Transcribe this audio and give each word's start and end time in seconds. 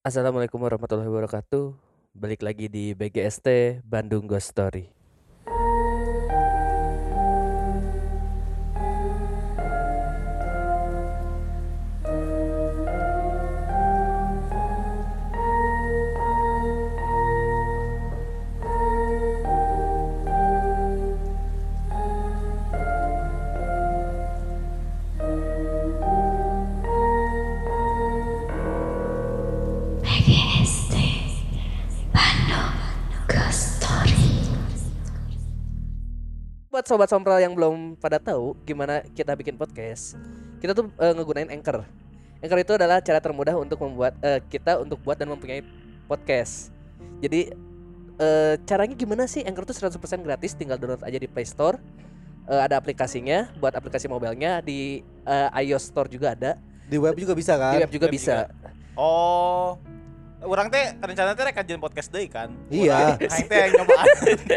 Assalamualaikum 0.00 0.64
warahmatullahi 0.64 1.12
wabarakatuh. 1.12 1.76
Balik 2.16 2.40
lagi 2.40 2.72
di 2.72 2.96
BGST 2.96 3.84
Bandung 3.84 4.24
Ghost 4.24 4.56
Story. 4.56 4.99
Sobat 36.90 37.06
sompral 37.06 37.38
yang 37.38 37.54
belum 37.54 37.94
pada 38.02 38.18
tahu 38.18 38.58
gimana 38.66 39.06
kita 39.14 39.38
bikin 39.38 39.54
podcast, 39.54 40.18
kita 40.58 40.74
tuh 40.74 40.90
eh, 40.98 41.14
ngegunain 41.14 41.46
Anchor. 41.46 41.86
Anchor 42.42 42.58
itu 42.58 42.74
adalah 42.74 42.98
cara 42.98 43.22
termudah 43.22 43.54
untuk 43.54 43.78
membuat 43.78 44.18
eh, 44.18 44.42
kita 44.50 44.82
untuk 44.82 44.98
buat 45.06 45.14
dan 45.14 45.30
mempunyai 45.30 45.62
podcast. 46.10 46.74
Jadi 47.22 47.54
eh, 48.18 48.54
caranya 48.66 48.98
gimana 48.98 49.30
sih? 49.30 49.46
Anchor 49.46 49.70
tuh 49.70 49.78
100% 49.78 50.02
gratis, 50.26 50.58
tinggal 50.58 50.82
download 50.82 51.06
aja 51.06 51.14
di 51.14 51.30
Play 51.30 51.46
Store. 51.46 51.78
Eh, 52.50 52.58
ada 52.58 52.74
aplikasinya 52.74 53.54
buat 53.62 53.70
aplikasi 53.70 54.10
mobilnya 54.10 54.58
di 54.58 55.06
eh, 55.30 55.62
iOS 55.62 55.94
Store 55.94 56.10
juga 56.10 56.34
ada. 56.34 56.58
Di 56.90 56.98
web 56.98 57.14
juga 57.14 57.38
bisa 57.38 57.54
kan? 57.54 57.78
Di 57.78 57.86
web 57.86 57.92
juga 57.94 58.10
web 58.10 58.18
bisa. 58.18 58.50
Oh, 58.98 59.78
orang 60.42 60.66
teh 60.66 60.96
rencana 60.96 61.32
teh 61.32 61.42
rek 61.42 61.54
kajian 61.54 61.76
podcast 61.76 62.08
deui 62.08 62.26
kan. 62.26 62.48
Iya. 62.66 63.16
Aing 63.18 63.44
teh 63.44 63.58
yang 63.58 63.72
nyoba. 63.76 64.00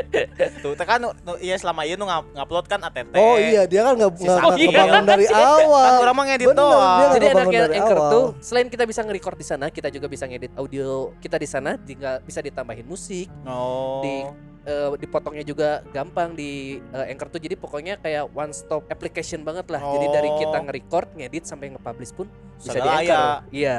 Tuh 0.63 0.73
teh 0.73 0.85
kan 0.85 0.97
nu, 0.97 1.09
iya 1.37 1.55
selama 1.55 1.83
ieu 1.83 1.95
nu 1.95 2.05
ngupload 2.05 2.65
kan 2.65 2.79
ATT. 2.81 3.13
Oh 3.13 3.35
iya, 3.35 3.63
dia 3.63 3.83
kan 3.83 3.93
nggak 3.93 4.11
Si 4.13 4.23
nggak 4.23 4.39
Saki. 4.39 4.63
kebangun 4.69 5.03
dari 5.05 5.25
Kan 5.25 5.43
awal. 5.59 5.93
orang 6.01 6.13
mah 6.13 6.25
ngedit 6.25 6.47
Bener, 6.47 6.55
dia 6.55 6.63
doang. 6.63 6.97
nggak 6.97 7.11
Jadi 7.13 7.25
enaknya 7.27 7.61
Anchor 7.73 7.97
awal. 7.97 8.11
tuh 8.11 8.25
selain 8.39 8.67
kita 8.67 8.83
bisa 8.83 9.01
nge-record 9.01 9.35
di 9.35 9.45
sana, 9.45 9.65
kita 9.67 9.87
juga 9.89 10.07
bisa 10.07 10.23
ngedit 10.23 10.51
audio 10.53 10.87
kita 11.19 11.35
di 11.35 11.45
sana, 11.45 11.75
tinggal 11.77 12.19
bisa 12.21 12.39
ditambahin 12.39 12.85
musik, 12.85 13.27
Oh. 13.43 13.99
Di- 13.99 14.25
eh, 14.63 14.89
dipotongnya 14.95 15.43
juga 15.43 15.69
gampang 15.89 16.31
di 16.31 16.79
eh, 16.79 17.11
Anchor 17.11 17.27
tuh. 17.29 17.37
Jadi 17.37 17.53
pokoknya 17.53 17.99
kayak 17.99 18.31
one 18.31 18.51
stop 18.51 18.87
application 18.87 19.43
banget 19.43 19.67
lah. 19.67 19.83
Jadi 19.83 20.07
dari 20.09 20.29
Oh. 20.29 20.39
kita 20.39 20.57
nge-record, 20.61 21.07
ngedit 21.13 21.43
sampai 21.43 21.71
nge-publish 21.71 22.13
pun 22.13 22.31
bisa 22.55 22.71
di 22.71 22.79
Segala 22.79 22.91
Anchor. 22.95 23.11
aya. 23.11 23.23
Iya. 23.51 23.77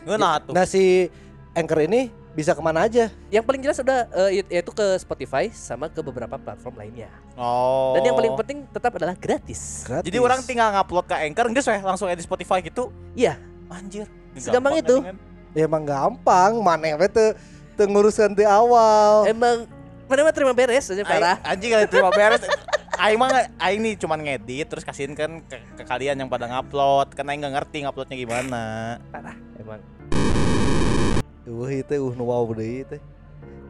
Ngeunah 0.00 0.34
tuh. 0.42 0.52
Nah 0.52 0.64
si 0.64 1.08
Anchor 1.50 1.82
ini 1.82 2.14
bisa 2.30 2.54
ke 2.54 2.62
mana 2.62 2.86
aja? 2.86 3.10
Yang 3.26 3.42
paling 3.42 3.60
jelas 3.60 3.82
udah 3.82 4.06
eh, 4.30 4.46
yaitu 4.46 4.70
ke 4.70 4.86
Spotify 5.02 5.50
sama 5.50 5.90
ke 5.90 5.98
beberapa 5.98 6.38
platform 6.38 6.78
lainnya. 6.78 7.10
Oh. 7.34 7.90
Dan 7.98 8.06
yang 8.06 8.14
paling 8.14 8.34
penting 8.38 8.58
tetap 8.70 8.94
adalah 8.94 9.18
gratis. 9.18 9.82
Gratis. 9.82 10.06
Jadi 10.06 10.18
orang 10.22 10.40
tinggal 10.46 10.70
ngupload 10.70 11.10
ke 11.10 11.16
Anchor 11.26 11.50
geus 11.50 11.66
weh 11.66 11.82
langsung 11.82 12.06
edit 12.06 12.22
Spotify 12.22 12.62
gitu. 12.62 12.94
Iya. 13.18 13.34
Anjir. 13.66 14.06
Segampang 14.38 14.78
Gampang 14.78 14.86
itu. 14.86 14.96
kan. 15.02 15.16
ya 15.50 15.66
emang 15.66 15.82
gampang, 15.82 16.62
mana 16.62 16.94
we 16.94 17.10
teu 17.10 17.34
teu 17.74 17.90
nguruskan 17.90 18.30
di 18.30 18.46
awal. 18.46 19.26
Emang 19.26 19.66
mana 20.06 20.20
mah 20.22 20.34
terima 20.34 20.54
beres 20.54 20.86
aja 20.86 21.02
parah. 21.02 21.42
Anjing 21.42 21.74
kalau 21.74 21.86
terima 21.90 22.10
beres. 22.18 22.46
Aing 22.94 23.18
mah 23.18 23.50
aing 23.58 23.80
nih 23.82 23.94
cuman 23.98 24.22
ngedit 24.22 24.70
terus 24.70 24.86
kasihin 24.86 25.18
kan 25.18 25.42
ke, 25.50 25.58
ke 25.74 25.82
kalian 25.82 26.14
yang 26.14 26.30
pada 26.30 26.46
ngupload 26.46 27.10
kan 27.10 27.26
aing 27.26 27.42
nggak 27.42 27.54
ngerti 27.58 27.82
nguploadnya 27.82 28.14
gimana. 28.14 28.62
Emang 29.58 29.82
Uh 31.48 31.68
itu 31.72 31.94
uh 31.96 32.12
nu 32.16 32.28
wow 32.28 32.44
deui 32.52 32.84
teh. 32.84 33.00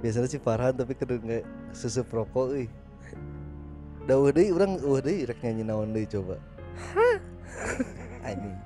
Biasanya 0.02 0.26
si 0.26 0.38
Farhan 0.42 0.74
tapi 0.74 0.96
kudu 0.98 1.22
nge 1.22 1.46
susu 1.70 2.02
rokok 2.02 2.56
euy. 2.56 2.66
Da 4.08 4.18
uh 4.18 4.30
deui 4.32 4.50
urang 4.50 4.78
uh 4.82 4.98
deui 4.98 5.28
rek 5.28 5.38
nyanyi 5.44 5.62
naon 5.62 5.94
deui 5.94 6.06
coba. 6.08 6.36
Anjing. 8.26 8.56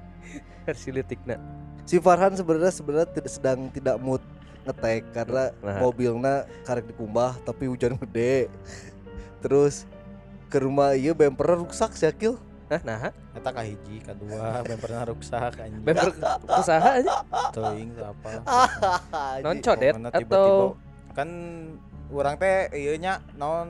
versi 0.64 0.88
litikna. 0.88 1.36
Si 1.84 2.00
Farhan 2.00 2.32
sebenarnya 2.32 2.72
sebenarnya 2.72 3.08
tidak 3.12 3.28
sedang 3.28 3.68
tidak 3.68 4.00
mood 4.00 4.24
ngetek 4.64 5.04
karena 5.12 5.52
Nah. 5.60 5.78
mobilnya 5.84 6.48
karek 6.64 6.88
dikumbah 6.88 7.36
tapi 7.44 7.68
hujan 7.68 8.00
gede. 8.00 8.48
Terus 9.44 9.84
ke 10.48 10.56
rumah 10.56 10.96
iya 10.96 11.12
bemper 11.12 11.60
rusak 11.60 11.92
sih 11.92 12.08
Akil. 12.08 12.40
Hah, 12.64 12.80
nah, 12.80 13.12
Eta 13.36 13.50
kahiji, 13.52 14.00
kedua 14.00 14.64
bemperna 14.64 15.04
rusak 15.04 15.52
anjing. 15.60 15.84
bemper 15.84 16.08
usaha 16.48 16.88
aja. 16.96 17.20
teuing 17.52 17.92
apa. 18.00 18.30
Non 19.44 19.60
codet 19.60 19.94
atau 20.00 20.76
kan 21.12 21.28
orang 22.08 22.34
teh 22.40 22.72
ieu 22.74 22.96
nya 22.96 23.20
naon 23.36 23.68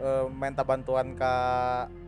eh, 0.00 0.24
minta 0.32 0.64
bantuan 0.64 1.14
ka 1.14 1.34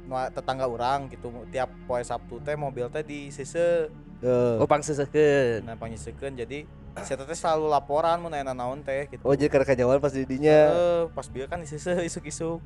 nu 0.04 0.16
tetangga 0.32 0.68
orang 0.68 1.08
gitu 1.08 1.32
tiap 1.48 1.70
poe 1.88 2.00
Sabtu 2.04 2.40
teh 2.44 2.56
mobil 2.56 2.88
teh 2.92 3.04
di 3.04 3.28
sise 3.28 3.88
Eh, 4.24 4.56
opang 4.56 4.80
seseukeun. 4.80 5.68
nah 5.68 5.76
pangisekeun 5.76 6.32
jadi 6.32 6.64
saya 7.04 7.20
teh 7.28 7.36
selalu 7.36 7.68
laporan 7.68 8.16
mun 8.24 8.32
aya 8.32 8.46
naon 8.46 8.80
teh 8.80 9.04
gitu. 9.12 9.20
Oh 9.20 9.36
jadi 9.36 9.52
karena 9.52 9.66
kanyawan 9.68 10.00
pas 10.00 10.14
di 10.16 10.24
dinya. 10.24 10.58
Eh, 10.72 11.02
pas 11.12 11.26
dia 11.28 11.44
kan 11.44 11.60
di 11.60 11.68
sise 11.68 11.92
isuk-isuk. 12.00 12.62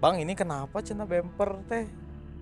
Bang 0.00 0.16
ini 0.16 0.32
kenapa 0.32 0.80
cenah 0.80 1.04
bemper 1.04 1.60
teh 1.68 1.84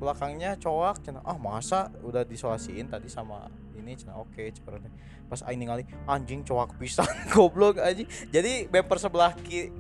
belakangnya 0.03 0.59
coak 0.59 0.99
cenah 1.07 1.23
ah 1.23 1.39
masa 1.39 1.87
udah 2.03 2.27
disolasiin 2.27 2.91
tadi 2.91 3.07
sama 3.07 3.47
ini 3.79 3.95
cenah 3.95 4.19
oke 4.19 4.43
cenah 4.51 4.83
pas 5.31 5.47
aing 5.47 5.63
ningali 5.63 5.87
anjing 6.11 6.43
coak 6.43 6.75
pisan 6.75 7.07
goblok 7.33 7.79
aja 7.79 8.03
jadi 8.35 8.67
bemper 8.67 8.99
sebelah 8.99 9.31
kiri 9.39 9.71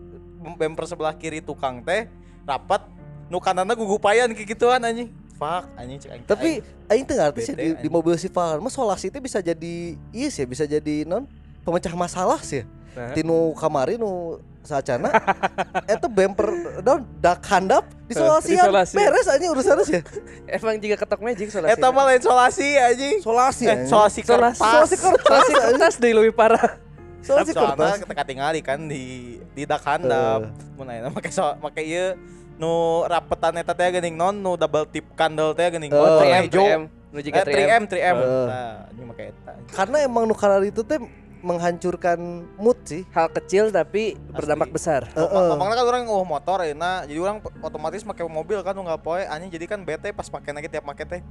bemper 0.55 0.87
sebelah 0.87 1.19
kiri 1.19 1.43
tukang 1.43 1.83
teh 1.83 2.07
rapat 2.47 2.87
nu 3.27 3.43
kananna 3.43 3.75
gugupayan 3.75 4.31
kayak 4.31 4.55
gituan 4.55 4.79
anjing 4.87 5.11
fuck 5.35 5.67
anjing 5.75 5.99
cek 5.99 6.11
aing 6.15 6.25
Tapi 6.31 6.51
aing 6.87 7.03
teu 7.03 7.19
ngarti 7.19 7.41
sih 7.43 7.55
di, 7.59 7.59
di 7.59 7.71
anjing. 7.75 7.91
mobil 7.91 8.15
si 8.15 8.31
mah 8.31 8.71
solasi 8.71 9.11
itu 9.11 9.19
bisa 9.19 9.43
jadi 9.43 9.99
iya 10.15 10.29
sih 10.31 10.47
bisa 10.47 10.63
jadi 10.71 11.03
non 11.03 11.27
pemecah 11.67 11.95
masalah 11.99 12.39
sih. 12.43 12.63
Nah. 12.93 13.17
Tinu 13.17 13.57
kamari 13.57 13.97
nu 13.97 14.37
saacana 14.63 15.09
eta 15.93 16.07
bemper 16.07 16.53
daun 16.85 17.03
dak 17.19 17.41
handap 17.49 17.89
disolasian 18.05 18.69
disolasi. 18.69 18.95
beres 18.95 19.27
aja 19.27 19.47
urusannya 19.49 19.85
sih. 19.89 20.01
Emang 20.47 20.77
jika 20.77 21.01
ketok 21.01 21.19
magic 21.19 21.49
solasi. 21.49 21.73
eta 21.73 21.87
mah 21.89 22.05
lain 22.05 22.21
solasi 22.21 22.69
anjing 22.77 23.17
Solasi 23.19 23.65
eh, 23.67 23.89
solasi 23.89 24.21
kertas 24.21 24.61
solasi 24.61 24.97
kertas. 25.01 25.25
Solasi 25.25 25.53
kertas 25.57 25.95
deh 25.97 26.13
lebih 26.13 26.31
parah. 26.31 26.79
Solasi 27.27 27.55
kertas. 27.55 28.03
kita 28.03 28.23
tinggali 28.23 28.61
kan 28.61 28.83
di 28.83 29.39
di 29.51 29.63
dak 29.63 29.81
handap 29.83 30.53
mun 30.75 30.87
aya 30.87 31.07
make 31.07 31.31
so 31.31 31.55
make 31.59 31.81
ieu 31.81 32.13
nu 32.55 33.03
rapetan 33.07 33.57
eta 33.57 33.73
teh 33.73 33.89
geuning 33.89 34.13
non 34.13 34.37
nu 34.37 34.55
double 34.55 34.85
tip 34.85 35.07
candle 35.15 35.55
teh 35.55 35.71
geuning 35.71 35.91
Oh, 35.91 36.03
warna 36.03 36.21
3M, 36.21 36.43
hijau 36.47 36.61
3M. 36.61 36.83
Nu 37.09 37.19
eh, 37.19 37.23
juga 37.23 37.41
3M 37.43 37.83
3M 37.87 38.17
Eh. 38.17 38.47
nah 38.47 38.75
ini 38.91 39.03
make 39.07 39.25
eta 39.31 39.53
Karena 39.71 39.97
emang 40.03 40.27
nu 40.27 40.35
karar 40.35 40.61
itu 40.61 40.83
teh 40.83 40.99
menghancurkan 41.43 42.47
mood 42.57 42.79
sih. 42.87 43.03
Hal 43.11 43.29
kecil 43.35 43.69
tapi 43.75 44.15
berdampak 44.31 44.71
besar. 44.71 45.11
Heeh. 45.13 45.47
Ngomongnya 45.53 45.83
kan 45.83 45.87
orang 45.87 46.05
oh 46.09 46.25
motor 46.25 46.63
ya 46.63 46.73
nah 46.73 47.03
jadi 47.03 47.19
orang 47.19 47.43
otomatis 47.61 48.07
pakai 48.07 48.25
mobil 48.25 48.63
kan 48.63 48.73
nggak 48.79 49.03
poe. 49.03 49.23
Anjing 49.27 49.51
jadi 49.51 49.67
kan 49.67 49.83
bete 49.83 50.15
pas 50.15 50.31
pakai 50.31 50.55
lagi 50.55 50.71
tiap 50.71 50.87
pakai 50.87 51.05
teh 51.05 51.23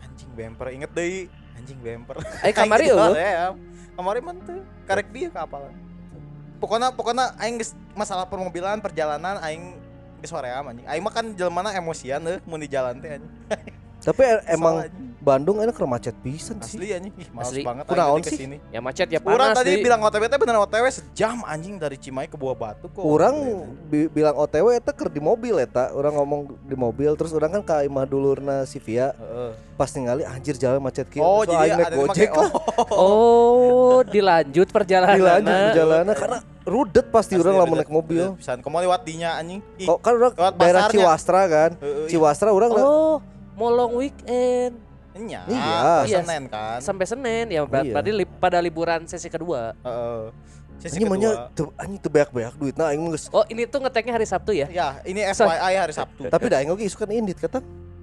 anjing 0.00 0.30
bumper 0.32 0.66
inget 0.72 0.90
deh 0.92 1.28
anjing 1.56 1.78
bumper 1.78 2.16
Eh 2.40 2.52
kamari 2.56 2.88
gitu 2.88 2.96
eueuh. 2.96 3.14
ya 3.14 3.52
kamari 3.94 4.20
mah 4.24 4.32
teu 4.42 4.64
karek 4.88 5.08
dia 5.12 5.28
kapalan 5.28 5.76
pokoknya 6.56 6.88
pokoknya 6.92 7.36
aing 7.40 7.60
geus 7.60 7.72
masalah 7.92 8.24
permobilan 8.24 8.80
perjalanan 8.80 9.36
aing 9.44 9.76
geus 10.24 10.32
hoream 10.32 10.64
anjing. 10.72 10.88
Aing 10.88 11.04
mah 11.04 11.12
kan 11.12 11.36
jelmana 11.36 11.72
emosian 11.76 12.20
euy 12.24 12.40
mun 12.48 12.60
di 12.60 12.68
jalan 12.68 12.96
teh 13.00 13.16
anjing 13.20 13.32
Tapi 14.02 14.22
e- 14.22 14.44
emang 14.50 14.74
anjing. 14.82 15.08
Bandung 15.20 15.60
ini 15.60 15.68
kermacet 15.68 16.16
pisan 16.18 16.56
sih. 16.58 16.80
asli 16.80 16.88
anjing 16.90 17.12
ih 17.14 17.28
males 17.30 17.46
Asli. 17.46 17.60
banget 17.60 17.84
Kunaon 17.84 18.18
sih? 18.18 18.24
ke 18.24 18.30
sini 18.32 18.56
Ya 18.68 18.80
macet 18.80 19.04
ya 19.06 19.20
Orang 19.20 19.52
panas 19.52 19.60
tadi 19.60 19.70
di- 19.70 19.84
bilang 19.84 20.00
OTW 20.00 20.24
teh 20.24 20.38
bener 20.38 20.56
OTW 20.58 20.84
sejam 20.88 21.44
anjing 21.44 21.76
dari 21.76 21.94
Cimahi 21.94 22.24
ke 22.24 22.34
Buah 22.34 22.56
Batu 22.56 22.88
kok. 22.88 23.04
Orang 23.04 23.36
bi- 23.86 24.08
bilang 24.08 24.32
OTW 24.34 24.72
eta 24.72 24.90
keur 24.90 25.06
di 25.06 25.20
mobil 25.20 25.52
eta, 25.56 25.92
orang 25.92 26.16
ngomong 26.16 26.40
di 26.62 26.72
mobil 26.74 27.12
terus 27.14 27.30
orang 27.30 27.52
kan 27.52 27.62
ka 27.62 27.76
imah 27.82 28.04
dulurna 28.04 28.64
si 28.64 28.80
Via 28.80 29.12
Heeh. 29.12 29.52
pas 29.76 29.88
ningali 29.90 30.24
anjir 30.24 30.56
jalan 30.56 30.80
macet 30.80 31.04
kieu. 31.06 31.20
Oh, 31.20 31.44
Terus 31.44 31.52
jadi 31.54 31.68
ada 31.74 31.92
Gojek 31.92 32.30
lah. 32.32 32.50
Oh, 32.90 34.00
dilanjut 34.02 34.68
perjalanan. 34.68 35.16
Dilanjut 35.16 35.52
perjalanan 35.68 36.14
karena 36.14 36.38
rudet 36.62 37.06
pasti 37.08 37.34
Asli, 37.34 37.42
orang 37.42 37.54
lamun 37.58 37.68
bener- 37.70 37.82
naik 37.82 37.92
mobil. 37.92 38.24
Pisan 38.34 38.58
kamu 38.58 38.76
lewat 38.84 39.00
dinya 39.02 39.36
anjing. 39.36 39.60
Kok 39.78 39.98
kan 39.98 40.12
orang 40.14 40.32
lewat 40.32 40.52
daerah. 40.56 40.88
Ciwastra 40.88 41.40
kan. 41.44 41.70
iya. 41.76 42.08
Ciwastra 42.08 42.48
orang 42.50 42.70
Oh, 42.72 43.20
mau 43.60 43.68
long 43.68 43.92
weekend 43.94 44.80
Nya, 45.12 45.42
Iya. 45.44 46.06
iya. 46.06 46.18
Senin 46.22 46.46
kan. 46.46 46.78
sampai 46.80 47.04
Senin 47.04 47.50
ya 47.50 47.60
ber- 47.62 47.82
Iya. 47.82 47.92
berarti 47.92 48.12
li- 48.14 48.30
pada 48.38 48.56
liburan 48.56 49.04
sesi 49.04 49.26
kedua. 49.26 49.74
Heeh. 49.76 50.22
Sesi 50.80 50.96
nya 50.96 51.04
kedua. 51.04 51.50
teu 51.52 51.66
anjing 51.76 51.98
teu 51.98 52.08
beak-beak 52.08 52.54
duitna 52.56 52.88
aing 52.88 53.02
mah 53.02 53.12
geus. 53.12 53.26
Oh, 53.28 53.44
ini 53.44 53.66
tuh 53.66 53.82
ngeteknya 53.82 54.14
hari 54.14 54.24
Sabtu 54.24 54.54
ya? 54.54 54.70
Ya, 54.70 54.96
ini 55.04 55.20
So- 55.34 55.44
FYI 55.44 55.76
hari 55.76 55.92
Sabtu. 55.92 56.24
Tapi 56.24 56.44
da 56.46 56.56
aing 56.56 56.70
oge 56.70 56.86
isukan 56.86 57.10
indit 57.10 57.36
kata. 57.36 57.60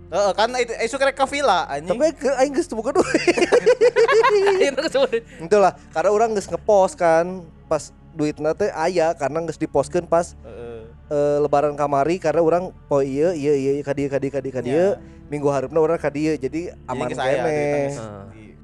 Heeh, 0.08 0.32
kan 0.32 0.52
itu 0.54 0.76
isu 0.78 0.96
kerek 0.96 1.16
ke 1.16 1.26
villa 1.26 1.66
anjing. 1.66 1.90
Tapi 1.90 2.06
ke 2.14 2.30
aing 2.38 2.54
geus 2.54 2.68
teu 2.68 2.76
boga 2.76 2.92
duit. 2.94 3.18
Itu 4.62 4.82
kesebut. 4.86 5.24
Itulah 5.42 5.74
karena 5.90 6.10
orang 6.12 6.30
geus 6.32 6.46
ngepost 6.46 6.96
kan 6.96 7.26
pas 7.66 7.90
duitna 8.12 8.52
teh 8.52 8.70
aya 8.70 9.16
karena 9.16 9.42
geus 9.44 9.56
dipostkeun 9.56 10.06
pas 10.06 10.36
Heeh. 10.38 10.82
eh, 11.08 11.38
lebaran 11.40 11.72
kamari 11.74 12.18
karena 12.18 12.42
orang 12.42 12.70
oh 12.86 13.00
iya 13.00 13.32
iya 13.32 13.54
iya 13.56 13.72
ka 13.80 13.96
dieu 13.96 14.06
ka 14.06 14.20
dieu 14.20 14.30
ka 14.30 14.42
minggu 15.28 15.48
hareupeuna 15.48 15.82
urang 15.82 16.00
ka 16.00 16.08
dieu 16.08 16.34
jadi 16.34 16.76
aman 16.86 17.08
kene. 17.08 17.60
di- 18.32 18.56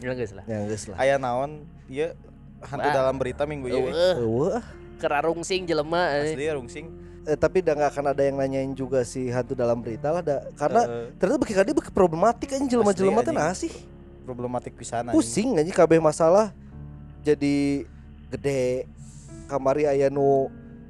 Ya 0.00 0.12
geus 0.12 0.32
lah. 0.32 0.44
Ya 0.44 0.58
geus 0.64 0.84
lah. 0.88 0.96
Aya 0.96 1.16
naon 1.16 1.64
ieu 1.86 2.16
hantu 2.62 2.88
dalam 2.88 3.14
berita 3.16 3.44
minggu 3.44 3.68
ieu. 3.68 3.92
Eueuh, 4.16 4.60
kerarungsing 4.96 5.64
jelema 5.64 6.16
eh. 6.16 6.32
Asli 6.32 6.44
ya 6.44 6.56
rungsing. 6.56 6.86
Eh, 7.26 7.34
tapi 7.34 7.58
udah 7.58 7.74
nggak 7.74 7.90
akan 7.90 8.04
ada 8.08 8.22
yang 8.22 8.36
nanyain 8.36 8.72
juga 8.72 9.02
si 9.02 9.28
hantu 9.28 9.52
dalam 9.52 9.82
berita 9.82 10.08
lah 10.08 10.22
da. 10.22 10.46
karena 10.54 10.80
Heeh. 10.80 11.06
ternyata 11.18 11.38
bagi 11.38 11.54
kadi 11.54 11.70
beki 11.74 11.90
problematik 11.90 12.48
aja 12.48 12.62
jelema-jelema 12.62 13.20
teh 13.20 13.34
anjing. 13.34 13.36
nah 13.36 13.50
sih 13.52 13.72
problematik 14.22 14.72
pisan 14.72 15.04
anjing. 15.04 15.12
pusing 15.12 15.50
aja 15.56 15.72
kabeh 15.74 15.98
masalah 15.98 16.54
jadi 17.20 17.82
gede 18.30 18.86
kamari 19.46 19.84
aya 19.84 20.06
nu 20.06 20.46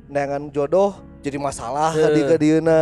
neangan 0.06 0.52
jodoh 0.52 1.00
jadi 1.24 1.40
masalah 1.40 1.90
Heuh. 1.90 2.04
kadi 2.04 2.20
kadieuna 2.28 2.80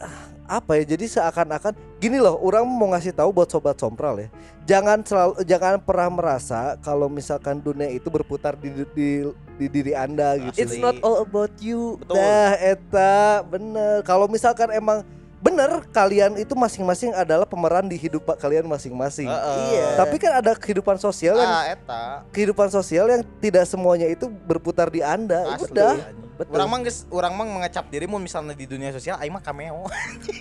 Ah, 0.00 0.27
apa 0.48 0.80
ya 0.80 0.96
jadi 0.96 1.04
seakan-akan 1.04 1.76
gini 2.00 2.16
loh 2.16 2.40
orang 2.40 2.64
mau 2.64 2.88
ngasih 2.96 3.12
tahu 3.12 3.36
buat 3.36 3.52
sobat 3.52 3.76
sompral 3.76 4.16
ya 4.16 4.28
jangan 4.64 5.04
selalu 5.04 5.44
jangan 5.44 5.76
pernah 5.76 6.08
merasa 6.08 6.80
kalau 6.80 7.12
misalkan 7.12 7.60
dunia 7.60 7.92
itu 7.92 8.08
berputar 8.08 8.56
di 8.56 8.72
di, 8.96 9.28
di 9.60 9.66
diri 9.68 9.92
anda 9.92 10.40
gitu 10.40 10.56
It's 10.56 10.80
not 10.80 10.96
all 11.04 11.22
about 11.22 11.52
you. 11.60 12.00
Betul. 12.00 12.16
Dah 12.16 12.52
eta 12.58 13.44
bener 13.44 14.00
Kalau 14.02 14.26
misalkan 14.26 14.72
emang 14.72 15.04
bener 15.38 15.70
kalian 15.88 16.34
itu 16.34 16.50
masing-masing 16.52 17.10
adalah 17.12 17.44
pemeran 17.44 17.86
di 17.86 17.94
hidup 17.94 18.26
kalian 18.36 18.66
masing-masing. 18.66 19.26
Heeh. 19.26 19.58
Iya. 19.70 19.86
Tapi 19.96 20.16
kan 20.16 20.32
ada 20.36 20.52
kehidupan 20.52 20.96
sosial 20.96 21.34
yang 21.34 21.46
ah 21.48 21.64
eta 21.64 22.02
kehidupan 22.30 22.66
sosial 22.68 23.06
yang 23.06 23.22
tidak 23.38 23.62
semuanya 23.64 24.06
itu 24.06 24.26
berputar 24.26 24.86
di 24.86 24.98
Anda. 24.98 25.46
asli. 25.48 25.70
Udah, 25.70 25.94
betul. 26.34 26.54
Urang 26.54 26.68
mah 26.68 26.78
geus 26.80 26.98
urang 27.08 27.32
mah 27.32 27.44
mengecap 27.44 27.86
dirimu 27.86 28.18
misalnya 28.18 28.52
di 28.52 28.62
dunia 28.64 28.90
sosial 28.90 29.14
aing 29.16 29.30
mah 29.30 29.38
cameo. 29.40 29.86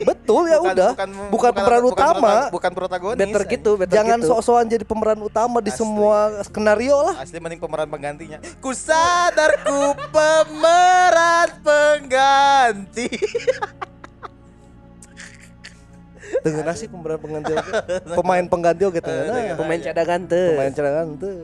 betul 0.03 0.45
ya 0.45 0.57
udah. 0.59 0.91
Bukan 1.29 1.50
pemeran 1.51 1.83
utama. 1.83 2.17
prota- 2.17 2.50
Bukan 2.50 2.71
protagonis. 2.73 3.19
Better 3.19 3.43
gitu, 3.47 3.71
better 3.75 3.93
Jangan 3.93 4.17
gitu. 4.19 4.29
sok-sokan 4.31 4.65
jadi 4.67 4.81
pemeran 4.83 5.19
utama 5.19 5.57
di 5.59 5.69
Asli. 5.69 5.79
semua 5.79 6.17
skenario 6.41 6.97
lah. 7.03 7.21
Asli 7.21 7.38
mending 7.38 7.57
pemeran 7.57 7.85
penggantinya. 7.85 8.41
Ku 8.57 8.73
sadar 8.73 9.61
ku 9.61 9.93
pemeran 10.09 11.50
pengganti. 11.61 13.07
Tengena 16.44 16.74
sih 16.75 16.88
pemeran 16.88 17.19
pengganti 17.19 17.51
oke. 17.56 17.71
Pemain 18.18 18.45
pengganti 18.45 18.83
oke 18.88 19.00
tengena. 19.00 19.56
Pemain 19.56 19.79
cadangan 19.79 20.21
tuh. 20.27 20.50
Pemain 20.56 20.74
cadangan 20.74 21.07
tuh. 21.18 21.38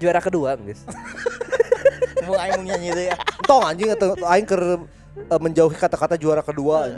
Juara 0.00 0.20
kedua, 0.20 0.56
guys. 0.56 0.80
Mau 2.26 2.36
aing 2.36 2.62
nyanyi 2.64 2.88
deh 2.92 3.04
ya. 3.12 3.16
Tong 3.44 3.64
anjing 3.64 3.92
aing 3.96 4.46
keur 4.48 4.84
eh, 5.28 5.40
menjauhi 5.40 5.76
kata-kata 5.76 6.16
juara 6.16 6.44
kedua. 6.44 6.88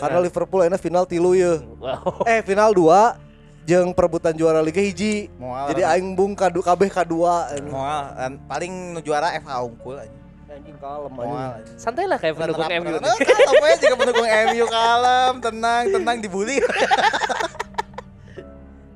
Karena 0.00 0.18
Liverpool 0.20 0.64
enak 0.68 0.80
final 0.80 1.04
tilu 1.04 1.36
ya. 1.36 1.60
Wow. 1.80 2.24
Eh 2.28 2.40
final 2.44 2.72
2 2.72 3.68
jeung 3.68 3.92
perebutan 3.92 4.32
juara 4.36 4.60
Liga 4.64 4.80
hiji. 4.80 5.28
Moal. 5.36 5.72
Jadi 5.72 5.82
aing 5.84 6.16
bung 6.16 6.32
kadu 6.32 6.64
kabeh 6.64 6.88
kadua. 6.88 7.48
Moal 7.68 8.36
paling 8.48 8.96
nu 8.96 9.00
juara 9.04 9.36
FH 9.36 9.52
unggul 9.64 9.96
anjing. 10.00 10.19
Anjing 10.60 10.76
kalem 10.76 11.12
anjing. 11.16 11.80
Santai 11.80 12.04
lah 12.04 12.20
kayak 12.20 12.36
pendukung 12.36 12.68
MU. 12.68 12.92
runner 12.92 13.00
up. 13.00 13.16
Kalem 13.16 13.54
we 13.56 13.70
juga 13.80 13.96
pendukung 13.96 14.28
MU 14.28 14.64
kalem, 14.68 15.32
tenang, 15.40 15.84
tenang 15.88 16.16
dibully. 16.20 16.60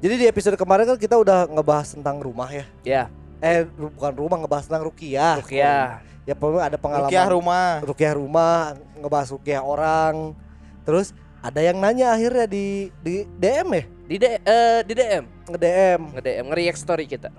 Jadi 0.05 0.15
di 0.21 0.27
episode 0.29 0.61
kemarin 0.61 0.85
kan 0.85 1.01
kita 1.01 1.17
udah 1.17 1.49
ngebahas 1.49 1.97
tentang 1.97 2.21
rumah 2.21 2.53
ya. 2.53 2.65
Ya, 2.85 3.03
Eh 3.41 3.65
bukan 3.65 4.13
rumah 4.13 4.37
ngebahas 4.45 4.69
tentang 4.69 4.85
rukiah. 4.85 5.41
Rukiah. 5.41 6.05
Ya 6.25 6.35
pokoknya 6.37 6.69
ada 6.69 6.77
pengalaman. 6.77 7.09
Rukiah 7.09 7.29
rumah. 7.33 7.69
Rukiah 7.81 8.15
rumah, 8.17 8.57
ngebahas 9.01 9.29
rukiah 9.33 9.63
orang. 9.65 10.37
Terus 10.85 11.17
ada 11.41 11.61
yang 11.65 11.81
nanya 11.81 12.13
akhirnya 12.13 12.45
di 12.45 12.93
di 13.01 13.25
DM 13.41 13.69
ya? 13.73 13.85
Di 14.05 14.17
D, 14.21 14.25
eh, 14.37 14.81
di 14.85 14.93
DM, 14.93 15.25
Nge-DM. 15.49 16.01
nge-DM, 16.13 16.45
nge-react 16.53 16.77
story 16.77 17.09
kita. 17.09 17.33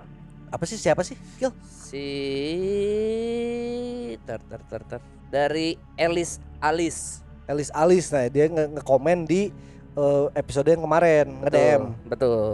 Apa 0.56 0.64
sih 0.64 0.80
siapa 0.80 1.04
sih? 1.04 1.20
Kil. 1.36 1.52
Si 1.68 2.08
ter 4.24 4.40
ter 4.40 4.60
ter 4.64 4.82
ter 4.88 5.00
dari 5.28 5.76
Elis 6.00 6.40
Alis. 6.64 7.20
Elis 7.44 7.68
Alis 7.76 8.08
nah 8.08 8.24
dia 8.24 8.48
nge- 8.48 8.80
nge-komen 8.80 9.28
di 9.28 9.52
eh, 9.92 10.26
episode 10.32 10.72
yang 10.72 10.80
kemarin. 10.80 11.28
Betul, 11.44 11.92
Betul. 12.08 12.44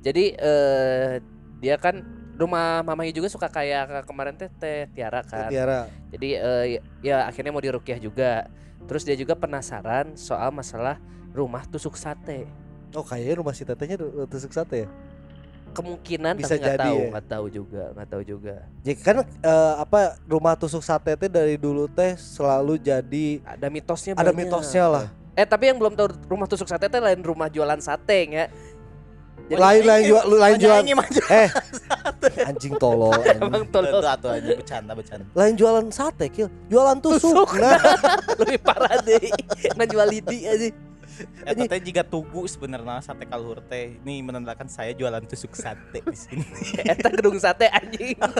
Jadi 0.00 0.32
eh 0.32 1.20
dia 1.60 1.76
kan 1.76 2.00
rumah 2.40 2.80
mamanya 2.80 3.12
juga 3.12 3.28
suka 3.28 3.52
kayak 3.52 4.08
kemarin 4.08 4.32
teh 4.40 4.48
teh 4.56 4.88
Tiara 4.96 5.20
kan. 5.20 5.52
Tiara. 5.52 5.92
Jadi 6.08 6.40
eh, 6.40 6.64
ya, 6.72 6.80
ya 7.04 7.16
akhirnya 7.28 7.52
mau 7.52 7.60
dirukiah 7.60 8.00
juga. 8.00 8.48
Terus 8.88 9.04
dia 9.04 9.12
juga 9.12 9.36
penasaran 9.36 10.16
soal 10.16 10.48
masalah 10.56 10.96
rumah 11.36 11.68
tusuk 11.68 12.00
sate. 12.00 12.48
Oh 12.96 13.04
kayaknya 13.04 13.44
rumah 13.44 13.52
si 13.52 13.68
tetehnya 13.68 14.00
tu- 14.00 14.24
tusuk 14.24 14.56
sate 14.56 14.88
ya. 14.88 14.90
Kemungkinan 15.70 16.34
Bisa 16.34 16.50
tapi 16.50 16.58
nggak 16.58 16.72
jadi 16.72 16.82
tahu, 16.82 16.96
ya. 16.96 17.08
nggak 17.08 17.26
tahu 17.26 17.46
juga, 17.48 17.82
nggak 17.92 18.08
tahu 18.08 18.22
juga. 18.22 18.54
Jadi 18.80 18.96
kan 18.98 19.16
eh, 19.22 19.74
apa 19.76 19.98
rumah 20.24 20.54
tusuk 20.54 20.80
sate 20.80 21.14
teh 21.14 21.26
dari 21.26 21.54
dulu 21.54 21.86
teh 21.86 22.14
selalu 22.14 22.74
jadi 22.76 23.26
Ada 23.44 23.66
mitosnya 23.66 24.12
ada 24.12 24.28
banyak. 24.28 24.38
mitosnya 24.40 24.84
lah. 24.84 25.06
Eh 25.32 25.44
tapi 25.44 25.66
yang 25.66 25.78
belum 25.78 25.94
tahu 25.94 26.10
rumah 26.26 26.44
tusuk 26.44 26.66
sate 26.66 26.86
teh 26.86 26.98
lain 26.98 27.20
rumah 27.20 27.46
jualan 27.46 27.78
sate 27.78 28.18
ya. 28.26 28.46
Jadi- 29.46 29.58
lain 29.58 29.82
lain 29.82 30.02
jual 30.04 30.22
lain 30.28 30.56
jualan 30.56 30.84
eh 31.28 31.48
anjing 32.50 32.74
tolol 32.76 33.10
anjing. 33.10 33.38
Emang 33.40 33.62
Tuh 33.64 33.82
tolol 33.82 34.04
atuh 34.04 34.30
aja 34.32 34.50
bercanda 34.52 34.92
bercanda. 34.94 35.26
lain 35.32 35.54
jualan 35.54 35.86
sate 35.90 36.26
kil 36.28 36.46
jualan 36.66 36.98
tusuk, 36.98 37.34
Tusuk. 37.46 37.58
nah 37.58 37.74
lebih 38.42 38.58
parah 38.58 38.98
deh. 39.00 39.18
Nggak 39.74 39.88
jual 39.88 40.06
lidi 40.06 40.38
aja. 40.44 40.66
Eta 41.42 41.64
teh 41.66 41.80
jika 41.82 42.02
tugu 42.02 42.44
sebenarnya 42.44 43.00
sate 43.00 43.24
kalhur 43.24 43.60
teh. 43.62 43.96
Ini 43.98 44.20
menandakan 44.20 44.66
saya 44.66 44.90
jualan 44.90 45.24
tusuk 45.24 45.52
sate 45.52 46.00
di 46.00 46.14
sini. 46.14 46.44
Eta 46.92 47.08
gedung 47.10 47.36
sate 47.36 47.66
anjing. 47.66 48.16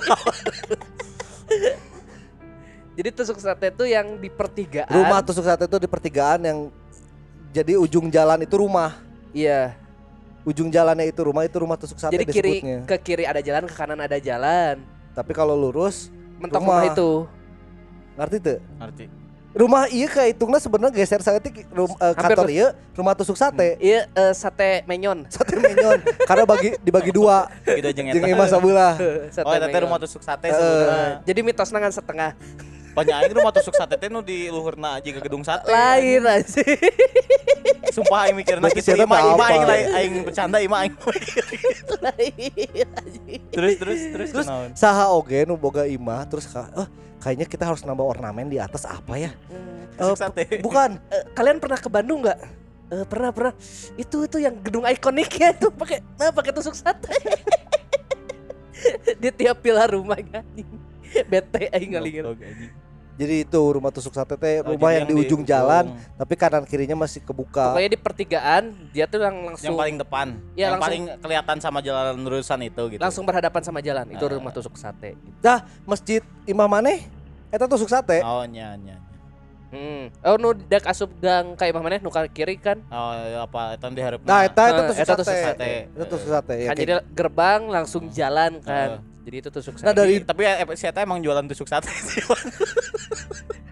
Jadi 2.90 3.08
tusuk 3.10 3.38
sate 3.38 3.70
itu 3.70 3.84
yang 3.86 4.18
di 4.18 4.28
pertigaan. 4.28 4.90
rumah 4.90 5.20
tusuk 5.20 5.40
sate 5.42 5.64
itu 5.64 5.76
di 5.78 5.88
pertigaan 5.88 6.40
yang 6.42 6.58
jadi 7.48 7.74
ujung 7.74 8.06
jalan 8.06 8.38
itu 8.38 8.54
rumah 8.54 8.98
Iya. 9.30 9.74
ujung 10.42 10.68
jalannya 10.68 11.06
itu 11.06 11.20
rumah 11.20 11.42
itu 11.42 11.56
rumah 11.56 11.74
tusuk 11.74 11.96
sate 11.96 12.12
Jadi 12.12 12.24
kiri 12.26 12.52
disebutnya 12.58 12.78
ke 12.84 12.96
kiri 12.98 13.24
ada 13.24 13.40
jalan, 13.40 13.64
ke 13.64 13.74
kanan 13.74 13.98
ada 13.98 14.16
jalan. 14.16 14.78
tapi 15.10 15.32
kalau 15.32 15.52
lurus 15.52 16.08
Mentok 16.36 16.56
Rumah. 16.56 16.76
rumah, 16.78 16.88
itu. 16.88 17.10
ngerti 18.16 18.36
tuh 18.38 18.58
Ngerti? 18.76 19.04
Rumah 19.50 19.90
iya 19.90 20.06
kayak 20.06 20.38
hitungnya 20.38 20.60
sebenarnya 20.62 20.94
geser 20.94 21.20
saya 21.26 21.42
ti 21.42 21.50
rum, 21.74 21.90
eh, 21.98 22.14
Hampir 22.14 22.38
kantor 22.38 22.48
iya 22.54 22.68
rumah 22.94 23.18
tusuk 23.18 23.34
sate 23.34 23.74
Iya 23.82 24.06
eh, 24.06 24.32
sate 24.34 24.86
menyon. 24.86 25.26
sate 25.26 25.58
menyon 25.58 25.98
karena 26.22 26.44
bagi 26.46 26.78
dibagi 26.82 27.10
dua 27.10 27.50
Gitu 27.66 27.90
jeung 27.90 28.06
jeung 28.14 28.30
imah 28.30 28.46
Oh, 29.42 29.52
eta 29.54 29.78
rumah 29.82 29.98
tusuk 29.98 30.22
sate 30.22 30.50
Eh, 30.50 30.54
sebenarnya. 30.54 31.10
Jadi 31.26 31.40
mitos 31.42 31.70
nangan 31.74 31.90
setengah. 31.90 32.30
Panyain 32.90 33.30
rumah 33.30 33.54
tusuk 33.54 33.74
sate 33.74 33.94
teh 33.94 34.10
nu 34.10 34.22
di 34.22 34.50
luhurna 34.50 34.98
aja 34.98 35.08
ke 35.10 35.20
gedung 35.22 35.42
sate. 35.46 35.66
Lain 35.70 36.22
aja. 36.26 36.62
Sumpah 37.90 38.26
aing 38.26 38.38
mikirna 38.38 38.70
gitu 38.70 38.94
siapa 38.94 39.02
ima 39.02 39.18
ima 39.18 39.34
apa? 39.34 39.44
aing 39.50 39.64
lain 39.66 39.86
aing 39.94 40.14
bercanda 40.26 40.58
ima 40.62 40.76
aing. 40.86 40.94
Terus 43.50 43.74
terus 43.78 44.00
terus 44.14 44.28
terus 44.30 44.46
saha 44.78 45.10
oge 45.10 45.42
nu 45.42 45.58
boga 45.58 45.86
imah 45.86 46.22
terus 46.26 46.46
ka, 46.50 46.70
eh, 46.74 46.86
kayaknya 47.20 47.46
kita 47.46 47.68
harus 47.68 47.84
nambah 47.84 48.02
ornamen 48.02 48.48
di 48.48 48.56
atas 48.56 48.82
apa 48.84 49.14
ya 49.14 49.30
Tusuk 49.94 50.00
Eh, 50.00 50.16
sate. 50.16 50.42
bukan 50.64 50.96
Eh, 51.12 51.22
kalian 51.36 51.60
pernah 51.60 51.76
ke 51.76 51.86
Bandung 51.86 52.24
nggak? 52.24 52.38
Eh, 52.90 53.04
pernah 53.06 53.30
pernah. 53.30 53.54
Itu 53.94 54.24
itu 54.24 54.42
yang 54.42 54.56
gedung 54.58 54.82
ikoniknya 54.82 55.54
itu 55.54 55.70
pakai 55.70 56.02
nah 56.18 56.32
pakai 56.32 56.50
tusuk 56.50 56.74
sate. 56.74 57.12
Di 59.22 59.28
tiap 59.30 59.60
pilar 59.60 59.92
rumahnya. 59.92 60.40
anjing. 60.40 60.66
Bete 61.28 61.68
aing 61.70 61.90
ngalingan. 61.94 62.34
Jadi 63.20 63.44
itu 63.44 63.60
rumah 63.60 63.92
tusuk 63.92 64.10
sate 64.10 64.32
teh 64.34 64.58
Oh, 64.58 64.72
rumah 64.72 64.90
jadi 64.90 64.96
yang 64.96 65.06
di 65.06 65.14
ujung 65.20 65.44
jalan 65.44 65.92
ujung. 65.92 66.16
tapi 66.16 66.34
kanan 66.34 66.64
kirinya 66.64 66.96
masih 66.96 67.20
kebuka 67.20 67.76
Pokoknya 67.76 67.90
di 67.90 68.00
pertigaan 68.00 68.62
dia 68.88 69.04
tuh 69.04 69.20
yang 69.20 69.36
yang 69.36 69.46
langsung 69.52 69.76
paling 69.76 69.96
depan. 69.96 70.26
Iya, 70.50 70.64
yang 70.64 70.72
langsung- 70.72 70.84
paling 70.86 71.02
kelihatan 71.20 71.56
sama 71.58 71.78
jalan 71.80 72.16
lurusan 72.16 72.60
itu 72.62 72.82
gitu. 72.88 72.98
langsung 72.98 73.22
berhadapan 73.22 73.60
sama 73.60 73.78
jalan. 73.78 74.08
Itu 74.08 74.24
Ah. 74.24 74.32
rumah 74.32 74.48
tusuk 74.50 74.72
sate. 74.74 75.20
dah 75.38 75.60
masjid 75.84 76.24
imah 76.44 76.64
maneh 76.66 77.04
eta 77.48 77.66
tusuk 77.66 77.86
sate 77.86 78.18
Oh 78.20 78.40
nya 78.42 78.72
nya. 78.74 78.96
Hmm. 79.68 80.08
Oh 80.24 80.34
nu 80.34 80.50
dek 80.50 80.82
asup 80.82 81.12
gang 81.16 81.54
kayak 81.54 81.70
mana 81.72 81.94
nu 81.96 82.08
ka 82.08 82.24
kiri 82.26 82.56
kan? 82.56 82.80
Oh 82.88 83.12
ya, 83.12 83.44
apa 83.44 83.76
eta 83.76 83.86
di 83.86 84.00
hareup. 84.00 84.24
nah 84.24 84.42
eta 84.42 84.64
itu 84.64 84.74
Nah, 84.74 84.88
tusuk 84.88 84.98
eta 84.98 85.12
sate 85.12 85.20
tusuk 85.20 85.38
sate. 85.44 85.70
itu 85.86 86.04
tusuk 86.08 86.30
sate 86.32 86.54
ya 86.56 86.66
kan 86.66 86.74
jadi 86.74 86.92
gerbang 87.10 87.60
langsung 87.68 88.08
jalan 88.08 88.58
kan. 88.60 88.96
Heeh. 88.96 89.08
Jadi 89.20 89.36
itu 89.38 89.50
tusuk 89.52 89.76
Nah, 89.76 89.92
sate. 89.92 89.94
dari- 89.94 90.24
tapi 90.24 90.42
eh, 90.42 90.64
si 90.74 90.88
eta 90.88 90.98
emang 90.98 91.20
jualan 91.20 91.44
tusuk 91.46 91.68
sate 91.68 91.86
sih. 91.86 92.18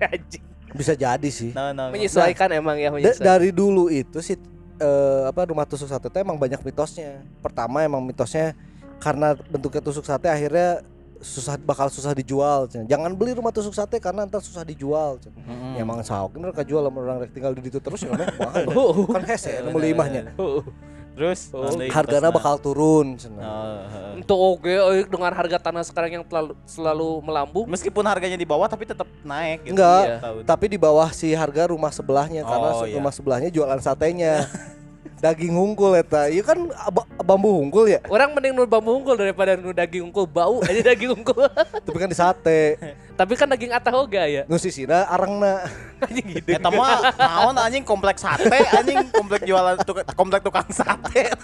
Bisa 0.78 0.92
jadi 0.92 1.28
sih 1.32 1.50
Nah, 1.56 1.72
nah. 1.72 1.88
menyesuaikan 1.88 2.48
emang 2.52 2.76
ya 2.76 2.92
menyesuaikan. 2.92 3.24
dari 3.24 3.50
dulu 3.50 3.88
itu 3.88 4.20
si 4.20 4.36
eh, 4.78 5.22
apa 5.26 5.48
rumah 5.48 5.66
tusuk 5.66 5.88
sate 5.90 6.06
itu 6.06 6.18
emang 6.20 6.38
banyak 6.38 6.60
mitosnya. 6.62 7.24
Pertama 7.42 7.82
emang 7.82 8.04
mitosnya 8.04 8.54
karena 9.02 9.34
bentuknya 9.48 9.82
tusuk 9.82 10.04
sate 10.06 10.28
akhirnya 10.30 10.82
susah 11.18 11.58
bakal 11.58 11.90
susah 11.90 12.14
dijual. 12.14 12.70
Jangan 12.70 13.10
beli 13.18 13.34
rumah 13.34 13.50
tusuk 13.50 13.74
sate 13.74 13.98
karena 13.98 14.22
ntar 14.28 14.38
susah 14.38 14.62
dijual. 14.62 15.18
Mm-mm. 15.18 15.74
Ya 15.74 15.82
emang 15.82 15.98
sauk 16.06 16.34
ini 16.38 16.46
mereka 16.46 16.62
jual 16.62 16.82
sama 16.86 16.98
orang 17.02 17.26
rek 17.26 17.32
tinggal 17.34 17.52
di 17.58 17.62
situ 17.66 17.78
terus 17.82 18.00
ya 18.06 18.14
ya. 18.14 18.28
Oh. 18.70 19.06
kan 19.10 19.22
hese 19.26 19.50
ya 19.58 19.60
beli 19.66 19.90
imahnya. 19.96 20.30
Terus 21.18 21.50
Oh, 21.50 21.66
Harganya 21.90 22.30
bakal 22.30 22.54
turun. 22.56 23.18
cenah. 23.18 23.42
Oh, 23.42 23.78
heeh. 23.84 24.12
Untuk 24.18 24.38
oke 24.38 24.70
euy, 24.70 25.02
dengan 25.02 25.34
harga 25.34 25.58
tanah 25.60 25.82
sekarang 25.82 26.10
yang 26.12 26.24
terlalu 26.24 26.54
selalu 26.62 27.18
melambung. 27.20 27.66
Meskipun 27.66 28.06
harganya 28.06 28.38
di 28.38 28.46
bawah 28.46 28.64
tapi 28.64 28.86
tetap 28.86 29.10
naik 29.20 29.66
gitu. 29.66 29.74
Enggak, 29.74 30.02
Iya. 30.04 30.18
Tapi 30.46 30.64
di 30.68 30.78
bawah 30.78 31.10
si 31.10 31.34
harga 31.34 31.66
rumah 31.66 31.90
sebelahnya 31.90 32.46
karena 32.46 32.70
Oh, 32.70 32.78
se- 32.78 32.86
iya. 32.86 32.94
rumah 32.94 33.10
sebelahnya 33.10 33.50
jualan 33.50 33.80
satenya. 33.80 34.46
Daging 35.18 35.52
unggul 35.52 35.98
eta. 35.98 36.30
Iya 36.30 36.46
kan 36.46 36.70
ab- 36.70 37.10
bambu 37.26 37.58
unggul 37.58 37.90
ya, 37.90 37.98
Orang 38.06 38.38
mending 38.38 38.54
nu 38.54 38.62
bambu 38.64 38.94
unggul 38.94 39.18
daripada 39.18 39.58
nu 39.58 39.74
daging 39.74 40.06
unggul 40.06 40.24
bau 40.24 40.62
aja 40.62 40.94
daging 40.94 41.18
unggul. 41.18 41.50
tapi 41.86 41.98
kan 41.98 42.08
di 42.08 42.14
sate. 42.14 42.78
Tapi 43.18 43.32
kan 43.34 43.50
daging 43.50 43.74
atahoga 43.74 44.22
ya. 44.30 44.46
Nu 44.46 44.56
sisina 44.56 45.10
arangna. 45.10 45.66
Anjing 46.06 46.38
gitu. 46.38 46.54
Eta 46.54 46.70
mah 46.70 47.10
naon 47.18 47.58
anjing 47.58 47.82
kompleks 47.82 48.22
sate 48.22 48.62
anjing 48.70 49.02
komplek 49.10 49.42
jualan 49.42 49.74
tuk 49.82 50.06
komplek 50.14 50.46
tukang 50.46 50.70
sate. 50.70 51.34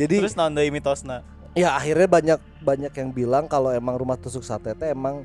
Jadi 0.00 0.16
Terus 0.22 0.38
naon 0.38 0.54
deui 0.54 0.70
mitosna? 0.70 1.26
ya 1.52 1.76
akhirnya 1.76 2.08
banyak 2.08 2.40
banyak 2.64 2.92
yang 2.96 3.10
bilang 3.12 3.44
kalau 3.44 3.68
emang 3.68 3.92
rumah 3.92 4.16
tusuk 4.16 4.40
sate 4.40 4.72
teh 4.72 4.88
emang 4.88 5.20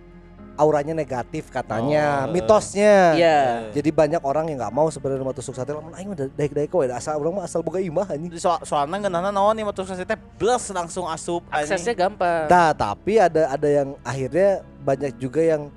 auranya 0.57 0.91
negatif 0.91 1.47
katanya, 1.47 2.25
Oh. 2.25 2.33
mitosnya. 2.33 3.13
Iya. 3.13 3.39
Jadi 3.71 3.89
banyak 3.89 4.19
orang 4.19 4.49
yang 4.49 4.57
nggak 4.57 4.73
mau 4.73 4.89
sebenarnya 4.89 5.21
rumah 5.21 5.31
tusuk 5.31 5.53
sate 5.53 5.69
lamun 5.69 5.93
aing 5.93 6.11
udah 6.11 6.27
daek-daek 6.33 6.73
we 6.73 6.89
asal 6.89 7.15
orang 7.15 7.37
mah 7.37 7.45
asal 7.45 7.61
boga 7.61 7.77
imah 7.77 8.09
anjing. 8.09 8.33
Soal 8.35 8.59
soalnya 8.61 9.05
ngeunahna 9.05 9.29
naon 9.29 9.53
nih 9.53 9.63
motor 9.63 9.85
sate 9.85 10.03
teh 10.03 10.17
blas 10.35 10.65
langsung 10.69 11.05
asup 11.05 11.45
Aksesnya 11.47 11.93
gampang. 11.93 12.49
Nah, 12.49 12.73
tapi 12.73 13.15
ada 13.15 13.47
ada 13.47 13.67
yang 13.67 13.93
akhirnya 14.01 14.49
banyak 14.81 15.13
juga 15.15 15.39
yang 15.39 15.69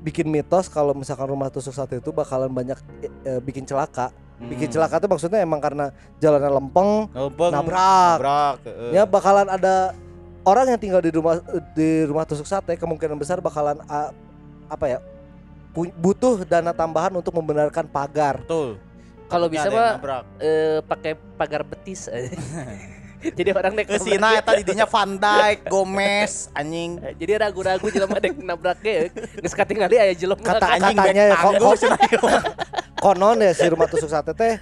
bikin 0.00 0.26
mitos 0.26 0.66
kalau 0.66 0.94
misalkan 0.94 1.26
rumah 1.26 1.50
tusuk 1.50 1.70
sate 1.70 1.98
itu 1.98 2.10
bakalan 2.10 2.48
banyak 2.48 2.78
eh, 3.22 3.38
bikin 3.38 3.62
celaka. 3.62 4.14
Bikin 4.38 4.66
Hmm. 4.66 4.74
celaka 4.74 4.98
itu 4.98 5.06
maksudnya 5.06 5.38
emang 5.38 5.62
karena 5.62 5.94
jalannya 6.18 6.50
lempeng, 6.52 7.06
Ngebeng, 7.10 7.52
nabrak. 7.54 8.18
nabrak. 8.18 8.54
heeh. 8.66 8.90
Ya 8.90 9.02
bakalan 9.06 9.46
ada 9.46 9.94
orang 10.42 10.74
yang 10.74 10.80
tinggal 10.80 11.00
di 11.02 11.10
rumah 11.14 11.38
di 11.74 12.06
rumah 12.06 12.24
tusuk 12.26 12.46
sate 12.46 12.74
kemungkinan 12.78 13.16
besar 13.18 13.38
bakalan 13.38 13.78
apa 14.66 14.86
ya? 14.86 14.98
butuh 15.72 16.44
dana 16.44 16.76
tambahan 16.76 17.16
untuk 17.16 17.32
membenarkan 17.32 17.88
pagar. 17.88 18.44
Betul. 18.44 18.76
Kalau 19.32 19.48
bisa 19.48 19.72
mah 19.72 19.96
nabrak. 19.96 20.24
eh, 20.44 20.78
pakai 20.84 21.12
pagar 21.40 21.64
betis. 21.64 22.04
Jadi 23.22 23.54
orang 23.54 23.72
naik 23.78 23.86
Ke 23.86 24.02
Sina 24.02 24.34
eta 24.34 24.50
didinya 24.58 24.82
Van 24.82 25.14
Dijk, 25.14 25.70
Gomez, 25.70 26.50
anjing. 26.58 26.98
Jadi 27.16 27.32
ragu-ragu 27.38 27.86
jelema 27.86 28.18
dek 28.18 28.34
nabraknya 28.34 29.14
Geus 29.38 29.54
katingali 29.54 29.94
aya 29.94 30.10
jelema 30.10 30.42
Kata-. 30.42 30.74
Anjing 30.74 30.98
katanya 30.98 31.24
ya, 31.30 31.36
kok-. 31.38 31.54
Konon 33.06 33.38
ya 33.38 33.54
si 33.54 33.66
rumah 33.70 33.86
tusuk 33.86 34.10
sate 34.10 34.34
teh 34.34 34.58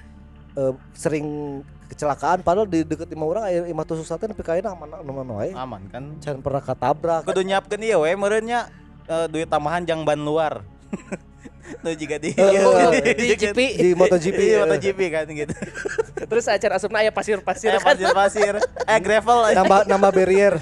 eh, 0.61 0.73
sering 0.93 1.61
kecelakaan 1.91 2.41
padahal 2.41 2.65
di 2.65 2.81
deket 2.83 3.11
imah 3.11 3.27
orang 3.27 3.45
aya 3.45 3.61
imah 3.67 3.83
tusuk 3.83 4.05
sate 4.05 4.25
nepi 4.25 4.41
ka 4.41 4.55
ayeuna 4.55 4.73
aman 4.73 4.89
aman 4.97 5.27
wae. 5.35 5.51
Aman 5.53 5.83
kan. 5.89 6.05
Can 6.19 6.39
pernah 6.39 6.63
katabrak. 6.63 7.27
Kudu 7.27 7.43
nyiapkeun 7.43 7.83
ieu 7.83 7.99
we 7.99 8.15
meureunnya 8.15 8.71
eh, 9.05 9.27
duit 9.27 9.47
tambahan 9.47 9.83
jang 9.83 10.01
ban 10.01 10.17
luar. 10.17 10.63
Tuh 11.71 11.95
juga 11.95 12.19
di 12.19 12.35
Oh, 12.67 12.91
di 13.15 13.31
GP. 13.33 13.59
di 13.79 13.91
MotoGP. 13.95 14.39
Iya, 14.41 14.51
ya. 14.53 14.61
MotoGP 14.67 15.01
kan 15.09 15.23
gitu. 15.31 15.55
Terus 16.31 16.45
acara 16.45 16.75
asupna 16.75 16.99
aya 16.99 17.15
pasir-pasir 17.15 17.71
Eh 17.71 17.79
kan. 17.79 17.95
pasir-pasir, 17.95 18.59
eh 18.59 18.99
gravel 18.99 19.39
aja. 19.47 19.63
nambah 19.63 19.87
nambah 19.87 20.11
barrier. 20.11 20.59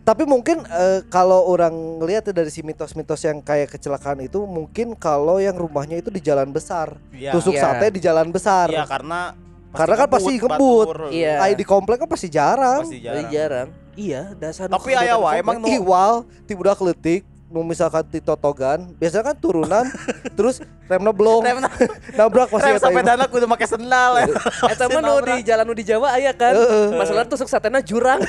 Tapi 0.00 0.24
mungkin 0.24 0.64
eh, 0.64 1.04
kalau 1.06 1.44
orang 1.44 2.00
ngelihat 2.00 2.32
dari 2.32 2.48
si 2.48 2.64
mitos-mitos 2.64 3.20
yang 3.22 3.40
kayak 3.40 3.68
kecelakaan 3.70 4.24
itu 4.24 4.40
mungkin 4.42 4.96
kalau 4.96 5.36
yang 5.36 5.52
rumahnya 5.54 6.00
itu 6.00 6.08
di 6.08 6.20
jalan 6.20 6.48
besar. 6.48 6.96
Iya. 7.12 7.36
Tusuk 7.36 7.52
Iya. 7.52 7.62
sate 7.76 7.86
di 7.90 8.00
jalan 8.00 8.28
besar. 8.30 8.72
Iya 8.72 8.88
karena 8.88 9.36
Karena 9.74 9.94
kan 9.98 10.08
pasti 10.08 10.34
batur. 10.38 11.10
Iya. 11.10 11.42
Ay, 11.42 11.52
di 11.58 11.64
komplek 11.66 12.02
kan 12.04 12.08
pasti 12.08 12.28
jarang. 12.30 12.86
Pasti 12.86 13.02
Jarang. 13.02 13.28
jarang. 13.30 13.32
jarang. 13.32 13.68
Iya, 13.96 14.22
dasar 14.36 14.68
Tapi 14.68 14.92
aya 14.92 15.16
wae 15.16 15.40
emang 15.40 15.56
nu 15.56 15.66
Iwal 15.72 16.28
ti 16.44 16.52
budak 16.52 16.76
leutik 16.84 17.24
nu 17.48 17.64
misalkan 17.64 18.04
di 18.10 18.18
totogan 18.18 18.90
biasanya 18.98 19.32
kan 19.32 19.36
turunan 19.38 19.86
terus 20.36 20.58
remna 20.90 21.14
blong 21.14 21.46
rem 21.46 21.62
nabrak 22.18 22.50
pasti 22.50 22.68
rem 22.68 22.76
eta 22.76 22.90
imah. 22.90 23.00
sepedana 23.00 23.24
kudu 23.30 23.46
make 23.48 23.64
sendal 23.64 24.12
ya. 24.20 24.26
Eta 24.74 24.84
mah 24.92 25.00
nu 25.00 25.14
di 25.24 25.36
jalan 25.46 25.64
nu 25.64 25.72
di 25.72 25.84
Jawa 25.86 26.12
aya 26.12 26.36
kan. 26.36 26.52
Masalah 26.92 27.24
tusuk 27.24 27.48
satena 27.48 27.80
jurang. 27.80 28.20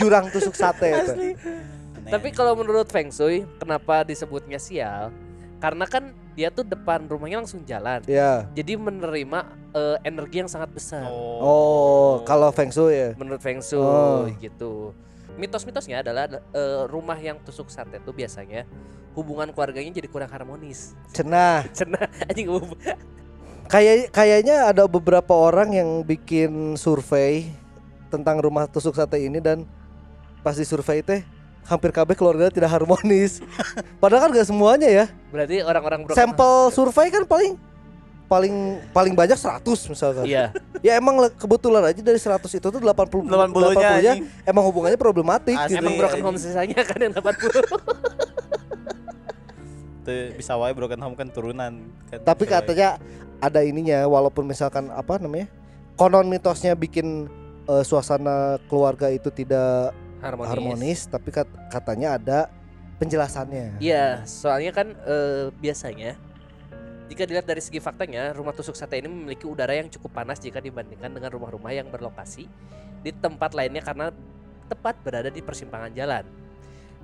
jurang 0.00 0.26
tusuk 0.34 0.58
sate. 0.58 1.14
Tapi 2.10 2.28
kalau 2.34 2.58
menurut 2.58 2.90
Feng 2.90 3.14
Shui, 3.14 3.46
kenapa 3.62 4.02
disebutnya 4.02 4.58
sial? 4.58 5.14
Karena 5.62 5.86
kan 5.86 6.10
dia 6.34 6.48
tuh 6.48 6.62
depan 6.62 7.04
rumahnya 7.06 7.42
langsung 7.42 7.62
jalan. 7.66 8.00
Ya. 8.06 8.46
Jadi 8.54 8.78
menerima 8.78 9.38
eh, 9.74 9.96
energi 10.02 10.36
yang 10.42 10.50
sangat 10.50 10.70
besar. 10.70 11.06
Oh, 11.10 12.22
kalau 12.26 12.50
feng 12.50 12.70
shui 12.70 12.94
ya. 12.94 13.10
menurut 13.18 13.42
Feng 13.42 13.62
Shui 13.62 13.82
Oh. 13.82 14.26
gitu. 14.38 14.94
Mitos-mitosnya 15.38 16.02
adalah 16.02 16.26
eh, 16.30 16.82
rumah 16.86 17.16
yang 17.18 17.38
tusuk 17.42 17.70
sate 17.70 17.98
tuh 18.02 18.12
biasanya 18.12 18.66
hubungan 19.14 19.50
keluarganya 19.50 19.90
jadi 19.90 20.08
kurang 20.10 20.30
harmonis. 20.30 20.94
Cenah. 21.10 21.66
Cenah 21.78 22.06
anjing 22.30 22.46
Kayak 23.70 24.10
kayaknya 24.10 24.66
ada 24.66 24.90
beberapa 24.90 25.30
orang 25.30 25.70
yang 25.70 26.02
bikin 26.02 26.74
survei 26.74 27.46
tentang 28.10 28.42
rumah 28.42 28.66
tusuk 28.66 28.98
sate 28.98 29.22
ini 29.22 29.38
dan 29.38 29.62
pas 30.42 30.58
di 30.58 30.66
survei 30.66 31.06
teh 31.06 31.22
hampir 31.70 31.94
kabeh 31.94 32.18
keluarga 32.18 32.50
tidak 32.50 32.66
harmonis. 32.68 33.38
Padahal 34.02 34.26
kan 34.26 34.30
gak 34.34 34.48
semuanya 34.50 34.90
ya. 34.90 35.06
berarti 35.30 35.62
orang-orang 35.62 36.02
broken- 36.02 36.18
Sampel 36.18 36.52
survei 36.74 37.06
kan 37.08 37.22
paling 37.22 37.54
paling 38.26 38.54
paling 38.90 39.14
banyak 39.14 39.34
100 39.34 39.62
misalkan. 39.86 40.22
Iya, 40.26 40.50
Ya 40.82 40.94
emang 40.94 41.18
kebetulan 41.34 41.82
aja 41.82 41.98
dari 41.98 42.14
100 42.14 42.42
itu 42.42 42.62
tuh 42.62 42.78
80 42.78 43.26
80-nya 43.26 43.50
80-nya 43.50 43.90
anjing. 44.14 44.22
emang 44.44 44.64
hubungannya 44.64 44.94
problematik 44.96 45.54
Asli. 45.54 45.74
gitu. 45.74 45.82
emang 45.82 45.94
broken 45.98 46.22
home 46.24 46.38
sisanya 46.38 46.82
kan 46.82 46.98
yang 46.98 47.14
80. 47.14 47.22
Tuh, 50.00 50.32
bisa 50.32 50.56
wae 50.56 50.72
broken 50.72 50.96
home 50.96 51.12
kan 51.12 51.28
turunan 51.28 51.72
kan. 52.08 52.18
Tapi 52.24 52.48
katanya 52.48 52.96
ada 53.36 53.60
ininya 53.60 54.08
walaupun 54.08 54.48
misalkan 54.48 54.88
apa 54.88 55.20
namanya? 55.20 55.46
Konon 55.94 56.24
mitosnya 56.24 56.72
bikin 56.72 57.28
eh, 57.66 57.84
suasana 57.84 58.56
keluarga 58.66 59.12
itu 59.12 59.28
tidak 59.28 59.92
Harmonis. 60.20 60.50
harmonis, 60.52 61.00
tapi 61.08 61.28
kat- 61.32 61.56
katanya 61.72 62.16
ada 62.20 62.38
penjelasannya. 63.00 63.80
Iya, 63.80 64.22
soalnya 64.28 64.72
kan 64.76 64.92
eh, 64.92 65.48
biasanya 65.56 66.20
jika 67.10 67.26
dilihat 67.26 67.42
dari 67.42 67.58
segi 67.58 67.82
faktanya, 67.82 68.30
rumah 68.30 68.54
tusuk 68.54 68.78
sate 68.78 69.02
ini 69.02 69.10
memiliki 69.10 69.42
udara 69.42 69.74
yang 69.74 69.90
cukup 69.90 70.14
panas 70.22 70.38
jika 70.38 70.62
dibandingkan 70.62 71.10
dengan 71.10 71.34
rumah-rumah 71.34 71.74
yang 71.74 71.90
berlokasi 71.90 72.46
di 73.02 73.10
tempat 73.10 73.50
lainnya 73.50 73.82
karena 73.82 74.14
tepat 74.70 74.94
berada 75.02 75.26
di 75.26 75.42
persimpangan 75.42 75.90
jalan. 75.90 76.22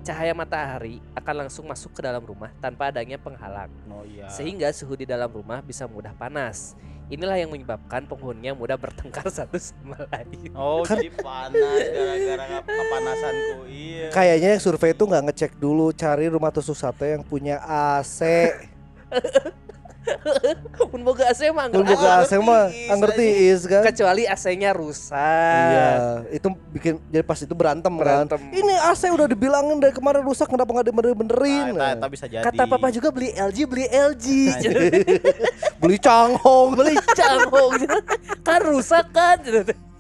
Cahaya 0.07 0.31
matahari 0.31 1.03
akan 1.19 1.35
langsung 1.49 1.67
masuk 1.67 1.91
ke 1.91 2.07
dalam 2.07 2.23
rumah 2.23 2.55
tanpa 2.63 2.95
adanya 2.95 3.19
penghalang, 3.19 3.73
Oh 3.91 4.07
iya. 4.07 4.31
sehingga 4.31 4.71
suhu 4.71 4.95
di 4.95 5.03
dalam 5.09 5.27
rumah 5.27 5.59
bisa 5.59 5.91
mudah 5.91 6.15
panas. 6.15 6.79
Inilah 7.07 7.39
yang 7.39 7.55
menyebabkan 7.55 8.03
penghuninya 8.11 8.51
mudah 8.59 8.75
bertengkar 8.75 9.31
satu 9.39 9.55
sama 9.63 9.95
lain. 10.11 10.51
Oh, 10.59 10.83
Kan- 10.83 10.99
jadi 10.99 11.11
panas 11.23 11.83
gara-gara 11.95 12.47
kepanasanku. 12.67 13.71
Iya. 13.71 14.07
Kayaknya 14.11 14.49
yang 14.59 14.63
survei 14.63 14.91
itu 14.91 15.05
nggak 15.07 15.25
ngecek 15.31 15.53
dulu 15.55 15.95
cari 15.95 16.27
rumah 16.27 16.51
tusuk 16.51 16.75
sate 16.75 17.15
yang 17.15 17.23
punya 17.23 17.63
AC. 17.63 18.21
Mun 20.87 21.03
boga 21.03 21.27
AC 21.27 21.51
mah 21.51 21.67
Mun 21.67 21.83
anggar- 21.83 21.93
boga 21.93 22.11
AC 22.21 22.33
mah 22.37 22.65
Is, 22.69 22.95
ngerti 22.95 23.27
is 23.49 23.61
kan? 23.65 23.83
kecuali 23.83 24.23
AC-nya 24.25 24.71
rusak. 24.71 25.19
Iya, 25.67 25.89
itu 26.31 26.47
bikin 26.71 26.93
jadi 27.07 27.23
pas 27.23 27.37
itu 27.37 27.53
berantem, 27.53 27.91
Berantem. 27.91 28.39
kan. 28.39 28.53
Ini 28.53 28.75
AC 28.87 29.09
udah 29.09 29.27
dibilangin 29.27 29.77
dari 29.77 29.91
kemarin 29.91 30.23
rusak 30.23 30.47
kenapa 30.47 30.71
nggak 30.71 30.87
dibenerin? 30.87 31.75
Nah, 31.75 31.91
eta, 31.91 31.97
eta 31.97 32.07
bisa 32.07 32.25
jadi. 32.27 32.43
Kata 32.43 32.63
papa 32.65 32.89
juga 32.89 33.09
beli 33.11 33.31
LG, 33.31 33.59
beli 33.65 33.87
LG. 33.87 34.27
Beli 35.77 36.01
canghong, 36.01 36.73
beli 36.73 36.97
canggong. 37.13 37.85
kan 38.41 38.61
rusak 38.63 39.07
kan. 39.11 39.37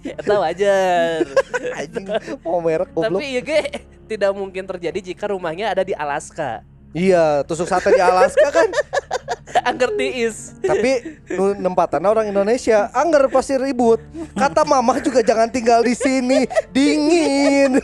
Eta 0.02 0.34
wajar. 0.34 1.26
anjing 1.74 2.06
mau 2.40 2.58
merek 2.58 2.88
goblok. 2.90 3.18
Tapi 3.18 3.26
ya 3.28 3.42
ge 3.42 3.60
tidak 4.06 4.30
mungkin 4.32 4.64
terjadi 4.64 4.98
jika 5.04 5.28
rumahnya 5.28 5.68
ada 5.68 5.82
di 5.82 5.92
Alaska. 5.92 6.62
Iya, 6.92 7.42
tusuk 7.42 7.66
sate 7.66 7.90
di 7.90 8.02
Alaska 8.02 8.48
kan. 8.50 8.68
Angger 9.68 9.90
tiis. 9.98 10.54
Tapi 10.60 11.18
nu 11.32 11.56
nempatan 11.56 12.04
orang 12.04 12.28
Indonesia, 12.28 12.86
angger 12.92 13.26
pasti 13.26 13.56
ribut. 13.56 13.98
Kata 14.36 14.62
mama 14.62 15.00
juga 15.00 15.24
jangan 15.24 15.48
tinggal 15.48 15.82
di 15.82 15.96
sini, 15.96 16.44
dingin. 16.70 17.80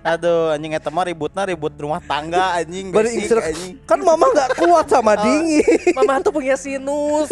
Aduh, 0.00 0.52
anjing 0.52 0.72
eta 0.72 0.88
mah 0.88 1.04
ributna 1.08 1.44
ribut 1.44 1.72
rumah 1.76 2.00
tangga 2.00 2.56
anjing. 2.56 2.88
Bari 2.88 3.20
anjing. 3.20 3.78
Kan 3.84 4.00
mama 4.00 4.32
nggak 4.32 4.56
kuat 4.58 4.86
sama 4.88 5.12
Oh. 5.12 5.16
dingin. 5.24 5.92
Mama 5.92 6.24
tuh 6.24 6.32
punya 6.32 6.56
sinus. 6.56 7.30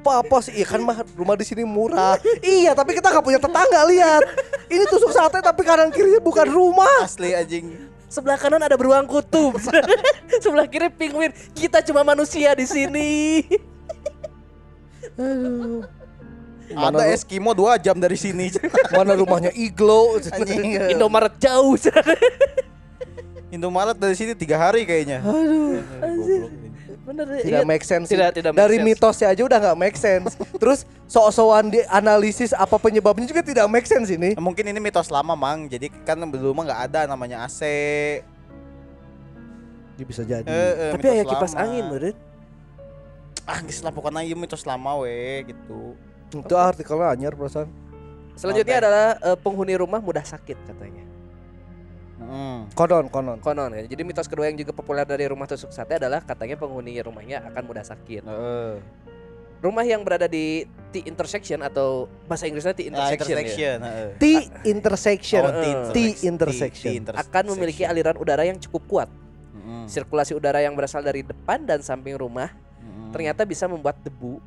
Papa 0.00 0.40
sih 0.40 0.56
iya 0.56 0.64
kan 0.64 0.80
mah 0.80 1.04
rumah 1.12 1.36
di 1.36 1.44
sini 1.44 1.60
murah. 1.60 2.16
iya, 2.40 2.72
tapi 2.72 2.96
kita 2.96 3.12
nggak 3.12 3.24
punya 3.26 3.36
tetangga 3.36 3.80
lihat. 3.84 4.22
Ini 4.72 4.88
tusuk 4.88 5.12
sate 5.12 5.42
tapi 5.44 5.60
kanan 5.60 5.92
kirinya 5.92 6.22
bukan 6.22 6.48
rumah. 6.48 7.04
Asli 7.04 7.36
anjing. 7.36 7.89
Sebelah 8.10 8.34
kanan 8.34 8.58
ada 8.58 8.74
beruang 8.74 9.06
kutub. 9.06 9.54
Sebelah 10.42 10.66
kiri 10.66 10.90
penguin. 10.90 11.30
Kita 11.54 11.78
cuma 11.86 12.02
manusia 12.02 12.50
di 12.58 12.66
sini. 12.66 13.46
Ada 16.70 17.02
Mana- 17.02 17.10
Eskimo 17.10 17.50
dua 17.54 17.78
jam 17.78 17.98
dari 17.98 18.14
sini. 18.14 18.50
Mana 18.94 19.14
rumahnya 19.14 19.50
iglo? 19.54 20.18
anjing. 20.34 20.90
Indomaret 20.90 21.34
jauh. 21.38 21.74
Indomaret 23.50 23.98
dari 23.98 24.14
sini 24.14 24.32
tiga 24.38 24.56
hari 24.58 24.86
kayaknya. 24.86 25.22
Aduh, 25.26 25.82
Goblok. 26.00 26.70
Bener 27.00 27.26
tidak 27.42 27.62
iya. 27.64 27.66
make 27.66 27.84
sense. 27.84 28.06
Tidak 28.06 28.30
tidak 28.30 28.50
make 28.54 28.60
Dari 28.62 28.76
sense. 28.78 28.86
mitosnya 28.86 29.28
aja 29.34 29.42
udah 29.42 29.58
nggak 29.58 29.78
make 29.78 29.98
sense. 29.98 30.32
Terus 30.62 30.86
sok-sokan 31.10 31.66
di 31.72 31.80
analisis 31.90 32.54
apa 32.54 32.78
penyebabnya 32.78 33.26
juga 33.26 33.42
tidak 33.42 33.66
make 33.66 33.88
sense 33.88 34.14
ini. 34.14 34.38
Mungkin 34.38 34.70
ini 34.70 34.78
mitos 34.78 35.10
lama, 35.10 35.34
Mang. 35.34 35.66
Jadi 35.66 35.90
kan 36.06 36.20
dulu 36.22 36.54
mah 36.54 36.64
nggak 36.70 36.82
ada 36.92 37.00
namanya 37.10 37.42
AC. 37.42 37.60
Ya, 39.98 40.04
bisa 40.06 40.22
jadi. 40.22 40.46
Eh, 40.46 40.54
eh, 40.54 40.90
Tapi 40.94 41.02
mitos 41.02 41.16
aya 41.18 41.24
kipas 41.26 41.52
lama. 41.52 41.62
angin, 41.66 41.84
meureun. 41.90 42.16
Ah, 43.48 43.58
geus 43.66 43.82
lah 43.82 43.90
pokoknya 43.90 44.22
ieu 44.22 44.38
mitos 44.38 44.62
lama 44.62 45.02
we 45.02 45.50
gitu. 45.50 45.98
Itu 46.30 46.54
artikelnya 46.54 47.10
anyar 47.10 47.34
perasaan. 47.34 47.66
Selanjutnya 48.38 48.76
Oke. 48.78 48.82
adalah 48.86 49.06
eh, 49.18 49.36
penghuni 49.42 49.74
rumah 49.74 49.98
mudah 49.98 50.22
sakit 50.22 50.54
katanya. 50.70 51.09
Mm. 52.20 52.76
Konon, 52.76 53.08
konon. 53.08 53.38
Konon 53.40 53.72
ya. 53.72 53.88
Jadi 53.88 54.02
mitos 54.04 54.28
kedua 54.28 54.52
yang 54.52 54.60
juga 54.60 54.76
populer 54.76 55.08
dari 55.08 55.24
rumah 55.24 55.48
tusuk 55.48 55.72
sate 55.72 55.96
adalah 55.96 56.20
katanya 56.20 56.60
penghuni 56.60 57.00
rumahnya 57.00 57.40
akan 57.48 57.62
mudah 57.64 57.84
sakit. 57.84 58.22
Heeh. 58.28 58.72
Rumah 59.60 59.84
yang 59.84 60.00
berada 60.00 60.24
di 60.24 60.64
T 60.88 61.04
intersection 61.04 61.60
atau 61.60 62.08
bahasa 62.24 62.48
Inggrisnya 62.48 62.72
T 62.72 62.88
Nah, 62.88 63.12
intersection, 63.12 63.36
ya, 63.36 63.44
intersection, 63.44 63.76
heeh. 63.84 64.08
T 64.16 64.24
intersection. 64.68 65.42
Oh, 65.44 65.52
T 65.52 65.66
T 65.92 65.98
intersection. 66.24 66.28
intersection. 66.28 66.92
T 66.92 66.96
intersection. 67.00 67.28
akan 67.28 67.44
memiliki 67.56 67.82
aliran 67.84 68.16
udara 68.16 68.44
yang 68.48 68.56
cukup 68.56 68.82
kuat. 68.88 69.08
Mm-mm. 69.52 69.84
Sirkulasi 69.88 70.32
udara 70.32 70.64
yang 70.64 70.72
berasal 70.72 71.04
dari 71.04 71.20
depan 71.20 71.68
dan 71.68 71.84
samping 71.84 72.16
rumah 72.16 72.48
Mm-mm. 72.80 73.12
ternyata 73.12 73.44
bisa 73.44 73.68
membuat 73.68 74.00
debu 74.00 74.40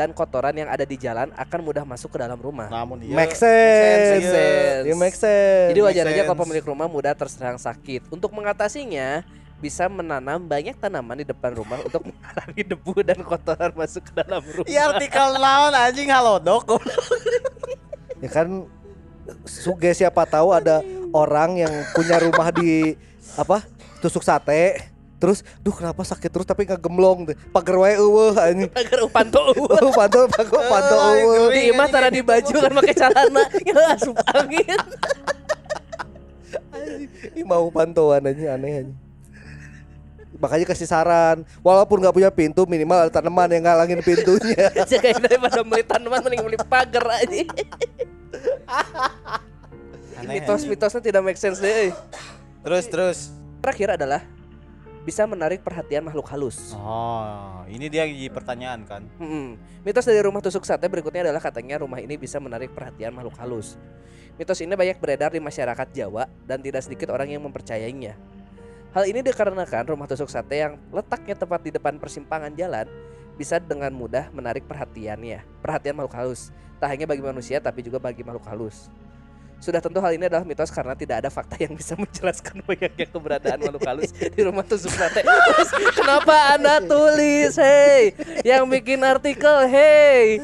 dan 0.00 0.16
kotoran 0.16 0.56
yang 0.56 0.72
ada 0.72 0.88
di 0.88 0.96
jalan 0.96 1.28
akan 1.36 1.60
mudah 1.60 1.84
masuk 1.84 2.16
ke 2.16 2.18
dalam 2.24 2.40
rumah. 2.40 2.72
namun 2.72 3.04
dia 3.04 3.12
Make 3.12 3.36
sense. 3.36 4.08
Make 4.16 4.28
sense. 4.32 4.84
Ya 4.88 4.94
make 4.96 5.16
sense. 5.16 5.68
Jadi 5.76 5.80
wajar 5.84 6.04
make 6.08 6.16
aja 6.16 6.22
kalau 6.24 6.40
pemilik 6.40 6.64
rumah 6.64 6.88
mudah 6.88 7.12
terserang 7.12 7.60
sakit. 7.60 8.08
Untuk 8.08 8.32
mengatasinya, 8.32 9.20
bisa 9.60 9.92
menanam 9.92 10.40
banyak 10.40 10.72
tanaman 10.80 11.20
di 11.20 11.28
depan 11.28 11.52
rumah 11.52 11.84
untuk 11.84 12.00
menghalangi 12.08 12.62
debu 12.64 12.92
dan 13.04 13.20
kotoran 13.20 13.76
masuk 13.76 14.08
ke 14.08 14.12
dalam 14.16 14.40
rumah. 14.40 14.64
Iya 14.64 14.88
artikel 14.88 15.28
naon 15.36 15.76
anjing 15.76 16.08
halo 16.08 16.40
dok. 16.40 16.80
ya 18.24 18.28
kan 18.32 18.64
suge 19.44 19.92
siapa 19.92 20.24
tahu 20.24 20.56
ada 20.56 20.80
orang 21.12 21.60
yang 21.60 21.72
punya 21.92 22.16
rumah 22.24 22.48
di 22.48 22.96
apa 23.36 23.68
tusuk 24.00 24.24
sate 24.24 24.89
terus 25.20 25.44
duh 25.60 25.70
kenapa 25.70 26.00
sakit 26.00 26.32
terus 26.32 26.48
tapi 26.48 26.64
nggak 26.64 26.80
gemblong 26.80 27.28
deh 27.28 27.36
pagar 27.52 27.76
wae 27.76 28.00
eueuh 28.00 28.32
anjing 28.34 28.72
Agar 28.72 29.04
upanto 29.04 29.52
Oh, 29.52 29.92
panto 29.92 30.24
panto 30.32 30.56
panto 30.64 30.96
Ah, 30.96 31.12
eueuh. 31.14 31.52
di 31.56 31.68
imah 31.68 31.86
tara 31.92 32.08
di 32.08 32.24
baju 32.24 32.54
kan 32.56 32.72
pakai 32.72 32.94
celana 32.96 33.42
ya 33.68 33.74
asup 33.92 34.16
angin. 34.32 34.80
Ih, 37.36 37.44
mau 37.44 37.68
pantauan 37.68 38.24
aja 38.24 38.56
aneh 38.56 38.88
aja 38.88 38.94
makanya 40.40 40.64
kasih 40.72 40.88
saran 40.88 41.44
walaupun 41.60 42.00
nggak 42.00 42.16
punya 42.16 42.30
pintu 42.32 42.64
minimal 42.64 43.04
ada 43.04 43.12
tanaman 43.12 43.52
yang 43.52 43.68
ngalangin 43.68 44.00
pintunya 44.00 44.72
Jagain 44.88 45.20
daripada 45.20 45.60
beli 45.60 45.84
tanaman 45.84 46.24
mending 46.24 46.40
beli 46.40 46.56
pagar 46.64 47.20
aja. 47.20 47.44
Mitos-mitosnya 50.24 51.04
tidak 51.04 51.20
make 51.20 51.36
sense 51.36 51.60
deh. 51.60 51.92
Terus 52.64 52.84
terus. 52.88 53.18
Terakhir 53.60 54.00
adalah 54.00 54.24
bisa 55.10 55.26
menarik 55.26 55.66
perhatian 55.66 56.06
makhluk 56.06 56.30
halus. 56.30 56.70
Oh, 56.78 57.66
ini 57.66 57.90
dia 57.90 58.06
jadi 58.06 58.30
pertanyaan 58.30 58.86
kan. 58.86 59.02
Hmm. 59.18 59.58
Mitos 59.82 60.06
dari 60.06 60.22
rumah 60.22 60.38
tusuk 60.38 60.62
sate 60.62 60.86
berikutnya 60.86 61.26
adalah 61.26 61.42
katanya 61.42 61.82
rumah 61.82 61.98
ini 61.98 62.14
bisa 62.14 62.38
menarik 62.38 62.70
perhatian 62.70 63.10
makhluk 63.10 63.34
halus. 63.42 63.74
Mitos 64.38 64.62
ini 64.62 64.70
banyak 64.78 65.02
beredar 65.02 65.34
di 65.34 65.42
masyarakat 65.42 65.90
Jawa 65.90 66.30
dan 66.46 66.62
tidak 66.62 66.86
sedikit 66.86 67.10
orang 67.10 67.26
yang 67.26 67.42
mempercayainya. 67.42 68.14
Hal 68.94 69.10
ini 69.10 69.18
dikarenakan 69.26 69.90
rumah 69.90 70.06
tusuk 70.06 70.30
sate 70.30 70.62
yang 70.62 70.78
letaknya 70.94 71.34
tepat 71.34 71.58
di 71.66 71.74
depan 71.74 71.98
persimpangan 71.98 72.54
jalan 72.54 72.86
bisa 73.34 73.58
dengan 73.58 73.90
mudah 73.90 74.30
menarik 74.30 74.62
perhatiannya, 74.70 75.42
perhatian 75.58 75.98
makhluk 75.98 76.14
halus. 76.14 76.54
Tak 76.78 76.86
hanya 76.86 77.10
bagi 77.10 77.26
manusia 77.26 77.58
tapi 77.58 77.82
juga 77.82 77.98
bagi 77.98 78.22
makhluk 78.22 78.46
halus. 78.46 78.86
Sudah 79.60 79.84
tentu 79.84 80.00
hal 80.00 80.16
ini 80.16 80.24
adalah 80.24 80.40
mitos 80.40 80.72
karena 80.72 80.96
tidak 80.96 81.20
ada 81.20 81.28
fakta 81.28 81.60
yang 81.60 81.76
bisa 81.76 81.92
menjelaskan 82.00 82.64
banyaknya 82.64 83.06
keberadaan 83.12 83.60
makhluk 83.60 83.84
halus 83.84 84.10
di 84.16 84.40
rumah 84.40 84.64
tusuk 84.64 84.88
sate. 84.88 85.20
Terus 85.20 85.70
kenapa 85.92 86.56
Anda 86.56 86.80
tulis, 86.80 87.60
hey, 87.60 88.16
yang 88.40 88.64
bikin 88.64 89.04
artikel, 89.04 89.68
hey. 89.68 90.40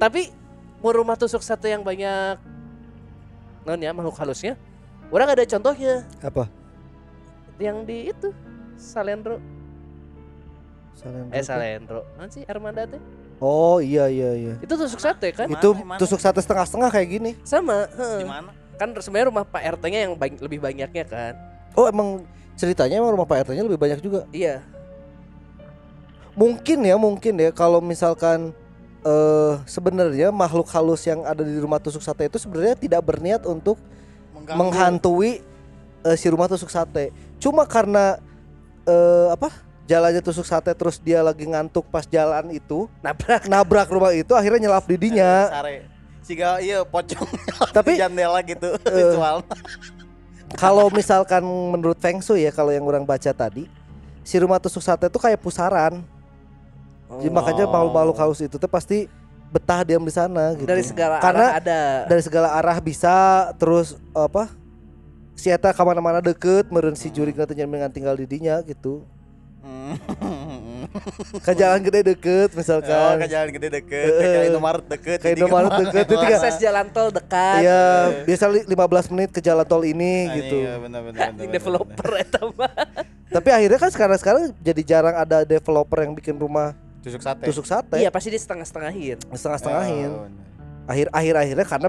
Tapi 0.00 0.32
mau 0.80 0.96
rumah 0.96 1.20
tusuk 1.20 1.44
sate 1.44 1.68
yang 1.68 1.84
banyak 1.84 2.40
non 3.66 3.82
ya 3.82 3.92
makhluk 3.92 4.16
halusnya, 4.16 4.54
orang 5.10 5.36
ada 5.36 5.44
contohnya 5.44 6.06
apa 6.22 6.46
yang 7.58 7.82
di 7.82 8.14
itu 8.14 8.30
Salendro, 8.78 9.42
Salendro 10.94 11.34
eh 11.34 11.42
tuh? 11.42 11.48
Salendro, 11.48 12.00
mana 12.14 12.30
sih 12.30 12.46
Armanda 12.46 12.86
teh? 12.86 13.02
Oh 13.38 13.78
iya 13.78 14.06
iya 14.06 14.30
iya 14.32 14.54
Itu 14.58 14.74
tusuk 14.74 14.96
sate 14.96 15.28
kan? 15.30 15.46
Mana, 15.46 15.56
itu 15.56 15.70
mana? 15.74 15.96
tusuk 15.96 16.16
sate 16.16 16.38
setengah-setengah 16.38 16.88
kayak 16.88 17.08
gini 17.10 17.30
Sama, 17.42 17.84
Di 17.90 18.24
mana? 18.24 18.50
kan 18.74 18.92
sebenarnya 18.94 19.28
rumah 19.28 19.44
Pak 19.44 19.62
RT-nya 19.76 20.00
yang 20.04 20.12
bany- 20.14 20.36
lebih 20.38 20.58
banyaknya 20.58 21.04
kan? 21.04 21.32
oh 21.72 21.84
emang 21.84 22.24
ceritanya 22.54 22.96
emang 22.96 23.12
rumah 23.12 23.24
Pak 23.24 23.44
RT-nya 23.44 23.62
lebih 23.62 23.76
banyak 23.76 24.00
juga 24.00 24.24
Iya, 24.30 24.60
mungkin 26.32 26.78
ya 26.82 26.96
mungkin 26.96 27.34
ya 27.36 27.50
kalau 27.50 27.80
misalkan 27.80 28.52
eh 29.00 29.54
sebenarnya 29.64 30.28
makhluk 30.28 30.66
halus 30.68 31.04
yang 31.04 31.22
ada 31.22 31.40
di 31.40 31.56
rumah 31.56 31.78
tusuk 31.78 32.02
sate 32.02 32.26
itu 32.26 32.36
sebenarnya 32.36 32.74
tidak 32.74 33.00
berniat 33.00 33.46
untuk 33.46 33.78
Mengganggu. 34.34 34.58
menghantui 34.58 35.40
eh, 36.02 36.16
si 36.16 36.26
rumah 36.26 36.46
tusuk 36.46 36.68
sate. 36.68 37.08
Cuma 37.36 37.64
karena 37.64 38.18
eh, 38.82 39.28
apa? 39.30 39.48
Jalannya 39.86 40.18
tusuk 40.18 40.42
sate 40.42 40.74
terus 40.74 40.98
dia 40.98 41.22
lagi 41.22 41.46
ngantuk 41.46 41.86
pas 41.86 42.02
jalan 42.02 42.50
itu 42.50 42.90
nabrak. 42.98 43.46
nabrak 43.52 43.86
rumah 43.86 44.10
itu 44.10 44.34
akhirnya 44.34 44.66
nyelap 44.66 44.84
didinya. 44.84 45.46
Sare. 45.50 45.86
Siga 46.26 46.58
iya 46.58 46.82
pocong 46.82 47.22
Tapi- 47.76 47.94
di 47.94 48.02
jendela 48.02 48.42
gitu 48.42 48.74
visual. 48.82 49.46
Kalau 50.62 50.86
misalkan 50.90 51.42
menurut 51.42 51.98
Feng 51.98 52.22
Shui 52.22 52.46
ya 52.46 52.50
kalau 52.50 52.70
yang 52.70 52.82
orang 52.82 53.02
baca 53.02 53.30
tadi 53.30 53.66
si 54.22 54.38
rumah 54.38 54.62
tusuk 54.62 54.78
sate 54.78 55.06
itu 55.06 55.18
kayak 55.18 55.38
pusaran. 55.38 56.02
Jadi 57.06 57.30
makanya 57.30 57.66
Oh. 57.66 57.70
makhluk-makhluk 57.70 58.16
halus 58.16 58.42
itu 58.42 58.54
tuh 58.54 58.66
pasti 58.66 59.06
betah 59.46 59.82
diam 59.82 60.02
di 60.02 60.10
sana 60.10 60.54
gitu. 60.54 60.66
Dari 60.66 60.82
segala 60.82 61.22
Karena 61.22 61.46
arah 61.50 61.58
ada. 61.62 61.80
dari 62.06 62.22
segala 62.22 62.48
arah 62.52 62.78
bisa 62.78 63.14
terus 63.54 63.94
apa 64.10 64.50
si 65.34 65.46
eta 65.46 65.70
ke 65.70 65.82
mana-mana 65.82 66.18
deket 66.18 66.66
meren 66.70 66.94
si 66.94 67.06
juri 67.06 67.30
teh 67.30 67.54
nyaman 67.54 67.86
tinggal 67.86 68.14
di 68.14 68.26
dinya 68.26 68.58
gitu 68.62 69.06
ke 71.42 71.52
jalan 71.52 71.80
gede 71.80 72.00
deket 72.06 72.48
Oh, 72.48 72.56
misalkan 72.56 73.16
ke 73.18 73.28
jalan 73.28 73.48
gede 73.50 73.68
deket, 73.72 74.08
ke 74.08 74.26
jalan 74.26 74.46
Indomaret 74.46 74.84
deket. 74.86 75.18
Ke 75.18 75.28
Indomaret 75.32 75.68
kemana- 75.68 75.82
deket, 75.84 76.04
itu 76.04 76.14
tiga- 76.16 76.38
akses 76.38 76.56
jalan 76.58 76.86
tol 76.88 77.08
dekat. 77.10 77.58
Iya, 77.60 77.84
biasa 78.24 78.44
li- 78.48 78.66
15 78.66 79.06
menit 79.08 79.30
ke 79.30 79.40
jalan 79.40 79.64
tol 79.64 79.82
ini 79.82 80.26
Anjing, 80.26 80.36
gitu. 80.38 80.56
iya, 80.58 80.72
bener, 80.76 81.00
bener, 81.02 81.20
bener, 81.32 81.50
developer 81.50 82.10
eta 82.16 82.40
mah. 82.48 82.72
Tapi 83.28 83.48
akhirnya 83.50 83.78
kan 83.78 83.90
sekarang-sekarang 83.90 84.42
jadi 84.56 84.82
jarang 84.82 85.14
ada 85.14 85.42
developer 85.42 85.98
yang 86.00 86.12
bikin 86.14 86.36
rumah. 86.36 86.72
Tusuk 86.98 87.22
sate. 87.22 87.46
tusuk 87.46 87.62
sate 87.64 87.96
Iya, 87.96 88.10
pasti 88.10 88.28
di 88.28 88.38
setengah-setengahin. 88.38 89.18
setengah-setengahin. 89.30 90.10
Oh, 90.10 90.26
bener. 90.26 90.42
Akhir 90.86 91.06
akhir 91.12 91.34
akhirnya 91.36 91.66
karena 91.66 91.88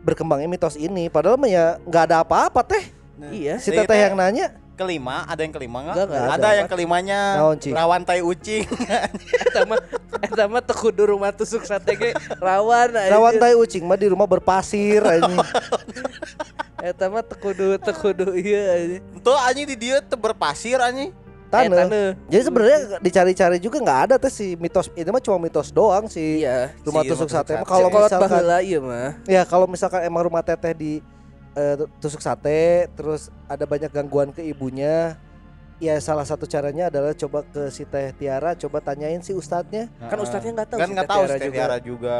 berkembangnya 0.00 0.48
mitos 0.48 0.76
ini 0.76 1.08
padahal 1.08 1.36
mah 1.36 1.48
ya 1.48 1.76
nggak 1.82 2.02
ada 2.06 2.16
apa-apa 2.20 2.60
teh. 2.66 2.84
Iya. 3.30 3.56
Si 3.56 3.68
teteh 3.68 3.84
teh 3.84 3.98
yang 3.98 4.16
nanya 4.16 4.52
kelima, 4.80 5.28
ada 5.28 5.44
yang 5.44 5.52
kelima 5.52 5.78
nggak? 5.84 5.94
Enggak, 5.94 6.08
enggak 6.08 6.24
ada. 6.24 6.32
Ada 6.32 6.48
yang 6.56 6.68
kelimanya 6.68 7.20
Naon, 7.36 7.56
rawan 7.60 8.00
tai 8.02 8.20
ucing. 8.24 8.64
Eta 9.44 9.60
mah 9.68 9.78
eta 10.20 10.44
mah 10.48 10.62
teu 10.64 10.72
kudu 10.74 11.12
rumah 11.12 11.30
tusuk 11.30 11.62
sate 11.62 11.92
ge 11.92 12.10
rawan 12.40 12.88
anjing. 12.90 13.12
Rawan 13.12 13.34
tai 13.36 13.52
ucing 13.52 13.84
mah 13.84 13.94
di 13.94 14.08
rumah 14.08 14.24
berpasir 14.24 15.04
anjing. 15.12 15.36
Eta 16.80 17.12
mah 17.12 17.20
teu 17.20 17.36
kudu 17.36 17.76
teu 17.76 17.92
kudu 17.92 18.32
ieu 18.34 18.56
anjing. 18.56 19.02
Tuh 19.20 19.36
anjing 19.36 19.66
di 19.68 19.76
dia 19.76 20.00
tuh 20.00 20.16
berpasir 20.16 20.80
anjing. 20.80 21.12
Eh, 21.50 21.66
Tanah. 21.66 21.82
taneuh. 21.82 22.10
Jadi 22.30 22.42
sebenarnya 22.46 22.78
dicari-cari 23.02 23.58
juga 23.58 23.82
nggak 23.82 24.00
ada 24.06 24.14
tuh 24.22 24.30
si 24.30 24.54
mitos 24.54 24.86
ini 24.94 25.10
mah 25.10 25.18
cuma 25.18 25.34
mitos 25.36 25.68
doang 25.68 26.06
sih. 26.06 26.46
Iya. 26.46 26.70
Rumah 26.86 27.02
Si 27.02 27.08
tusuk 27.10 27.26
rumah 27.26 27.36
sate 27.42 27.52
sate. 27.58 27.66
kalau 27.66 27.88
misalkan 27.90 28.42
ieu 28.62 28.80
mah. 28.80 29.10
ya 29.26 29.42
kalau 29.42 29.66
misalkan 29.66 30.00
emang 30.06 30.22
rumah 30.24 30.46
teteh 30.46 30.72
di 30.72 30.92
eh, 31.60 31.76
tusuk 32.00 32.24
sate, 32.24 32.88
terus 32.96 33.28
ada 33.44 33.68
banyak 33.68 33.92
gangguan 33.92 34.32
ke 34.32 34.40
ibunya. 34.40 35.20
Ya 35.80 35.96
salah 35.96 36.28
satu 36.28 36.44
caranya 36.44 36.92
adalah 36.92 37.16
coba 37.16 37.40
ke 37.44 37.72
si 37.72 37.88
Teh 37.88 38.12
Tiara, 38.16 38.52
coba 38.52 38.84
tanyain 38.84 39.20
si 39.24 39.32
ustadznya. 39.32 39.88
Kan 40.08 40.20
ustadznya 40.20 40.52
nggak 40.56 40.68
tahu 40.72 40.80
kan 40.80 40.88
si 40.88 40.92
nggak 40.92 41.08
Teh 41.08 41.12
tahu 41.12 41.22
Tiara 41.24 41.32
si 41.32 41.40
Teh 41.40 41.48
juga. 41.48 41.56
Tiara 41.56 41.78
juga 41.80 42.18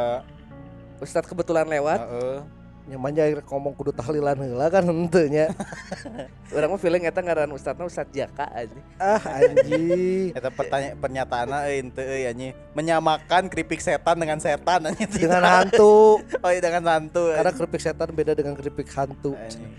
Ustadz 1.01 1.25
kebetulan 1.25 1.65
lewat. 1.65 1.97
Heeh. 1.97 2.37
Nyamannya 2.37 2.60
akhirnya 2.97 3.45
ngomong 3.45 3.71
kudu 3.71 3.91
tahlilan 3.91 4.35
heula 4.35 4.67
kan 4.67 4.83
henteunya. 4.83 5.53
Orang 6.55 6.75
mah 6.75 6.79
feeling 6.79 7.03
eta 7.03 7.19
ngaran 7.19 7.47
ustadzna 7.49 7.85
Ustadz 7.85 8.11
Jaka 8.11 8.49
aja. 8.49 8.75
ah 8.99 9.21
anjing. 9.23 10.35
Eta 10.35 10.49
pertanyaan 10.49 10.97
pernyataanna 10.97 11.67
euy 11.67 11.79
henteu 11.79 12.03
euy 12.03 12.25
anjing 12.25 12.51
menyamakan 12.71 13.47
keripik 13.47 13.79
setan 13.79 14.15
dengan 14.15 14.35
setan 14.37 14.83
anjing 14.83 15.07
Dengan 15.07 15.43
hantu. 15.43 16.19
oh 16.43 16.49
iya 16.49 16.59
dengan 16.59 16.83
hantu 16.89 17.31
Karena 17.31 17.51
keripik 17.51 17.79
setan 17.79 18.09
beda 18.11 18.33
dengan 18.33 18.53
keripik 18.53 18.89
hantu. 18.91 19.31
anjing. 19.33 19.71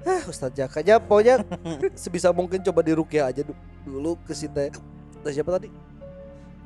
Ah, 0.00 0.22
Ustadz 0.24 0.54
Jaka 0.54 0.80
ya 0.80 0.96
pokoknya 0.96 1.44
sebisa 1.92 2.30
mungkin 2.30 2.62
coba 2.62 2.80
dirukyah 2.80 3.28
aja 3.28 3.44
du- 3.44 3.58
dulu 3.82 4.14
ke 4.22 4.32
si 4.32 4.46
Teh. 4.46 4.70
Teh 5.20 5.32
siapa 5.34 5.58
tadi? 5.58 5.68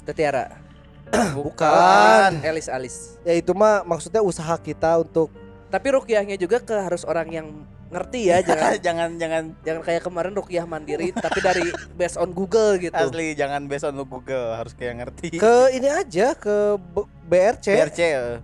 Teh 0.05 0.15
Tiara. 0.15 0.61
Bukan. 1.37 2.31
Elis 2.43 2.67
Alis. 2.67 3.19
Ya 3.23 3.35
itu 3.35 3.51
mah 3.53 3.83
maksudnya 3.83 4.21
usaha 4.21 4.55
kita 4.57 5.01
untuk 5.01 5.29
Tapi 5.75 5.87
rukyahnya 5.91 6.37
juga 6.37 6.63
ke 6.63 6.77
harus 6.79 7.03
orang 7.03 7.27
yang 7.29 7.47
ngerti 7.91 8.27
ya, 8.27 8.39
jangan 8.49 8.79
jangan 8.79 9.11
jangan 9.15 9.43
jangan 9.61 9.81
kayak 9.83 10.03
kemarin 10.03 10.31
rukyah 10.33 10.63
mandiri 10.65 11.11
tapi 11.11 11.39
dari 11.41 11.67
based 11.93 12.15
on 12.15 12.31
Google 12.31 12.75
gitu. 12.77 12.95
asli 12.95 13.35
jangan 13.35 13.67
based 13.67 13.83
on 13.85 13.95
Google 13.97 14.51
harus 14.53 14.71
kayak 14.73 14.99
ngerti 15.01 15.35
ke 15.35 15.55
ini 15.71 15.87
aja 15.89 16.35
ke 16.35 16.55
B- 16.77 17.11
BRC. 17.25 17.67
BRC 17.73 18.01
eh. 18.01 18.39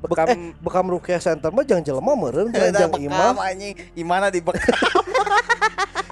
Bekam 0.00 0.26
Eh, 0.26 0.56
bekam 0.58 0.88
rukyah 0.88 1.16
center 1.18 1.48
mah 1.50 1.60
jangan 1.62 1.84
jelema 1.84 2.12
meureun 2.14 2.48
jangan 2.48 2.68
Eta 2.70 2.78
jang 2.78 2.90
bekam 2.90 3.04
imam. 3.06 3.34
anjing 3.36 3.72
imana 3.94 4.26
di 4.28 4.40
bekam 4.40 4.72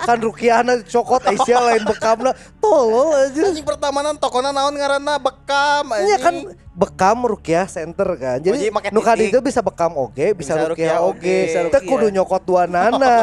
Kan 0.09 0.25
rukyahna 0.25 0.81
cokot 0.89 1.21
Asia 1.29 1.61
lain 1.69 1.85
bekamna 1.85 2.33
tolol 2.57 3.13
aja. 3.13 3.53
anjing 3.53 3.67
pertamanan 3.67 4.17
tokona 4.17 4.57
naon 4.57 4.73
ngaranna 4.73 5.21
bekam 5.21 5.85
Iya 5.93 6.17
anjing 6.17 6.25
kan 6.25 6.35
bekam 6.73 7.19
rukyah 7.29 7.69
center 7.69 8.09
kan. 8.17 8.41
Oh, 8.41 8.45
jadi 8.49 8.57
Jadi 8.57 8.73
make 8.73 8.89
nu 8.89 9.05
titik. 9.05 9.37
itu 9.37 9.39
bisa 9.45 9.61
bekam 9.61 9.93
oge, 10.01 10.33
bisa, 10.33 10.57
Bisa 10.57 10.73
rukyah 10.73 10.99
oge. 11.05 11.39
Teu 11.53 11.69
rukyah. 11.69 11.83
kudu 11.85 12.07
nyokot 12.09 12.43
dua 12.49 12.65
nana. 12.65 13.19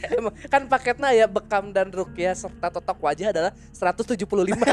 Kan 0.52 0.64
paketnya 0.64 1.12
ya 1.12 1.28
bekam 1.28 1.76
dan 1.76 1.92
rukyah 1.92 2.32
serta 2.32 2.72
totok 2.72 3.04
wajah 3.04 3.36
adalah 3.36 3.52
175 3.76 4.16
ribu. 4.48 4.64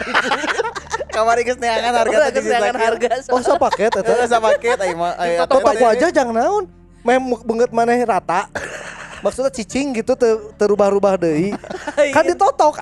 kamari 1.18 1.42
geus 1.44 1.60
neangan 1.60 1.94
harga 2.06 2.18
tadi 2.30 2.40
kesayangan 2.40 2.78
harga. 2.80 3.08
oh, 3.36 3.42
sa 3.44 3.60
paket 3.60 3.92
eta. 3.92 4.08
Eta 4.08 4.26
sa 4.30 4.40
paket 4.40 4.78
ai 4.80 4.94
Totok 5.44 5.76
wajah 5.84 6.10
jang 6.16 6.30
naon? 6.32 6.72
Meh 7.04 7.20
beungeut 7.44 7.76
maneh 7.76 8.00
rata. 8.08 8.48
Maksudnya 9.26 9.52
cicing 9.54 9.98
gitu 9.98 10.14
teu 10.14 10.54
terubah-rubah 10.56 11.18
deui. 11.18 11.54
Kan 12.16 12.24
ditotok. 12.26 12.78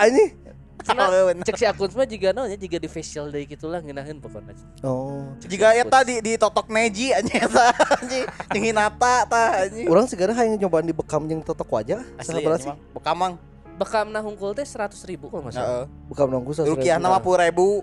Oh, 0.85 1.25
bener. 1.33 1.41
Cek 1.41 1.57
si 1.57 1.65
akun 1.65 1.89
mah 1.97 2.05
juga 2.05 2.29
naonnya 2.29 2.61
juga 2.61 2.77
di 2.77 2.85
facial 2.85 3.33
day 3.33 3.49
gitulah 3.49 3.81
ngeunaheun 3.81 4.21
pokoknya. 4.21 4.53
Oh. 4.85 5.33
Jika 5.41 5.73
eta 5.73 6.05
di 6.05 6.21
di 6.21 6.37
totok 6.37 6.69
neji 6.69 7.09
anjing 7.09 7.41
eta 7.41 7.73
anjing 7.73 8.23
jeung 8.53 8.65
hinata 8.69 9.25
tah 9.25 9.65
anjing 9.65 9.89
Orang 9.89 10.05
segera 10.05 10.37
hanya 10.37 10.61
nyobaan 10.61 10.85
di 10.85 10.93
bekam 10.93 11.25
jeung 11.25 11.41
totok 11.41 11.73
wajah. 11.73 12.05
asli 12.21 12.37
anjing 12.37 12.61
sih. 12.61 12.69
mah 12.69 12.77
bekam 12.93 13.15
mang 13.17 13.33
Bekam 13.75 14.07
nah 14.07 14.23
hungkul 14.23 14.55
teh 14.55 14.63
100 14.63 14.93
ribu 15.09 15.27
kalau 15.27 15.49
nggak 15.49 15.57
salah. 15.57 15.67
heeh 15.67 15.85
Bekam 16.07 16.27
nonggu 16.29 16.51
rukiah 16.63 17.01
nama 17.01 17.17
puluh 17.17 17.41
ribu 17.41 17.81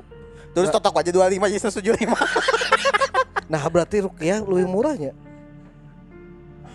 terus 0.54 0.70
Nah. 0.70 0.78
totok 0.78 1.02
aja 1.02 1.10
dua 1.10 1.26
lima 1.26 1.50
jadi 1.50 1.58
tujuh 1.74 1.98
lima 1.98 2.16
Nah, 3.52 3.60
berarti 3.68 4.00
rukyah 4.00 4.40
lebih 4.40 4.64
murahnya. 4.64 5.12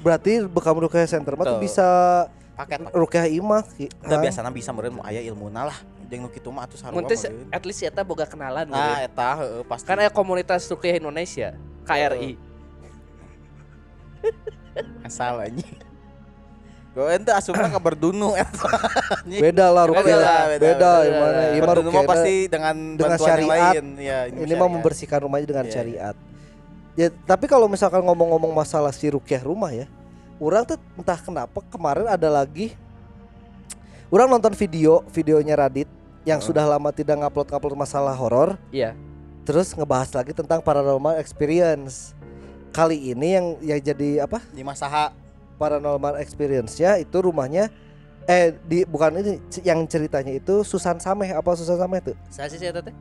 Berarti 0.02 0.46
bekam 0.46 0.78
rukyah 0.78 1.08
center 1.10 1.34
mah 1.34 1.46
tuh 1.46 1.60
bisa 1.60 1.88
paket 2.58 2.80
rukyah 2.90 3.26
imah. 3.30 3.64
ki- 3.78 3.92
udah 4.02 4.18
Hah? 4.18 4.24
biasanya 4.24 4.50
bisa 4.50 4.70
meureun 4.74 4.98
mau 4.98 5.06
aya 5.06 5.22
ilmuna 5.22 5.70
lah 5.70 5.78
jeung 6.08 6.24
nu 6.24 6.30
kitu 6.32 6.48
mah 6.50 6.64
atuh 6.64 6.80
sarua 6.80 7.04
at 7.52 7.64
least 7.68 7.84
eta 7.84 8.00
boga 8.00 8.24
kenalan 8.24 8.64
nah 8.64 9.04
eta 9.04 9.44
heeh 9.44 9.62
pasti 9.68 9.86
Kan 9.86 10.00
aya 10.00 10.08
komunitas 10.08 10.64
rukyah 10.72 10.98
Indonesia, 10.98 11.52
KRI. 11.84 12.40
asal 15.08 15.42
anjing 15.42 15.78
Gue 16.98 17.14
ente 17.14 17.30
berdunu 17.78 18.34
eta 18.42 18.74
anjing. 19.22 19.38
Beda 19.38 19.70
lah 19.70 19.86
Beda 19.86 20.02
rukyah. 20.02 20.18
Beda, 20.18 20.34
beda, 20.50 20.92
beda. 21.06 21.62
Berdunu 21.62 21.90
mah 21.94 22.02
rukyah 22.02 22.10
pasti 22.10 22.34
dengan 22.50 22.76
dengan 22.98 22.98
bantuan 22.98 23.14
yang 23.14 23.22
syariat. 23.22 23.54
lain 23.54 23.86
ya 24.02 24.20
ini 24.26 24.54
mah 24.58 24.70
membersihkan 24.72 25.20
rumahnya 25.22 25.46
dengan 25.46 25.66
Iya, 25.70 25.74
syariat. 25.78 26.16
Ya, 26.98 27.14
tapi 27.30 27.46
kalau 27.46 27.70
misalkan 27.70 28.02
ngomong-ngomong 28.02 28.58
masalah 28.58 28.90
si 28.90 29.06
rukyah 29.06 29.46
rumah 29.46 29.70
ya, 29.70 29.86
orang 30.42 30.66
tuh 30.66 30.82
entah 30.98 31.22
kenapa 31.22 31.62
kemarin 31.70 32.10
ada 32.10 32.26
lagi, 32.26 32.74
orang 34.10 34.26
nonton 34.34 34.58
video 34.58 35.06
videonya 35.14 35.54
Radit 35.54 35.86
yang 36.26 36.42
Heeh. 36.42 36.50
sudah 36.50 36.66
lama 36.66 36.90
tidak 36.90 37.22
ngupload-ngupload 37.22 37.78
masalah 37.78 38.18
horor, 38.18 38.58
Iya. 38.74 38.98
terus 39.46 39.78
ngebahas 39.78 40.10
lagi 40.10 40.34
tentang 40.34 40.58
paranormal 40.58 41.22
experience. 41.22 42.18
Kali 42.74 43.14
ini 43.14 43.38
yang 43.38 43.46
yang 43.62 43.80
jadi 43.80 44.10
apa? 44.26 44.42
di 44.50 44.66
masaha 44.66 45.14
Paranormal 45.58 46.22
experience-nya 46.22 47.02
itu 47.02 47.18
rumahnya 47.18 47.74
eh 48.30 48.54
di 48.70 48.86
bukan 48.86 49.18
ini 49.18 49.42
yang 49.66 49.82
ceritanya 49.90 50.30
itu 50.30 50.62
Susan 50.62 51.02
Sameh 51.02 51.34
apa 51.34 51.58
Susan 51.58 51.82
Sameh 51.82 51.98
tuh? 52.02 52.14
Saya 52.30 52.46
sih 52.46 52.62
eta 52.62 52.86
teh. 52.86 52.94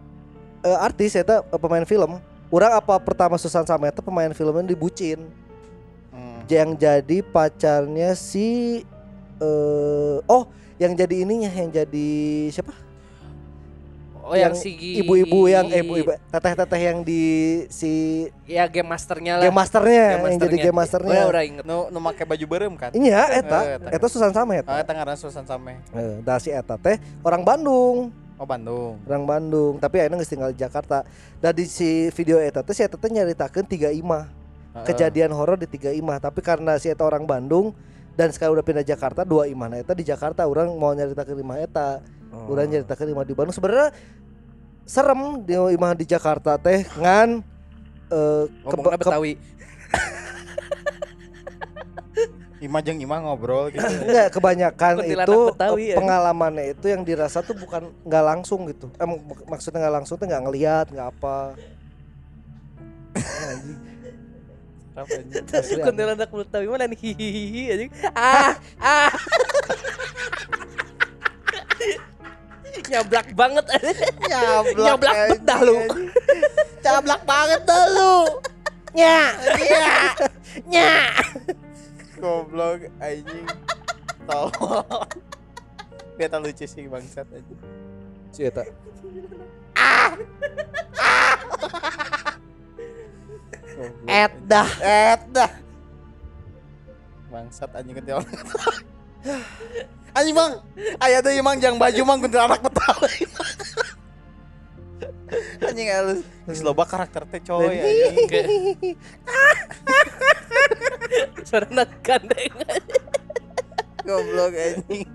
Eh, 0.64 0.78
artis 0.80 1.12
eh, 1.20 1.24
pemain 1.61 1.85
film. 1.85 2.16
Orang 2.46 2.72
apa 2.72 2.94
pertama 2.96 3.35
Susan 3.37 3.62
Sameh 3.62 3.90
itu 3.90 4.00
pemain 4.00 4.30
filmnya 4.30 4.62
dibucin. 4.64 5.26
hmm. 6.11 6.46
Yang 6.46 6.70
jadi 6.76 7.16
pacarnya 7.22 8.14
si 8.14 8.82
eh 9.37 10.16
oh 10.24 10.46
yang 10.76 10.92
jadi 10.92 11.22
ininya 11.22 11.48
yang 11.48 11.68
jadi 11.68 12.11
siapa? 12.48 12.72
Oh 14.22 14.35
yang, 14.35 14.50
Yang 14.50 14.59
si 14.59 14.70
Ibu-ibu 14.98 15.46
yang 15.46 15.66
eh 15.68 15.80
ibu-ibu 15.80 16.11
teteh-teteh 16.26 16.80
yang 16.82 16.98
di 17.00 17.22
si 17.68 17.92
ya 18.42 18.66
game 18.66 18.82
masternya 18.85 19.38
lah. 19.38 19.44
game 19.44 19.54
masternya 19.54 20.02
Game 20.09 20.24
yang 20.24 20.35
jadi 20.35 20.35
masternya. 20.50 20.64
game 20.64 20.76
masternya. 20.76 21.11
Oh, 21.12 21.22
ya, 21.22 21.26
udah 21.28 21.42
inget. 21.44 21.64
nu 21.64 21.76
nu 21.88 21.98
make 22.00 22.24
baju 22.24 22.44
berem 22.44 22.74
kan 22.74 22.90
Iya, 22.90 23.22
eta, 23.32 23.59
Eh, 23.61 23.74
eta. 23.76 23.88
eta 23.92 24.06
Susan 24.06 24.30
Sameh 24.30 24.61
ah 24.61 24.78
eta. 24.78 24.82
eta 24.82 24.92
ngaran 24.92 25.14
Susan 25.16 25.44
Same 25.44 25.78
Eh, 25.92 26.18
da 26.20 26.38
si 26.38 26.50
eta 26.50 26.74
teh 26.76 26.98
orang 27.20 27.42
Bandung. 27.42 28.11
Oh 28.37 28.46
Bandung. 28.46 29.01
Orang 29.05 29.25
Bandung. 29.25 29.75
Tapi 29.81 30.01
ayeuna 30.01 30.20
geus 30.20 30.31
tinggal 30.31 30.53
di 30.53 30.61
Jakarta. 30.61 31.03
Dan 31.40 31.53
di 31.57 31.64
si 31.64 32.09
video 32.12 32.37
eta 32.37 32.61
teh 32.61 32.72
si 32.72 32.85
eta 32.85 32.96
teh 32.96 33.09
nyaritakeun 33.09 33.66
tiga 33.66 33.90
imah. 33.90 34.29
Kejadian 34.85 35.33
horor 35.33 35.57
di 35.57 35.64
tiga 35.64 35.88
imah. 35.88 36.20
Tapi 36.20 36.44
karena 36.44 36.77
si 36.77 36.92
eta 36.92 37.01
orang 37.01 37.25
Bandung 37.25 37.72
dan 38.12 38.29
sekarang 38.33 38.61
udah 38.61 38.64
pindah 38.64 38.85
Jakarta 38.85 39.25
dua 39.25 39.49
imah. 39.49 39.72
Nah 39.72 39.79
eta 39.81 39.96
di 39.96 40.05
Jakarta 40.05 40.44
orang 40.44 40.68
mau 40.77 40.92
nyaritakeun 40.92 41.40
imah 41.40 41.59
eta. 41.61 42.01
Oh. 42.35 42.53
orang 42.53 42.68
nyaritakeun 42.68 43.09
imah 43.12 43.25
di 43.25 43.33
Bandung. 43.33 43.55
Sebenarnya 43.57 43.88
serem 44.85 45.42
di 45.42 45.57
imah 45.57 45.92
di 45.96 46.05
Jakarta 46.05 46.61
teh 46.61 46.85
ngan 47.01 47.40
eh 48.07 48.44
Ngomongnya 48.62 48.70
keba- 48.70 48.92
ke- 48.94 49.03
Betawi. 49.03 49.33
Ima 52.56 52.80
jeung 52.80 52.98
Ima 53.00 53.20
ngobrol 53.20 53.68
gitu 53.68 53.84
enggak 54.08 54.32
kebanyakan 54.32 55.04
itu 55.04 55.38
Betawi, 55.52 55.82
eh, 55.82 55.88
ya. 55.92 55.96
pengalamannya 56.00 56.64
itu 56.72 56.86
yang 56.88 57.04
dirasa 57.04 57.44
tuh 57.44 57.52
bukan 57.52 57.92
nggak 58.04 58.24
langsung 58.24 58.64
gitu 58.70 58.88
em 58.96 59.10
mak- 59.12 59.46
maksudnya 59.46 59.84
nggak 59.86 59.94
langsung 60.00 60.16
tuh 60.16 60.24
nggak 60.24 60.42
ngelihat 60.48 60.86
nggak 60.88 61.08
apa 61.12 61.36
anjing. 64.96 65.84
Kuntilanak 65.84 66.32
Betawi 66.32 66.72
mana 66.72 66.88
nih 66.88 66.96
hihihi 66.96 67.62
anjing. 67.68 67.90
Ah, 68.16 68.56
ah. 68.80 69.12
Nyablak 72.86 73.28
banget 73.36 73.64
nyablak 74.24 74.72
Nyablak 74.72 75.14
bet 75.28 75.40
dah 75.44 75.60
lu. 75.60 75.76
Nyablak 76.80 77.22
banget 77.28 77.60
dah 77.68 77.84
lu 77.92 78.40
nya 78.96 79.36
Iya 79.60 79.92
nya 80.64 80.92
Goblok 82.16 82.88
anjing. 82.98 83.46
Tolong. 84.24 85.09
Dia 86.16 86.26
tak 86.33 86.40
lucu 86.40 86.64
sih 86.64 86.88
bangsat 86.88 87.29
anjing. 87.29 87.61
Si 88.33 88.42
eta 88.44 88.64
Goblok, 89.76 90.16
et 94.09 94.33
anjing. 94.33 94.48
dah 94.48 94.68
Et 94.81 95.20
dah 95.29 95.52
Bangsat 97.29 97.70
anjing 97.76 97.94
kuntilanak 98.00 98.40
Anjing 100.16 100.33
bang. 100.33 100.52
Ayah 101.05 101.20
tuh 101.20 101.29
emang 101.37 101.61
jangan 101.61 101.76
baju 101.76 102.00
mang 102.09 102.20
kuntilanak 102.24 102.64
betawi 102.64 103.29
Anjing 105.58 105.88
halus 105.88 106.20
Geus 106.46 106.62
loba 106.62 106.84
karakter 106.84 107.26
teh 107.26 107.40
coy 107.40 107.66
anjing. 107.72 108.16
Suara 111.46 111.66
nak 111.70 111.90
gandeng. 112.00 112.52
Goblok 114.02 114.54
anjing 114.54 115.06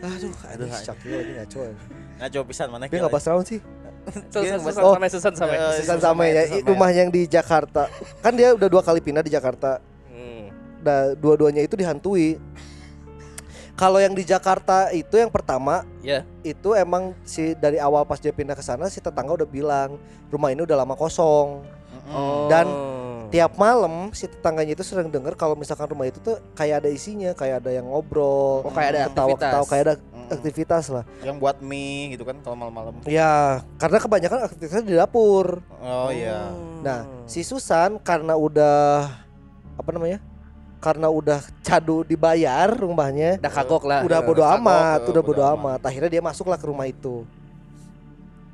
aduh 0.00 0.32
aduh 0.48 0.64
Aduh, 0.64 0.80
cakil 0.80 1.12
lagi 1.12 1.32
ngaco 1.36 1.58
ya. 1.60 1.74
Ngaco 2.18 2.38
pisan 2.46 2.66
mana 2.68 2.84
dia 2.86 2.98
nggak 2.98 3.12
bahas 3.12 3.26
naon 3.26 3.44
sih 3.44 3.60
Susan 4.32 4.56
Oh. 4.80 4.96
sampai 4.96 5.10
susan 5.12 5.34
sampai. 5.34 5.56
Eh, 5.60 5.76
Susan 5.76 5.98
sama 6.00 6.24
ya 6.24 6.40
Sameh, 6.40 6.56
i- 6.56 6.64
rumah 6.64 6.88
yang 6.88 7.12
di 7.12 7.28
Jakarta 7.28 7.84
kan 8.18 8.32
dia 8.32 8.56
udah 8.56 8.64
dua 8.66 8.80
kali 8.80 8.98
pindah 8.98 9.20
di 9.20 9.28
Jakarta 9.28 9.76
Hmm. 10.08 10.48
Nah, 10.80 11.12
dua-duanya 11.12 11.60
itu 11.60 11.76
dihantui. 11.76 12.40
Kalau 13.80 13.96
yang 13.96 14.12
di 14.12 14.22
Jakarta 14.22 14.92
itu 14.92 15.16
yang 15.16 15.32
pertama 15.32 15.88
Ya. 16.04 16.20
itu 16.40 16.76
emang 16.76 17.16
si 17.24 17.56
dari 17.56 17.80
awal 17.80 18.04
pas 18.04 18.20
dia 18.20 18.28
pindah 18.28 18.52
ke 18.52 18.60
sana 18.60 18.86
si 18.86 19.00
tetangga 19.00 19.32
udah 19.32 19.48
bilang 19.48 19.96
rumah 20.28 20.52
ini 20.52 20.60
udah 20.60 20.76
lama 20.76 20.92
kosong. 20.92 21.64
Mm-mm. 22.04 22.46
Dan 22.46 22.66
Tiap 23.30 23.54
malam 23.54 24.10
si 24.10 24.26
tetangganya 24.26 24.74
itu 24.74 24.82
sering 24.82 25.06
denger 25.06 25.38
kalau 25.38 25.54
misalkan 25.54 25.86
rumah 25.86 26.02
itu 26.02 26.18
tuh 26.18 26.42
kayak 26.50 26.82
ada 26.82 26.90
isinya, 26.90 27.30
kayak 27.30 27.62
ada 27.62 27.70
yang 27.70 27.86
ngobrol, 27.86 28.66
Oh, 28.66 28.74
kayak 28.74 28.90
ada 28.90 29.00
ketawa-ketawa, 29.06 29.64
kayak 29.70 29.82
ada 29.86 29.94
aktivitas 30.34 30.90
lah. 30.90 31.06
yang 31.22 31.38
buat 31.38 31.62
mie 31.62 32.10
gitu 32.10 32.26
kan 32.26 32.42
kalau 32.42 32.58
malam-malam. 32.58 32.98
Ya, 33.06 33.62
karena 33.78 34.02
kebanyakan 34.02 34.50
aktivitasnya 34.50 34.82
di 34.82 34.98
dapur. 34.98 35.62
Oh 35.78 36.10
iya. 36.10 36.50
Nah, 36.82 37.06
si 37.22 37.46
Susan 37.46 38.02
karena 38.02 38.34
udah 38.34 39.14
apa 39.78 39.90
namanya? 39.94 40.18
Karena 40.80 41.12
udah 41.12 41.44
cadu 41.60 42.00
dibayar 42.08 42.72
rumahnya, 42.72 43.36
udah 43.36 43.52
kagok 43.52 43.84
lah. 43.84 44.00
udah 44.00 44.20
bodo 44.24 44.40
kagok, 44.40 44.56
amat, 44.64 45.00
eh, 45.04 45.10
udah 45.12 45.22
bodo 45.22 45.36
bodo 45.36 45.42
amat. 45.44 45.76
amat. 45.76 45.80
Akhirnya 45.92 46.10
dia 46.10 46.22
masuklah 46.24 46.56
ke 46.56 46.64
rumah 46.64 46.88
itu. 46.88 47.28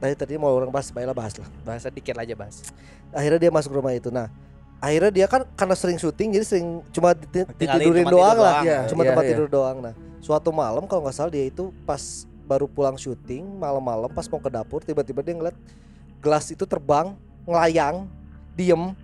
Tadi 0.02 0.14
tadi 0.18 0.34
mau 0.36 0.50
orang 0.50 0.68
bahas, 0.68 0.90
baiklah 0.90 1.14
bahas 1.14 1.38
lah. 1.38 1.48
Bahasa 1.62 1.86
dikit 1.88 2.18
aja 2.18 2.34
bahas. 2.34 2.66
Akhirnya 3.14 3.38
dia 3.46 3.50
masuk 3.54 3.78
rumah 3.78 3.94
itu. 3.94 4.10
Nah, 4.10 4.26
akhirnya 4.82 5.10
dia 5.14 5.26
kan 5.30 5.46
karena 5.54 5.74
sering 5.78 5.96
syuting 6.02 6.34
jadi 6.34 6.44
sering 6.44 6.82
cuma 6.90 7.14
ditidurin 7.14 8.04
tempat 8.04 8.12
doang 8.12 8.38
lah. 8.42 8.60
Iya. 8.66 8.78
Cuma 8.90 9.00
Iya, 9.06 9.08
tempat 9.14 9.24
iya. 9.24 9.30
tidur 9.32 9.48
doang. 9.48 9.76
Nah, 9.80 9.94
suatu 10.18 10.50
malam 10.50 10.84
kalau 10.90 11.06
nggak 11.06 11.14
salah 11.14 11.30
dia 11.30 11.46
itu 11.46 11.70
pas 11.86 12.26
baru 12.46 12.66
pulang 12.70 12.94
syuting 12.94 13.42
malam-malam 13.58 14.10
pas 14.10 14.26
mau 14.30 14.38
ke 14.38 14.50
dapur 14.50 14.78
tiba-tiba 14.82 15.18
dia 15.22 15.34
ngeliat 15.34 15.56
gelas 16.22 16.46
itu 16.50 16.62
terbang 16.62 17.14
ngelayang 17.42 18.06
diem 18.54 18.94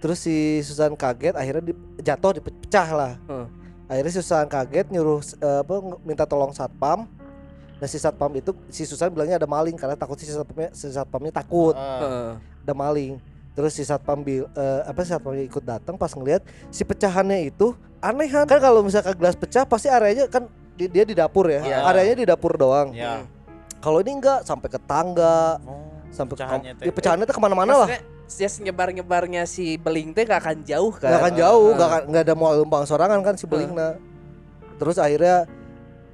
terus 0.00 0.18
si 0.18 0.34
Susan 0.60 0.92
kaget 0.92 1.32
akhirnya 1.32 1.62
di- 1.62 1.78
jatuh 1.98 2.32
dipecah 2.34 2.88
lah 2.90 3.12
Hmm. 3.22 3.46
akhirnya 3.86 4.10
si 4.10 4.18
Susan 4.18 4.46
kaget 4.46 4.88
nyuruh 4.88 5.20
eh, 5.20 5.60
apa 5.60 5.74
minta 6.00 6.24
tolong 6.24 6.50
satpam 6.50 7.04
nah 7.76 7.86
si 7.86 7.96
satpam 7.96 8.28
itu 8.34 8.50
si 8.68 8.82
Susan 8.82 9.08
bilangnya 9.08 9.36
ada 9.36 9.46
maling 9.46 9.72
karena 9.72 9.94
takut 9.94 10.16
si 10.16 10.24
satpamnya 10.24 10.68
si 10.70 10.88
satpamnya 10.88 11.30
takut 11.30 11.72
Heeh. 11.72 12.36
ada 12.36 12.74
maling 12.74 13.16
terus 13.50 13.72
si 13.72 13.82
satpam 13.82 14.20
bil, 14.20 14.48
eh, 14.48 14.80
apa 14.82 15.00
si 15.00 15.10
satpamnya 15.10 15.42
ikut 15.42 15.60
datang 15.62 15.94
pas 15.94 16.08
ngeliat 16.10 16.40
si 16.68 16.80
pecahannya 16.80 17.44
itu 17.46 17.72
anehan 18.00 18.44
kan 18.44 18.56
kalau 18.58 18.80
misalkan 18.80 19.12
gelas 19.14 19.34
pecah 19.34 19.64
pasti 19.64 19.86
areanya 19.86 20.24
kan 20.26 20.48
di- 20.72 20.88
dia 20.88 21.04
di 21.04 21.12
dapur 21.12 21.44
ya 21.46 21.60
Iya. 21.60 21.76
areanya 21.84 22.14
di 22.14 22.26
dapur 22.26 22.52
doang 22.54 22.92
ya. 22.92 23.24
kalau 23.78 23.98
ini 23.98 24.12
enggak 24.14 24.44
sampai 24.44 24.68
ke 24.68 24.80
tangga 24.80 25.60
Oh, 25.62 25.88
sampai 26.10 26.32
ke 26.32 26.36
pecahannya 26.38 26.72
teh. 26.74 26.84
ya, 26.84 26.92
pecahannya 26.94 27.24
tuh 27.24 27.34
ke 27.34 27.42
mana-mana 27.42 27.72
lah 27.74 27.88
Maksudnya, 27.90 28.19
Just 28.30 28.60
nyebar-nyebarnya 28.60 29.42
si 29.42 29.74
beling 29.74 30.10
teh 30.10 30.22
gak 30.22 30.40
akan 30.40 30.62
jauh 30.62 30.92
kan? 30.92 31.10
nggak 31.10 31.20
akan 31.20 31.34
jauh 31.34 31.68
akan 31.74 32.02
nggak 32.06 32.22
ada 32.22 32.34
mau 32.34 32.50
lempang 32.52 32.84
sorangan 32.84 33.18
kan 33.20 33.34
si 33.34 33.44
belingna 33.44 33.98
terus 34.76 34.96
akhirnya 34.96 35.50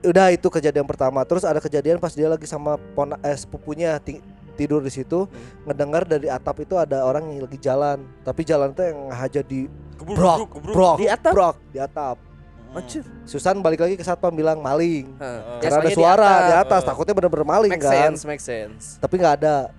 udah 0.01 0.27
itu 0.31 0.49
kejadian 0.49 0.83
pertama 0.83 1.23
terus 1.23 1.43
ada 1.43 1.59
kejadian 1.59 1.97
pas 1.97 2.11
dia 2.11 2.27
lagi 2.27 2.45
sama 2.45 2.75
pona, 2.95 3.21
eh, 3.21 3.35
sepupunya 3.35 3.99
ti- 3.99 4.25
tidur 4.55 4.81
di 4.81 4.89
situ 4.89 5.29
ngedengar 5.63 6.03
dari 6.03 6.27
atap 6.27 6.57
itu 6.59 6.75
ada 6.75 7.03
orang 7.03 7.29
yang 7.29 7.45
lagi 7.45 7.59
jalan 7.59 8.01
tapi 8.23 8.41
jalan 8.41 8.73
tuh 8.73 8.83
yang 8.83 8.99
haja 9.11 9.41
di 9.41 9.69
brok 9.95 10.49
brok 10.57 10.97
Di 10.97 11.07
atap? 11.07 11.33
brok 11.33 11.57
di 11.69 11.79
atap 11.79 12.17
Mm. 12.67 12.83
Anjir. 12.83 13.05
Susan 13.25 13.57
balik 13.59 13.79
lagi 13.79 13.95
ke 13.95 14.03
satpam 14.03 14.29
bilang 14.29 14.59
maling. 14.59 15.09
Eh, 15.15 15.41
karena 15.63 15.63
Biasanya 15.63 15.81
ada 15.81 15.89
di 15.89 15.95
suara 15.95 16.29
di 16.29 16.53
atap. 16.53 16.65
atas 16.67 16.81
Eh. 16.83 16.87
takutnya 16.87 17.15
bener-bener 17.15 17.47
maling 17.47 17.73
Make 17.73 17.81
kan 17.81 17.95
sense, 18.11 18.21
make 18.27 18.43
sense. 18.43 18.99
tapi 18.99 19.17
nggak 19.17 19.35
ada 19.41 19.71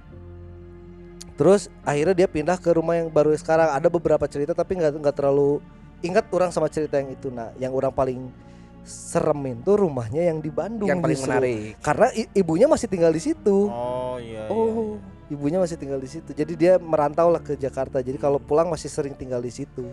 terus 1.37 1.61
akhirnya 1.81 2.15
dia 2.15 2.27
pindah 2.27 2.57
ke 2.57 2.69
rumah 2.71 2.97
yang 2.97 3.07
baru 3.07 3.31
sekarang 3.31 3.69
ada 3.69 3.87
beberapa 3.87 4.25
cerita 4.25 4.51
tapi 4.51 4.73
nggak 4.75 4.97
nggak 4.97 5.15
terlalu 5.15 5.61
ingat 5.99 6.25
orang 6.29 6.49
sama 6.49 6.65
cerita 6.67 6.97
yang 6.97 7.09
itu 7.09 7.29
nah 7.29 7.53
yang 7.55 7.71
orang 7.71 7.89
paling 7.89 8.33
seremin 8.81 9.61
tuh 9.61 9.77
rumahnya 9.77 10.23
yang 10.23 10.39
di 10.39 10.49
Bandung 10.49 10.87
Yang 10.87 10.99
paling 10.99 11.17
justru. 11.17 11.29
menarik. 11.29 11.59
karena 11.79 12.07
i- 12.13 12.31
ibunya 12.33 12.65
masih 12.65 12.87
tinggal 12.87 13.11
di 13.11 13.19
situ 13.19 13.67
Oh 13.67 14.15
iya. 14.17 14.47
iya, 14.47 14.49
oh 14.49 14.65
iya. 14.95 14.97
ibunya 15.29 15.57
masih 15.57 15.75
tinggal 15.75 15.97
di 15.97 16.07
situ 16.07 16.31
jadi 16.31 16.53
dia 16.53 16.73
merantau 16.77 17.27
lah 17.27 17.39
ke 17.39 17.53
Jakarta 17.53 17.99
jadi 17.99 18.15
kalau 18.15 18.39
pulang 18.39 18.65
masih 18.65 18.87
sering 18.87 19.13
tinggal 19.13 19.39
di 19.39 19.51
situ 19.51 19.85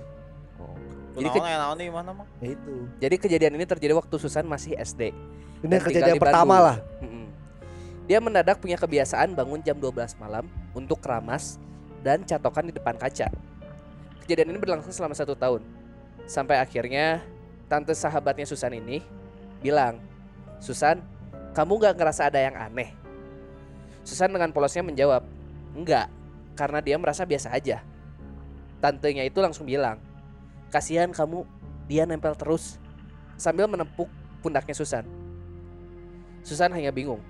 Jadi 1.15 1.31
Jadi 1.31 1.39
ke- 1.39 1.47
naon 1.47 1.79
di 1.79 1.87
mana 1.89 2.11
mah? 2.13 2.27
ya 2.39 2.49
itu 2.51 2.75
Jadi 2.99 3.15
kejadian 3.17 3.53
ini 3.55 3.63
terjadi 3.65 3.95
waktu 3.95 4.15
Susan 4.17 4.43
masih 4.45 4.75
SD. 4.75 5.15
ini 5.61 5.75
kejadian 5.79 6.19
di 6.19 6.19
pertama 6.19 6.59
Bandung. 6.59 6.67
lah. 6.67 6.77
Dia 8.05 8.21
mendadak 8.21 8.61
punya 8.61 8.77
kebiasaan 8.77 9.33
bangun 9.33 9.65
jam 9.65 9.81
12 9.81 10.21
malam 10.21 10.45
untuk 10.77 11.01
keramas 11.01 11.57
dan 12.05 12.21
catokan 12.21 12.69
di 12.69 12.77
depan 12.77 13.01
kaca. 13.01 13.33
Kejadian 14.21 14.53
ini 14.53 14.61
berlangsung 14.61 14.93
selama 14.93 15.17
satu 15.17 15.33
tahun. 15.33 15.65
Sampai 16.29 16.61
akhirnya 16.61 17.25
tante 17.65 17.97
sahabatnya 17.97 18.45
Susan 18.45 18.77
ini 18.77 19.01
bilang, 19.65 20.05
Susan, 20.61 21.01
kamu 21.57 21.81
gak 21.81 21.97
ngerasa 21.97 22.29
ada 22.29 22.45
yang 22.45 22.53
aneh? 22.53 22.93
Susan 24.05 24.29
dengan 24.29 24.53
polosnya 24.53 24.85
menjawab, 24.85 25.25
enggak, 25.73 26.13
karena 26.61 26.85
dia 26.85 27.01
merasa 27.01 27.25
biasa 27.25 27.57
aja. 27.57 27.81
Tantenya 28.85 29.25
itu 29.25 29.41
langsung 29.41 29.65
bilang, 29.65 29.97
kasihan 30.69 31.09
kamu, 31.09 31.49
dia 31.89 32.05
nempel 32.05 32.37
terus, 32.37 32.77
sambil 33.41 33.65
menepuk 33.65 34.13
pundaknya 34.45 34.77
Susan. 34.77 35.09
Susan 36.45 36.69
hanya 36.69 36.93
bingung 36.93 37.25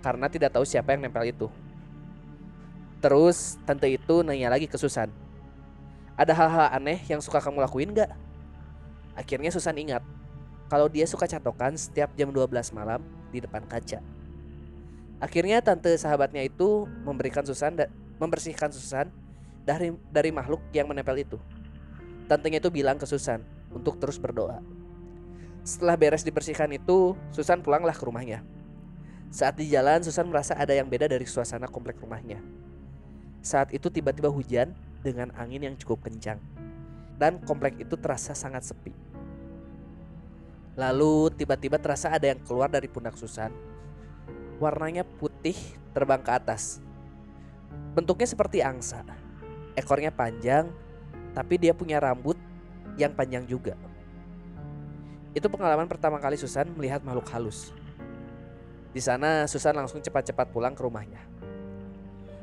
karena 0.00 0.26
tidak 0.30 0.54
tahu 0.54 0.64
siapa 0.64 0.94
yang 0.94 1.06
nempel 1.06 1.26
itu. 1.26 1.46
Terus 2.98 3.58
tante 3.62 3.86
itu 3.86 4.26
nanya 4.26 4.50
lagi 4.50 4.66
ke 4.66 4.74
Susan. 4.74 5.10
Ada 6.18 6.34
hal-hal 6.34 6.74
aneh 6.74 6.98
yang 7.06 7.22
suka 7.22 7.38
kamu 7.38 7.62
lakuin 7.62 7.94
gak? 7.94 8.10
Akhirnya 9.14 9.54
Susan 9.54 9.78
ingat 9.78 10.02
kalau 10.66 10.90
dia 10.90 11.06
suka 11.06 11.30
catokan 11.30 11.78
setiap 11.78 12.10
jam 12.18 12.34
12 12.34 12.50
malam 12.74 12.98
di 13.30 13.38
depan 13.38 13.62
kaca. 13.64 14.02
Akhirnya 15.18 15.58
tante 15.62 15.94
sahabatnya 15.94 16.46
itu 16.46 16.86
memberikan 17.06 17.42
Susan 17.42 17.74
membersihkan 18.18 18.70
Susan 18.70 19.10
dari 19.62 19.94
dari 20.10 20.30
makhluk 20.34 20.62
yang 20.74 20.90
menempel 20.90 21.22
itu. 21.22 21.38
Tantenya 22.26 22.58
itu 22.62 22.70
bilang 22.70 22.98
ke 22.98 23.06
Susan 23.06 23.42
untuk 23.70 23.98
terus 23.98 24.18
berdoa. 24.18 24.62
Setelah 25.66 26.00
beres 26.00 26.24
dibersihkan 26.24 26.70
itu, 26.72 27.12
Susan 27.28 27.60
pulanglah 27.60 27.92
ke 27.92 28.04
rumahnya. 28.04 28.40
Saat 29.28 29.60
di 29.60 29.68
jalan, 29.68 30.00
Susan 30.00 30.24
merasa 30.24 30.56
ada 30.56 30.72
yang 30.72 30.88
beda 30.88 31.04
dari 31.04 31.28
suasana 31.28 31.68
komplek 31.68 32.00
rumahnya. 32.00 32.40
Saat 33.44 33.76
itu 33.76 33.92
tiba-tiba 33.92 34.32
hujan 34.32 34.72
dengan 35.04 35.28
angin 35.36 35.68
yang 35.68 35.76
cukup 35.76 36.08
kencang. 36.08 36.40
Dan 37.20 37.42
komplek 37.44 37.76
itu 37.76 37.98
terasa 38.00 38.32
sangat 38.32 38.64
sepi. 38.64 38.94
Lalu 40.78 41.34
tiba-tiba 41.34 41.76
terasa 41.76 42.08
ada 42.08 42.30
yang 42.30 42.40
keluar 42.40 42.70
dari 42.70 42.86
pundak 42.86 43.18
Susan. 43.18 43.50
Warnanya 44.62 45.02
putih 45.02 45.58
terbang 45.90 46.22
ke 46.22 46.30
atas. 46.30 46.78
Bentuknya 47.92 48.30
seperti 48.30 48.62
angsa. 48.62 49.02
Ekornya 49.74 50.14
panjang, 50.14 50.70
tapi 51.34 51.58
dia 51.58 51.74
punya 51.74 51.98
rambut 51.98 52.38
yang 52.96 53.12
panjang 53.14 53.44
juga. 53.46 53.74
Itu 55.34 55.46
pengalaman 55.50 55.86
pertama 55.86 56.18
kali 56.18 56.38
Susan 56.38 56.66
melihat 56.74 57.02
makhluk 57.02 57.26
halus. 57.30 57.74
Di 58.88 59.00
sana 59.04 59.44
Susan 59.44 59.76
langsung 59.76 60.00
cepat-cepat 60.00 60.48
pulang 60.48 60.72
ke 60.72 60.80
rumahnya. 60.80 61.20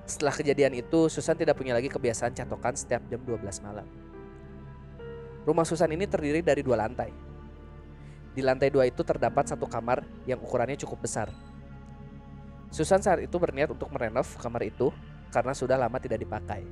Setelah 0.05 0.37
kejadian 0.37 0.77
itu, 0.77 1.09
Susan 1.09 1.33
tidak 1.33 1.57
punya 1.57 1.73
lagi 1.73 1.89
kebiasaan 1.89 2.37
catokan 2.37 2.77
setiap 2.77 3.01
jam 3.09 3.17
12 3.25 3.41
malam. 3.65 3.87
Rumah 5.45 5.65
Susan 5.65 5.89
ini 5.93 6.05
terdiri 6.05 6.45
dari 6.45 6.61
dua 6.61 6.77
lantai. 6.85 7.09
Di 8.33 8.41
lantai 8.41 8.73
dua 8.73 8.85
itu 8.89 9.01
terdapat 9.05 9.49
satu 9.49 9.69
kamar 9.69 10.05
yang 10.25 10.41
ukurannya 10.41 10.77
cukup 10.81 11.05
besar. 11.05 11.29
Susan 12.73 12.99
saat 12.99 13.21
itu 13.21 13.37
berniat 13.37 13.71
untuk 13.71 13.87
merenov 13.93 14.25
kamar 14.41 14.65
itu 14.65 14.89
karena 15.29 15.53
sudah 15.53 15.77
lama 15.77 15.97
tidak 16.01 16.21
dipakai. 16.21 16.65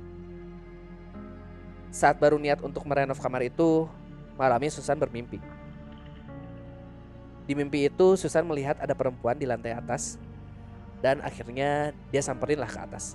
Saat 1.94 2.18
baru 2.18 2.36
niat 2.36 2.60
untuk 2.66 2.82
merenov 2.84 3.22
kamar 3.22 3.46
itu, 3.46 3.86
malamnya 4.34 4.74
Susan 4.74 4.98
bermimpi. 4.98 5.38
Di 7.44 7.52
mimpi 7.52 7.84
itu 7.84 8.16
Susan 8.16 8.48
melihat 8.48 8.80
ada 8.80 8.96
perempuan 8.96 9.36
di 9.36 9.44
lantai 9.44 9.76
atas 9.76 10.16
dan 11.04 11.20
akhirnya 11.20 11.92
dia 12.08 12.24
samperinlah 12.24 12.68
ke 12.68 12.80
atas. 12.80 13.12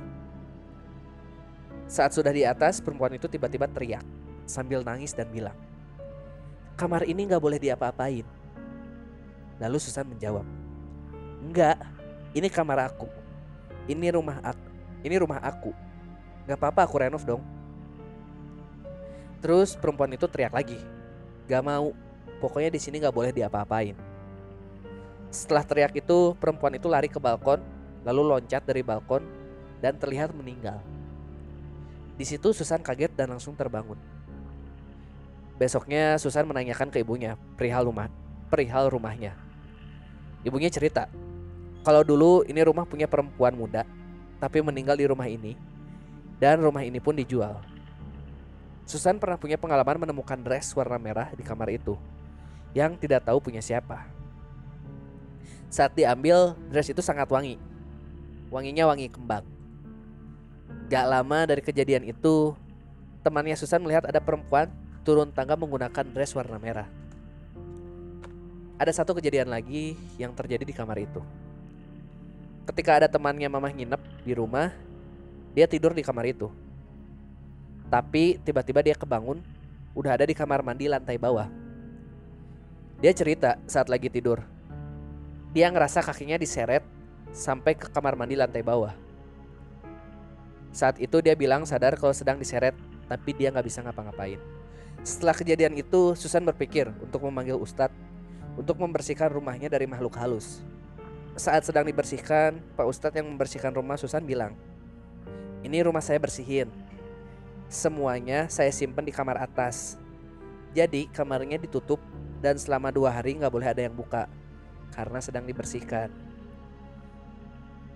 Saat 1.89 2.13
sudah 2.13 2.29
di 2.29 2.45
atas, 2.45 2.77
perempuan 2.77 3.17
itu 3.17 3.25
tiba-tiba 3.25 3.65
teriak 3.65 4.05
sambil 4.45 4.85
nangis 4.85 5.09
dan 5.17 5.25
bilang, 5.33 5.57
"Kamar 6.77 7.01
ini 7.09 7.25
nggak 7.25 7.41
boleh 7.41 7.57
diapa-apain." 7.57 8.21
Lalu 9.57 9.77
Susan 9.81 10.05
menjawab, 10.05 10.45
"Enggak, 11.41 11.81
ini 12.37 12.45
kamar 12.45 12.93
aku. 12.93 13.09
Ini 13.89 14.13
rumah 14.13 14.37
aku. 14.45 14.69
Ini 15.01 15.15
rumah 15.17 15.41
aku. 15.41 15.73
Gak 16.45 16.61
apa-apa 16.61 16.85
aku 16.85 16.95
renov 17.01 17.25
dong." 17.25 17.41
Terus 19.41 19.73
perempuan 19.73 20.13
itu 20.13 20.29
teriak 20.29 20.53
lagi, 20.53 20.77
"Gak 21.49 21.65
mau. 21.65 21.97
Pokoknya 22.37 22.69
di 22.69 22.79
sini 22.79 23.01
nggak 23.01 23.17
boleh 23.17 23.33
diapa-apain." 23.33 24.09
Setelah 25.29 25.61
teriak 25.61 25.93
itu, 25.93 26.33
perempuan 26.41 26.73
itu 26.73 26.89
lari 26.89 27.05
ke 27.05 27.21
balkon, 27.21 27.61
lalu 28.01 28.33
loncat 28.33 28.65
dari 28.65 28.81
balkon 28.81 29.21
dan 29.77 29.93
terlihat 29.95 30.33
meninggal. 30.33 30.81
Di 32.17 32.25
situ 32.27 32.51
Susan 32.51 32.81
kaget 32.81 33.15
dan 33.15 33.31
langsung 33.31 33.53
terbangun. 33.53 33.95
Besoknya 35.55 36.17
Susan 36.17 36.43
menanyakan 36.49 36.89
ke 36.89 36.99
ibunya 37.05 37.37
perihal 37.55 37.87
rumah, 37.87 38.09
perihal 38.49 38.89
rumahnya. 38.89 39.37
Ibunya 40.43 40.71
cerita, 40.71 41.07
kalau 41.85 42.03
dulu 42.03 42.43
ini 42.43 42.59
rumah 42.63 42.83
punya 42.83 43.07
perempuan 43.07 43.55
muda, 43.55 43.87
tapi 44.39 44.59
meninggal 44.59 44.99
di 44.99 45.05
rumah 45.07 45.27
ini, 45.27 45.55
dan 46.39 46.59
rumah 46.59 46.83
ini 46.83 46.99
pun 46.99 47.15
dijual. 47.15 47.59
Susan 48.83 49.21
pernah 49.21 49.37
punya 49.37 49.55
pengalaman 49.59 50.09
menemukan 50.09 50.39
dress 50.41 50.73
warna 50.73 50.97
merah 50.97 51.29
di 51.35 51.43
kamar 51.43 51.69
itu, 51.69 51.93
yang 52.73 52.97
tidak 52.97 53.27
tahu 53.27 53.37
punya 53.39 53.61
siapa. 53.61 54.18
Saat 55.69 55.93
diambil, 55.93 56.58
dress 56.73 56.89
itu 56.89 57.01
sangat 57.05 57.29
wangi. 57.29 57.62
Wanginya 58.49 58.89
wangi 58.89 59.05
kembang. 59.05 59.45
Gak 60.89 61.05
lama 61.05 61.45
dari 61.45 61.62
kejadian 61.62 62.10
itu, 62.10 62.58
temannya 63.21 63.53
Susan 63.53 63.77
melihat 63.77 64.10
ada 64.10 64.17
perempuan 64.17 64.73
turun 65.05 65.29
tangga 65.29 65.53
menggunakan 65.53 66.05
dress 66.10 66.34
warna 66.34 66.58
merah. 66.58 66.89
Ada 68.82 68.97
satu 69.03 69.13
kejadian 69.13 69.53
lagi 69.53 69.93
yang 70.17 70.34
terjadi 70.34 70.65
di 70.65 70.73
kamar 70.73 70.97
itu. 70.97 71.21
Ketika 72.65 73.01
ada 73.01 73.08
temannya 73.10 73.45
mamah 73.45 73.69
nginep 73.69 74.01
di 74.25 74.34
rumah, 74.34 74.73
dia 75.53 75.69
tidur 75.69 75.93
di 75.93 76.01
kamar 76.01 76.25
itu. 76.25 76.49
Tapi 77.89 78.41
tiba-tiba 78.41 78.82
dia 78.82 78.97
kebangun, 78.97 79.41
udah 79.93 80.17
ada 80.17 80.25
di 80.25 80.34
kamar 80.34 80.65
mandi 80.65 80.89
lantai 80.89 81.17
bawah. 81.17 81.49
Dia 83.01 83.13
cerita 83.13 83.58
saat 83.69 83.89
lagi 83.89 84.10
tidur. 84.10 84.59
Dia 85.49 85.73
ngerasa 85.73 86.05
kakinya 86.05 86.38
diseret 86.38 86.85
sampai 87.33 87.73
ke 87.73 87.89
kamar 87.89 88.13
mandi 88.13 88.38
lantai 88.38 88.62
bawah. 88.62 88.93
Saat 90.69 91.01
itu 91.01 91.17
dia 91.25 91.33
bilang 91.33 91.65
sadar 91.65 91.97
kalau 91.97 92.13
sedang 92.13 92.38
diseret, 92.38 92.77
tapi 93.09 93.33
dia 93.33 93.49
nggak 93.49 93.65
bisa 93.65 93.81
ngapa-ngapain. 93.81 94.38
Setelah 95.01 95.33
kejadian 95.33 95.73
itu, 95.73 96.13
Susan 96.13 96.45
berpikir 96.45 96.93
untuk 97.01 97.25
memanggil 97.25 97.57
Ustadz 97.57 97.97
untuk 98.53 98.77
membersihkan 98.77 99.33
rumahnya 99.33 99.71
dari 99.71 99.89
makhluk 99.89 100.13
halus. 100.21 100.62
Saat 101.33 101.65
sedang 101.65 101.88
dibersihkan, 101.88 102.62
Pak 102.77 102.85
Ustadz 102.85 103.17
yang 103.17 103.25
membersihkan 103.33 103.73
rumah 103.73 103.97
Susan 103.97 104.21
bilang, 104.21 104.53
ini 105.65 105.81
rumah 105.81 106.03
saya 106.03 106.21
bersihin. 106.21 106.69
Semuanya 107.65 108.45
saya 108.53 108.69
simpen 108.69 109.07
di 109.07 109.13
kamar 109.13 109.41
atas. 109.41 109.97
Jadi 110.77 111.09
kamarnya 111.09 111.57
ditutup 111.57 111.97
dan 112.38 112.53
selama 112.62 112.93
dua 112.93 113.09
hari 113.09 113.33
nggak 113.33 113.49
boleh 113.49 113.67
ada 113.73 113.81
yang 113.81 113.95
buka 113.97 114.29
karena 114.99 115.23
sedang 115.23 115.47
dibersihkan. 115.47 116.12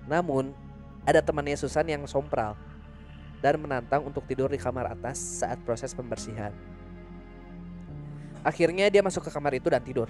Namun 0.07 0.55
ada 1.03 1.19
temannya 1.19 1.59
Susan 1.59 1.83
yang 1.83 2.07
sompral 2.07 2.55
dan 3.43 3.59
menantang 3.59 4.07
untuk 4.07 4.23
tidur 4.23 4.47
di 4.47 4.55
kamar 4.55 4.95
atas 4.95 5.43
saat 5.43 5.59
proses 5.67 5.91
pembersihan. 5.91 6.55
Akhirnya 8.39 8.87
dia 8.87 9.03
masuk 9.03 9.27
ke 9.27 9.31
kamar 9.35 9.59
itu 9.59 9.67
dan 9.67 9.83
tidur. 9.83 10.07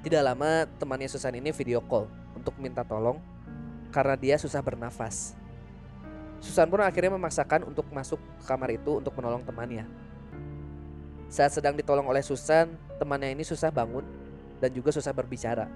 Tidak 0.00 0.22
lama 0.24 0.64
temannya 0.80 1.12
Susan 1.12 1.36
ini 1.36 1.52
video 1.52 1.84
call 1.84 2.08
untuk 2.32 2.56
minta 2.56 2.80
tolong 2.80 3.20
karena 3.92 4.16
dia 4.16 4.36
susah 4.40 4.64
bernafas. 4.64 5.36
Susan 6.40 6.72
pun 6.72 6.80
akhirnya 6.80 7.12
memaksakan 7.20 7.68
untuk 7.68 7.84
masuk 7.92 8.16
ke 8.40 8.44
kamar 8.48 8.72
itu 8.72 8.96
untuk 8.96 9.12
menolong 9.12 9.44
temannya. 9.44 9.84
Saat 11.28 11.60
sedang 11.60 11.76
ditolong 11.76 12.08
oleh 12.08 12.24
Susan, 12.24 12.72
temannya 12.96 13.36
ini 13.36 13.44
susah 13.44 13.68
bangun 13.68 14.25
dan 14.60 14.70
juga 14.72 14.92
susah 14.92 15.12
berbicara. 15.12 15.68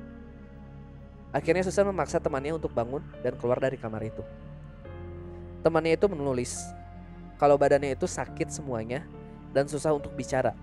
Akhirnya 1.30 1.62
Susan 1.62 1.86
memaksa 1.86 2.18
temannya 2.18 2.58
untuk 2.58 2.74
bangun 2.74 3.04
dan 3.22 3.38
keluar 3.38 3.62
dari 3.62 3.78
kamar 3.78 4.02
itu. 4.02 4.22
Temannya 5.62 5.94
itu 5.94 6.06
menulis 6.10 6.58
kalau 7.38 7.54
badannya 7.54 7.94
itu 7.94 8.04
sakit 8.04 8.50
semuanya 8.50 9.06
dan 9.54 9.70
susah 9.70 9.94
untuk 9.94 10.10
bicara. 10.16 10.56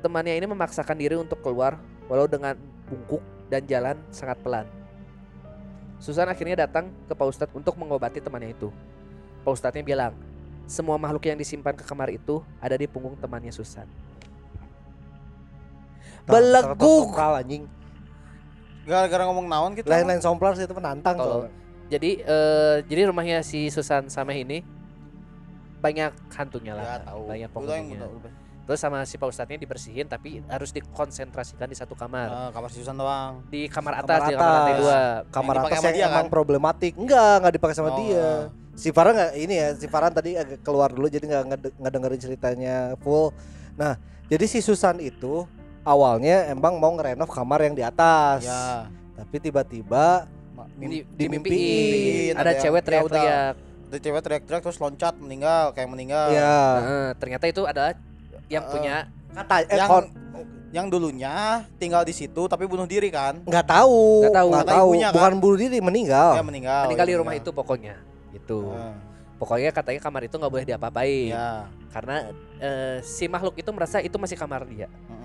Temannya 0.00 0.36
ini 0.36 0.46
memaksakan 0.48 0.96
diri 0.96 1.16
untuk 1.20 1.40
keluar 1.44 1.76
walau 2.08 2.28
dengan 2.28 2.56
bungkuk 2.88 3.20
dan 3.52 3.64
jalan 3.68 3.96
sangat 4.08 4.40
pelan. 4.40 4.66
Susan 6.00 6.28
akhirnya 6.28 6.68
datang 6.68 6.92
ke 7.08 7.12
Pak 7.16 7.26
Ustadz 7.28 7.56
untuk 7.56 7.76
mengobati 7.80 8.20
temannya 8.20 8.52
itu. 8.52 8.68
Pak 9.44 9.52
Ustadznya 9.52 9.84
bilang, 9.84 10.12
semua 10.64 10.96
makhluk 10.96 11.28
yang 11.28 11.36
disimpan 11.36 11.76
ke 11.76 11.84
kamar 11.84 12.08
itu 12.12 12.40
ada 12.60 12.76
di 12.76 12.88
punggung 12.88 13.16
temannya 13.16 13.52
Susan. 13.52 13.88
Beleguk. 16.26 17.12
Anjing. 17.14 17.64
Gara-gara 18.84 19.24
ngomong 19.24 19.46
naon 19.46 19.70
gitu. 19.72 19.86
Lain-lain 19.86 20.20
sompral 20.20 20.52
sih 20.52 20.64
itu 20.64 20.72
menantang 20.72 21.16
soalnya. 21.16 21.52
Jadi 21.86 22.20
eh, 22.20 22.76
jadi 22.82 23.08
rumahnya 23.08 23.40
si 23.40 23.68
Susan 23.68 24.08
Sameh 24.08 24.40
ini 24.40 24.58
banyak 25.78 26.12
hantunya 26.32 26.72
lah, 26.72 26.84
Ya 26.86 26.96
tahu. 27.02 27.20
banyak 27.28 27.50
penghuninya. 27.50 28.08
udah. 28.08 28.32
Terus 28.64 28.80
sama 28.80 29.04
si 29.04 29.20
Pak 29.20 29.28
Ustadznya 29.28 29.60
dibersihin 29.60 30.08
tapi 30.08 30.40
harus 30.42 30.72
dikonsentrasikan 30.72 31.68
di 31.68 31.76
satu 31.76 31.92
kamar. 31.92 32.28
Eh, 32.28 32.50
kamar 32.50 32.68
si 32.72 32.80
Susan 32.80 32.96
doang. 32.96 33.44
Di 33.46 33.68
kamar 33.68 34.00
Kamar 34.00 34.04
atas, 34.08 34.20
di 34.22 34.32
kamar 34.34 34.48
lantai 34.50 34.72
atas. 34.72 34.80
dua. 34.80 35.00
Kamar 35.28 35.54
Yang 35.54 35.60
atas 35.62 35.72
sama 35.74 35.84
yang 35.84 35.94
dia, 35.94 36.06
emang 36.06 36.16
kan? 36.18 36.32
problematik. 36.32 36.92
Enggak, 36.96 37.34
enggak 37.38 37.54
dipakai 37.54 37.74
sama 37.74 37.90
Oh, 37.90 37.98
dia. 37.98 38.28
Si 38.74 38.88
Farhan 38.90 39.14
nggak 39.14 39.32
ini 39.38 39.54
ya, 39.54 39.68
si 39.76 39.86
Farhan 39.86 40.10
tadi 40.10 40.30
agak 40.34 40.58
keluar 40.60 40.88
dulu 40.88 41.06
jadi 41.06 41.22
nggak 41.22 41.44
ngede- 41.46 41.74
nggak 41.78 41.92
dengerin 41.94 42.20
ceritanya 42.20 42.76
full. 42.98 43.30
Nah, 43.76 44.00
jadi 44.26 44.44
si 44.44 44.58
Susan 44.58 44.96
itu 44.98 45.44
awalnya 45.84 46.48
emang 46.48 46.76
mau 46.76 46.90
ngerenov 46.90 47.28
kamar 47.28 47.60
yang 47.62 47.74
di 47.74 47.80
atas. 47.80 48.42
Ya. 48.42 48.88
Tapi 49.14 49.36
tiba-tiba 49.38 50.26
Ma- 50.50 50.66
Di, 50.66 50.86
mim- 51.02 51.06
dimimpiin. 51.08 51.52
dimimpiin, 51.52 52.34
Ada 52.34 52.42
ada 52.42 52.52
cewek 52.58 52.82
teriak-teriak. 52.82 53.54
Ada 53.84 53.98
cewek 54.00 54.20
teriak-teriak 54.20 54.62
terus 54.62 54.78
loncat 54.78 55.14
meninggal 55.16 55.70
kayak 55.70 55.86
meninggal. 55.86 56.26
ya 56.30 56.58
Heeh, 56.80 57.06
ternyata 57.14 57.44
itu 57.46 57.62
adalah 57.62 57.92
yang 58.48 58.64
Heeh. 58.64 58.72
punya 58.72 58.94
kata 59.30 59.54
eh, 59.62 59.76
Yang 59.76 59.88
kon- 59.88 60.12
yang 60.70 60.86
dulunya 60.88 61.34
tinggal 61.76 62.02
di 62.02 62.10
situ 62.10 62.42
tapi 62.44 62.66
bunuh 62.66 62.82
diri 62.84 63.06
kan? 63.06 63.38
nggak 63.40 63.62
tahu, 63.64 64.26
Nggak 64.26 64.34
tahu. 64.34 64.48
nggak 64.50 64.66
tahu, 64.68 64.88
ibunya, 64.90 65.06
kan? 65.06 65.14
bukan 65.14 65.32
bunuh 65.38 65.58
diri, 65.60 65.78
meninggal. 65.78 66.30
Ya 66.32 66.42
meninggal. 66.42 66.82
meninggal 66.86 67.06
ya, 67.06 67.10
di 67.10 67.16
rumah 67.16 67.34
itu 67.36 67.50
pokoknya. 67.50 67.94
Gitu. 68.32 68.58
Heeh. 68.68 68.94
Pokoknya 69.34 69.70
katanya 69.70 70.00
kamar 70.00 70.22
itu 70.24 70.34
nggak 70.34 70.50
boleh 70.50 70.64
diapa-apain 70.64 71.30
Ya. 71.30 71.66
karena 71.90 72.16
eh, 72.58 72.98
si 73.00 73.26
makhluk 73.26 73.54
itu 73.54 73.70
merasa 73.70 73.98
itu 73.98 74.14
masih 74.14 74.34
kamar 74.34 74.62
dia. 74.64 74.86
Heeh. 74.86 75.23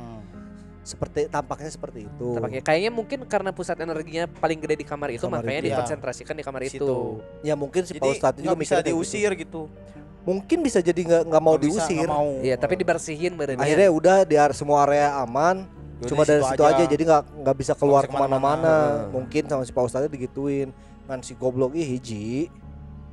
Seperti 0.89 1.29
tampaknya 1.29 1.69
seperti 1.69 2.09
itu. 2.09 2.27
Tampaknya 2.33 2.61
kayaknya 2.65 2.89
mungkin 2.89 3.19
karena 3.29 3.53
pusat 3.53 3.77
energinya 3.77 4.25
paling 4.25 4.57
gede 4.57 4.81
di 4.81 4.85
kamar 4.89 5.13
itu 5.13 5.21
Kamar 5.21 5.45
makanya 5.45 5.61
itu. 5.61 5.67
dikonsentrasikan 5.69 6.33
di 6.33 6.41
kamar 6.41 6.61
Di 6.65 6.69
itu. 6.73 6.81
situ. 6.81 6.97
Ya 7.45 7.53
mungkin 7.53 7.85
si 7.85 7.93
Jadi 7.93 8.01
Pak 8.01 8.09
Ustadz 8.17 8.39
juga 8.41 8.55
bisa 8.57 8.73
kayak 8.81 8.89
diusir 8.89 9.31
gitu. 9.37 9.69
gitu. 9.69 9.95
Mungkin 10.25 10.57
bisa 10.65 10.81
jadi 10.81 10.97
nggak 10.97 11.23
nggak 11.29 11.43
mau 11.45 11.55
bisa, 11.55 11.85
diusir. 11.85 12.09
mau. 12.09 12.41
Iya, 12.41 12.57
tapi 12.57 12.73
dibersihin 12.75 13.37
berennya. 13.37 13.61
Akhirnya 13.61 13.89
udah 13.93 14.17
di 14.25 14.35
ar- 14.35 14.57
semua 14.57 14.81
area 14.83 15.13
aman. 15.15 15.69
Yaudah, 16.01 16.09
Cuma 16.09 16.21
dari 16.25 16.41
situ 16.41 16.63
aja. 16.65 16.83
jadi 16.89 17.03
nggak 17.05 17.23
nggak 17.45 17.55
bisa 17.55 17.73
keluar 17.77 18.09
ke 18.09 18.15
mana-mana. 18.17 19.05
Mungkin 19.13 19.45
sama 19.45 19.61
si 19.61 19.69
Pak 19.69 19.85
Ustadz 19.85 20.09
digituin. 20.09 20.73
Kan 21.05 21.21
si 21.21 21.37
goblok 21.37 21.77
ih 21.77 21.85
hiji 21.85 22.49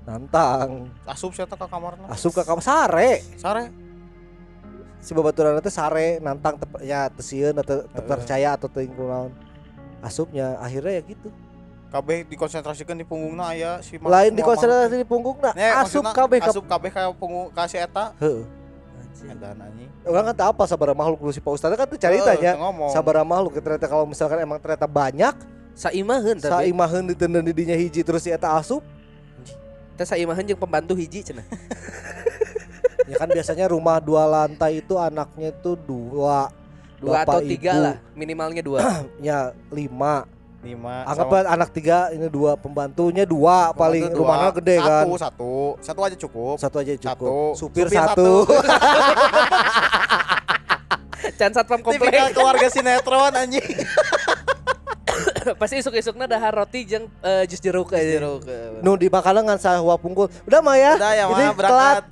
nantang 0.07 0.87
asup 1.03 1.35
saya 1.35 1.51
ke 1.51 1.59
kamar 1.59 1.99
asup 2.07 2.31
ke 2.31 2.47
kamar 2.47 2.62
sare 2.62 3.27
sare 3.35 3.75
si 5.07 5.14
babaturan 5.14 5.62
teh 5.62 5.71
sare 5.71 6.19
nantang 6.19 6.59
tep, 6.59 6.83
ya 6.83 7.07
tesieun 7.14 7.55
atau 7.55 7.87
teu 7.87 8.03
percaya 8.03 8.59
atau 8.59 8.66
teu 8.66 8.83
naon. 8.90 9.31
Asupnya 10.03 10.59
akhirnya 10.59 10.99
ya 10.99 11.03
gitu. 11.07 11.31
Kabeh 11.87 12.27
dikonsentrasikan 12.27 12.99
di 12.99 13.07
punggungna 13.07 13.55
aya 13.55 13.79
si 13.79 13.95
lain 14.03 14.35
semua 14.35 14.38
dikonsentrasi 14.42 14.97
di 14.99 15.07
punggung 15.07 15.38
nah 15.38 15.55
makhluk. 15.55 15.71
Nya, 15.71 15.87
asup 15.87 16.05
kabeh 16.11 16.38
ka 16.42 16.51
asup 16.51 16.64
kabeh 16.66 16.90
kayak 16.90 17.14
punggung 17.14 17.55
kasih 17.55 17.87
eta. 17.87 18.11
Heuh 18.19 18.42
edan 19.25 19.59
anjing. 19.59 19.90
Orang 20.07 20.25
kan 20.31 20.35
tahu 20.37 20.49
apa 20.55 20.64
sabar 20.69 20.92
makhluk 20.92 21.19
dulu 21.19 21.33
si 21.33 21.40
Pak 21.40 21.53
Ustadz 21.57 21.79
kan 21.79 21.87
tuh 21.88 21.99
ceritanya 21.99 22.53
sabar 22.92 23.25
makhluk 23.27 23.59
ternyata 23.59 23.87
kalau 23.88 24.05
misalkan 24.05 24.38
emang 24.42 24.59
ternyata 24.61 24.87
banyak 24.87 25.35
Saimaheun 25.77 26.40
tapi. 26.40 26.73
saimaheun 26.73 27.05
ditendang 27.05 27.45
di 27.45 27.53
dinya 27.53 27.77
hiji 27.77 28.01
terus 28.01 28.25
si 28.25 28.33
eta 28.33 28.57
asup. 28.57 28.81
Teh 29.97 30.09
saimaheun 30.09 30.49
jeung 30.49 30.57
pembantu 30.57 30.97
hiji 30.97 31.21
cenah. 31.21 31.45
ya 33.07 33.16
kan 33.16 33.29
biasanya 33.29 33.66
rumah 33.66 33.97
dua 33.99 34.23
lantai 34.25 34.79
itu 34.79 34.95
anaknya 34.95 35.51
itu 35.51 35.75
dua. 35.79 36.51
Dua 36.97 37.12
Bapak, 37.19 37.29
atau 37.29 37.40
tiga 37.45 37.71
ibu. 37.71 37.83
lah, 37.83 37.97
minimalnya 38.12 38.61
dua. 38.61 38.81
ya 39.23 39.38
lima. 39.69 40.25
Lima 40.59 41.05
anggap 41.05 41.29
sama- 41.29 41.47
anak 41.47 41.69
tiga 41.71 42.09
ini 42.11 42.27
dua. 42.27 42.57
Pembantunya 42.57 43.23
dua 43.23 43.71
paling 43.71 44.02
Pembantu 44.02 44.17
dua. 44.17 44.25
rumahnya 44.25 44.50
gede 44.57 44.77
satu, 44.77 44.88
kan. 44.88 45.04
satu. 45.21 45.54
Satu 45.79 46.00
aja 46.02 46.17
cukup. 46.19 46.57
Satu 46.57 46.77
aja 46.79 46.92
cukup. 46.96 47.07
Satu. 47.07 47.35
supir, 47.54 47.87
Supir 47.87 47.94
satu, 47.94 48.31
Can 51.37 51.52
satpam 51.52 51.81
komplek. 51.81 52.00
tipikal 52.00 52.33
keluarga 52.33 52.67
sinetron 52.67 53.33
anjing 53.35 53.61
Pasti 55.61 55.79
isuk-isukna 55.79 56.25
dahar 56.25 56.53
roti 56.53 56.83
jeung 56.83 57.07
eh, 57.21 57.44
jus 57.44 57.59
jeruk 57.59 57.90
aja. 57.90 58.03
jeruk 58.03 58.42
nu 58.81 58.94
di 58.94 59.07
makanan 59.07 59.42
ngan 59.44 59.59
sahwa 59.59 59.94
pungkul 59.94 60.27
udah 60.42 60.61
mah 60.61 60.75
ya 60.75 60.92
Udah 60.94 61.13
ya, 61.13 61.25
mah, 61.27 61.53
berangkat. 61.53 62.05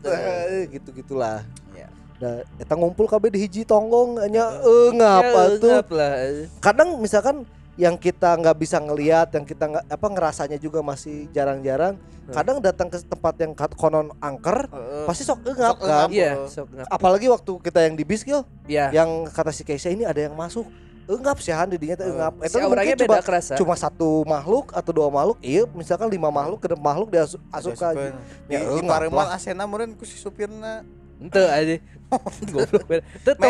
gitu 0.71 0.89
gitulah 0.95 1.43
Ya. 1.73 1.91
Nah, 2.17 2.35
eta 2.57 2.73
ngumpul 2.73 3.05
kabeh 3.05 3.29
di 3.29 3.39
hiji 3.41 3.63
tonggong 3.63 4.23
nya 4.29 4.47
eh 4.57 4.89
ngapa 4.93 5.41
Ya, 5.45 5.59
tuh 5.59 5.71
ngap 5.73 5.89
lah. 5.91 6.13
kadang 6.59 6.89
misalkan 6.97 7.43
yang 7.75 7.99
kita 7.99 8.31
nggak 8.33 8.55
bisa 8.55 8.79
ngelihat 8.79 9.29
yang 9.31 9.43
kita 9.43 9.67
nggak 9.67 9.85
apa 9.89 10.07
ngerasanya 10.09 10.55
juga 10.57 10.79
masih 10.79 11.27
jarang-jarang 11.29 11.99
kadang 12.25 12.57
datang 12.57 12.87
ke 12.87 13.03
tempat 13.03 13.35
yang 13.37 13.53
konon 13.75 14.15
angker 14.17 14.65
Heeh. 14.65 15.05
pasti 15.05 15.23
sok 15.23 15.43
engap 15.45 15.75
Sok 15.75 15.83
kan. 15.83 16.09
Iya, 16.09 16.31
sok 16.47 16.69
ngap. 16.73 16.87
apalagi 16.89 17.27
waktu 17.27 17.53
kita 17.61 17.83
yang 17.83 17.95
di 17.95 18.05
bis 18.07 18.23
Gil, 18.23 18.47
Iya. 18.65 18.95
yang 18.95 19.27
kata 19.27 19.51
si 19.51 19.61
Keisha 19.61 19.91
ini 19.91 20.07
ada 20.07 20.17
yang 20.17 20.33
masuk 20.33 20.65
enggap 21.07 21.37
sih 21.39 21.51
Han 21.51 21.69
didinya 21.69 21.95
teh 21.95 22.05
Oh. 22.05 22.13
engap 22.13 22.33
Si 22.39 22.47
Eta 22.47 22.57
auranya 22.61 22.75
mungkin 22.91 22.99
cuma 23.01 23.15
beda 23.15 23.23
kerasa. 23.23 23.55
cuma 23.55 23.75
satu 23.75 24.11
makhluk 24.25 24.67
atau 24.71 24.91
dua 24.91 25.09
makhluk 25.09 25.39
iya 25.39 25.63
misalkan 25.69 26.09
lima 26.09 26.29
makhluk 26.29 26.59
ke 26.59 26.69
makhluk 26.73 27.09
dia 27.09 27.23
asup 27.23 27.41
asup. 27.51 27.77
Ya, 27.77 28.13
Di- 28.47 28.57
di 28.57 28.81
engap 28.81 28.99
Pareman 28.99 29.21
lah. 29.23 29.35
asena 29.35 29.65
meureun 29.65 29.93
ku 29.93 30.03
si 30.03 30.15
supirna. 30.15 30.81
Ente 31.17 31.41
aja. 31.41 31.77
Goblok. 32.47 32.85
bener. 32.87 33.03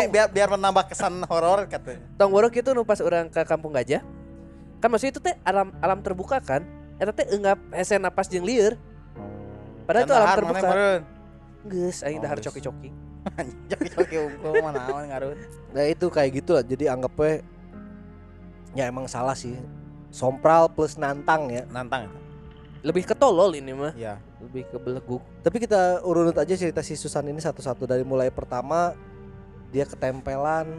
Biar 0.07 0.27
biar 0.27 0.47
menambah 0.49 0.85
kesan 0.87 1.21
horor 1.23 1.65
katanya. 1.65 2.01
tong 2.15 2.29
borok 2.29 2.53
itu 2.53 2.69
nu 2.71 2.81
pas 2.81 2.99
orang 2.99 3.27
ke 3.27 3.41
Kampung 3.41 3.71
Gajah. 3.71 4.03
Kan 4.77 4.87
maksudnya 4.87 5.11
itu 5.11 5.21
teh 5.21 5.35
alam 5.41 5.71
alam 5.79 5.99
terbuka 5.99 6.37
kan. 6.39 6.61
Eta 6.95 7.11
teh 7.11 7.27
enggap 7.29 7.57
hese 7.71 7.95
napas 7.95 8.25
jeung 8.25 8.43
lieur. 8.43 8.75
Padahal 9.83 10.03
itu 10.03 10.13
alam 10.13 10.27
terbuka. 10.33 10.69
Geus 11.65 11.97
aing 12.01 12.17
Oh, 12.17 12.23
dahar 12.23 12.37
coki-coki. 12.39 12.89
Joki-joki 13.67 14.15
unggul 14.19 14.53
mana 14.59 14.79
awan 14.85 15.05
ngaruh. 15.07 15.33
nah 15.71 15.83
itu 15.83 16.05
kayak 16.07 16.31
gitu 16.35 16.51
lah 16.51 16.63
jadi 16.63 16.89
anggapnya 16.89 17.41
ya 18.71 18.85
emang 18.85 19.05
salah 19.05 19.33
sih 19.33 19.57
sompral 20.09 20.67
plus 20.67 20.95
nantang 20.95 21.49
ya 21.49 21.63
Nantang. 21.67 22.07
Lebih 22.79 23.01
ke 23.03 23.13
tolol 23.13 23.49
ini 23.51 23.73
mah, 23.73 23.91
Iya. 23.91 24.21
lebih 24.39 24.63
ke 24.65 24.77
beleguk. 24.77 25.19
tapi 25.41 25.57
kita 25.57 25.99
urut 26.01 26.31
aja 26.33 26.53
cerita 26.53 26.79
si 26.79 26.93
Susan 26.93 27.23
ini 27.23 27.37
satu-satu 27.37 27.83
dari 27.83 28.01
mulai 28.01 28.29
pertama 28.29 28.93
dia 29.69 29.83
ketempelan 29.83 30.69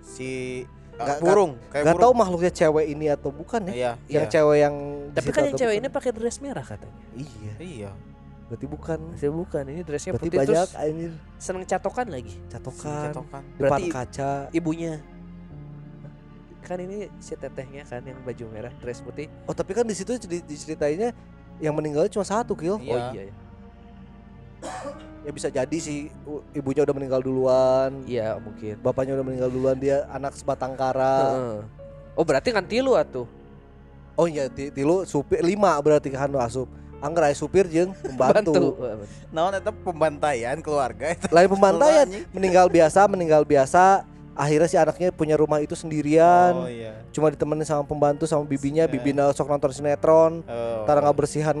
Si 0.00 0.62
Nggak- 0.94 1.04
nggak 1.08 1.18
burung, 1.20 1.52
kayak 1.68 1.84
Gak 1.84 1.94
tahu 1.94 2.00
burung. 2.04 2.16
makhluknya 2.16 2.52
cewek 2.52 2.86
ini 2.88 3.06
atau 3.08 3.30
bukan 3.30 3.60
ya 3.64 3.72
Iya, 3.72 3.92
yang 4.08 4.24
iya. 4.24 4.30
cewek 4.30 4.56
yang 4.58 4.74
Tapi 5.10 5.28
kan 5.28 5.42
yang 5.44 5.54
cewek 5.54 5.72
bukan? 5.72 5.80
ini 5.80 5.88
pakai 5.90 6.10
dress 6.12 6.38
merah 6.38 6.62
katanya. 6.62 7.00
iya 7.14 7.52
Iya. 7.56 7.90
Berarti 8.48 8.66
bukan 8.66 8.98
Masih 9.12 9.28
bukan, 9.30 9.62
ini 9.66 9.80
dressnya 9.82 10.12
berarti 10.12 10.24
putih 10.26 10.38
banyak 10.40 10.66
terus 10.66 10.72
anjir 10.74 11.12
seneng 11.36 11.64
catokan 11.64 12.06
lagi. 12.08 12.34
catokan 12.48 13.04
Cetokan. 13.06 13.42
depan 13.44 13.60
Berarti 13.60 13.82
kaca 13.88 14.30
ibunya. 14.50 14.94
Kan 16.58 16.78
ini 16.78 17.08
si 17.16 17.32
tetehnya 17.32 17.80
kan 17.82 18.00
yang 18.02 18.16
baju 18.18 18.44
merah, 18.46 18.72
dress 18.74 19.00
putih. 19.00 19.28
oh 19.42 19.52
tapi 19.52 19.72
kan 19.72 19.84
di 19.84 19.92
situ 19.92 20.16
di- 20.18 20.40
diceritainnya 20.42 21.12
yang 21.58 21.72
meninggalnya 21.72 22.08
cuma 22.08 22.22
satu 22.22 22.52
kill 22.52 22.76
Iya. 22.78 22.88
Oh 22.88 22.98
iya 23.10 23.22
ya. 23.22 23.34
ya 25.22 25.30
bisa 25.30 25.48
jadi 25.48 25.76
si 25.76 26.08
u- 26.24 26.42
ibunya 26.52 26.82
udah 26.82 26.92
meninggal 26.92 27.20
duluan 27.20 28.02
Iya, 28.04 28.36
mungkin. 28.38 28.74
bapaknya 28.78 29.14
udah 29.14 29.24
meninggal 29.24 29.48
duluan 29.48 29.76
dia 29.76 30.08
anak 30.08 30.34
sebatang 30.34 30.72
kara 30.72 31.16
Heeh. 31.30 31.56
Oh, 32.14 32.24
berarti 32.24 32.50
kan 32.50 32.64
tilu 32.64 32.94
atuh. 32.94 33.28
oh 34.12 34.26
iya 34.26 34.48
ti- 34.48 34.68
tilu 34.68 35.04
supir 35.04 35.38
lima 35.40 35.78
berarti 35.78 36.10
kan 36.10 36.26
asup 36.36 36.66
angger 36.98 37.30
aya 37.30 37.36
supir 37.36 37.66
jeung 37.70 37.94
Bantu. 38.18 38.52
pembantu 38.52 38.62
Naon 39.30 39.54
eta 39.54 39.70
pembantaian 39.70 40.58
keluarga 40.58 41.14
eta. 41.14 41.30
lain 41.30 41.48
pembantaian 41.48 42.06
meninggal 42.34 42.66
biasa 42.66 43.06
meninggal 43.06 43.42
biasa 43.46 44.02
akhirnya 44.38 44.68
si 44.70 44.78
anaknya 44.78 45.10
punya 45.10 45.34
rumah 45.34 45.58
itu 45.58 45.74
sendirian 45.74 46.54
Oh 46.54 46.70
iya. 46.70 46.94
cuma 47.10 47.26
ditemenin 47.26 47.66
sama 47.66 47.82
pembantu 47.82 48.22
sama 48.22 48.46
bibinya 48.46 48.86
Eh. 48.86 48.88
bibina 48.88 49.34
sok 49.34 49.50
nonton 49.50 49.74
sinetron 49.74 50.46
Oh. 50.46 50.86
tara 50.86 51.02
bersihan 51.10 51.58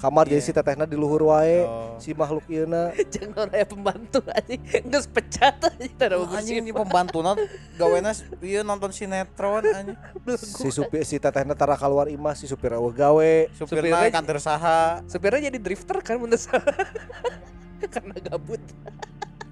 kamar 0.00 0.24
jadi 0.24 0.40
Iya. 0.40 0.46
si 0.48 0.52
tetehna 0.52 0.84
di 0.84 0.96
luhur 0.96 1.28
wae 1.28 1.64
Oh. 1.64 1.96
si 1.96 2.12
makhluk 2.12 2.44
ieu 2.46 2.64
Jangan 3.14 3.48
aya 3.50 3.64
pembantu 3.64 4.24
anjing. 4.26 4.60
Geus 4.84 5.04
pecat 5.04 5.60
anjing 5.62 5.92
tara 5.94 6.16
Oh, 6.16 6.24
bersih. 6.24 6.40
anjing 6.40 6.56
ini 6.60 6.72
pembantuna 6.72 7.36
gawena 7.74 8.16
ieu 8.40 8.60
nonton 8.62 8.88
sinetron 8.88 9.60
anjing. 9.62 9.96
si 10.40 10.72
supir 10.72 11.04
si 11.04 11.16
tetehna 11.16 11.52
tara 11.52 11.76
keluar 11.76 12.08
imah 12.08 12.32
si 12.32 12.48
supir 12.48 12.72
eueuh 12.72 12.88
gawe 12.90 13.32
Supirna 13.52 14.00
Supirnya- 14.00 14.08
kantor 14.10 14.38
saha. 14.40 15.04
Supirnya 15.04 15.48
jadi 15.48 15.58
drifter 15.60 16.00
kan 16.00 16.16
mun. 16.16 16.32
Karena 17.92 18.16
gabut. 18.18 18.60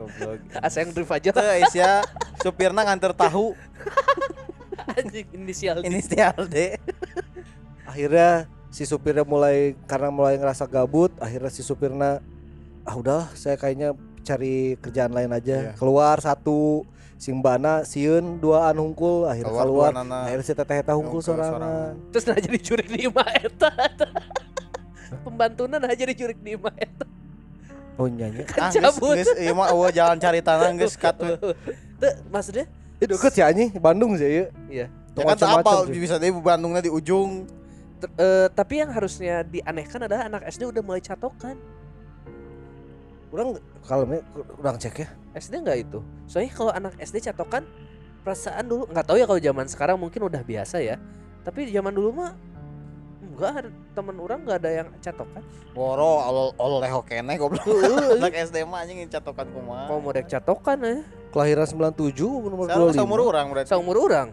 Goblok. 0.02 0.38
Asa 0.66 0.76
yang 0.80 0.90
drift 0.90 1.10
aja 1.10 1.30
Teu 1.30 1.46
Aisyah 1.46 2.02
supirna 2.38 2.82
nganter 2.82 3.12
tahu 3.12 3.54
anjing 4.98 5.26
inisial 5.32 5.78
D. 5.78 5.86
inisial 5.86 6.34
D. 6.44 6.74
akhirnya 7.84 8.44
si 8.68 8.82
supirnya 8.82 9.22
mulai 9.22 9.78
karena 9.84 10.08
mulai 10.08 10.34
ngerasa 10.36 10.64
gabut 10.64 11.12
akhirnya 11.18 11.48
si 11.48 11.60
supirna 11.60 12.18
ah 12.82 12.94
udah 12.94 13.30
saya 13.32 13.54
kayaknya 13.54 13.92
cari 14.22 14.74
kerjaan 14.76 15.12
lain 15.12 15.30
aja 15.30 15.56
Iya. 15.62 15.72
keluar 15.76 16.18
satu 16.18 16.82
simbana 17.14 17.82
sieun 17.82 18.38
duaan 18.38 18.74
hungkul 18.74 19.26
akhirnya 19.26 19.54
keluar, 19.54 19.92
dua 19.92 20.02
anak. 20.02 20.22
akhirnya 20.26 20.44
si 20.44 20.52
teteh 20.52 20.76
eta 20.78 20.92
hungkul 20.92 21.20
sorangan 21.20 21.94
Terus 22.10 22.24
nah 22.26 22.34
jadi 22.36 22.58
jurik 22.58 22.88
di 22.88 23.06
imah 23.06 23.28
eta. 23.38 23.70
Pembantuna 25.24 25.76
nah 25.76 25.92
jadi 25.92 26.10
jurik 26.10 26.38
di 26.38 26.56
imah 26.56 26.74
eta. 26.74 27.06
Oh 28.02 28.10
nyanyi 28.10 28.42
Ah, 28.58 28.66
geus 28.68 28.98
cabut. 28.98 29.14
geus 29.14 29.30
ieu 29.38 29.54
mah 29.54 29.70
eueuh 29.70 29.94
jalan 29.94 30.18
cari 30.18 30.42
tanah 30.42 30.74
geus 30.74 30.98
kat 30.98 31.14
we. 31.22 31.38
Tuh, 32.02 32.12
maksudnya 32.28 32.66
itu 32.98 33.14
deket 33.14 33.30
sih 33.30 33.42
anjing 33.46 33.70
Bandung 33.78 34.18
sih 34.18 34.26
ya 34.26 34.46
Iya. 34.66 34.86
Ya 35.14 35.22
kan 35.22 35.36
sih. 35.86 36.02
bisa 36.02 36.18
deui 36.18 36.34
Bandungna 36.34 36.82
di 36.82 36.90
ujung. 36.90 37.46
Eh, 38.02 38.50
tapi 38.50 38.82
yang 38.82 38.90
harusnya 38.90 39.46
dianehkan 39.46 40.02
adalah 40.02 40.26
anak 40.26 40.42
SD 40.50 40.66
udah 40.66 40.82
mulai 40.82 40.98
catokan. 40.98 41.54
orang 43.32 43.56
kalau 43.88 44.04
kurang 44.60 44.76
cek 44.76 45.06
ya 45.06 45.08
SD 45.32 45.64
nggak 45.64 45.78
itu? 45.88 46.04
Soalnya 46.28 46.52
kalau 46.52 46.72
anak 46.74 46.92
SD 47.00 47.24
catokan 47.24 47.64
perasaan 48.20 48.68
dulu 48.68 48.84
nggak 48.92 49.06
tahu 49.08 49.16
ya 49.16 49.24
kalau 49.24 49.40
zaman 49.40 49.66
sekarang 49.70 49.96
mungkin 49.96 50.20
udah 50.28 50.42
biasa 50.44 50.84
ya. 50.84 51.00
Tapi 51.40 51.72
zaman 51.72 51.90
dulu 51.90 52.12
mah 52.12 52.36
enggak 53.32 53.52
ada 53.56 53.68
teman 53.96 54.16
orang 54.20 54.38
nggak 54.44 54.58
ada 54.60 54.70
yang 54.70 54.88
catokan. 55.00 55.42
Woro 55.72 56.12
ol 56.20 56.38
ol 56.54 56.72
leho 56.84 57.00
kene 57.00 57.34
goblok. 57.40 57.64
Heeh. 57.64 58.20
Anak 58.20 58.34
SD 58.52 58.56
mah 58.68 58.84
anjing 58.84 59.08
catokan 59.08 59.48
kumaha. 59.48 59.88
Mau 59.88 60.12
dek 60.12 60.28
catokan 60.28 60.78
ya, 60.84 60.94
kelahiran 61.32 61.64
97 61.64 62.12
nomor 62.20 62.68
Sekarang 62.68 62.92
25 62.92 63.00
seumur 63.00 63.18
urang 63.24 63.46
berarti. 63.50 63.68
seumur 63.72 63.96
orang. 63.96 64.28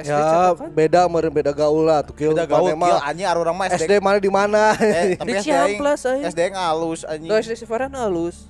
SD 0.00 0.08
ya 0.08 0.24
catokan. 0.24 0.68
beda 0.72 1.00
meureun 1.12 1.34
beda 1.34 1.52
gaul 1.52 1.84
lah 1.84 2.00
tuh 2.00 2.16
kieu 2.16 2.32
Beda 2.32 2.48
gaul 2.48 2.72
mah 2.72 3.04
anjing 3.04 3.28
arurang 3.28 3.52
mah 3.52 3.68
SD. 3.68 3.84
SD 3.84 3.92
mana 4.00 4.16
di 4.16 4.30
mana 4.32 4.72
Eh, 4.80 5.12
tapi 5.20 5.36
Di 5.36 5.44
Ciamplas 5.44 6.00
aja. 6.08 6.24
SD 6.24 6.40
ngalus 6.56 7.04
anjing. 7.04 7.28
SD 7.28 7.52
Sifaran 7.60 7.92
halus. 7.92 8.48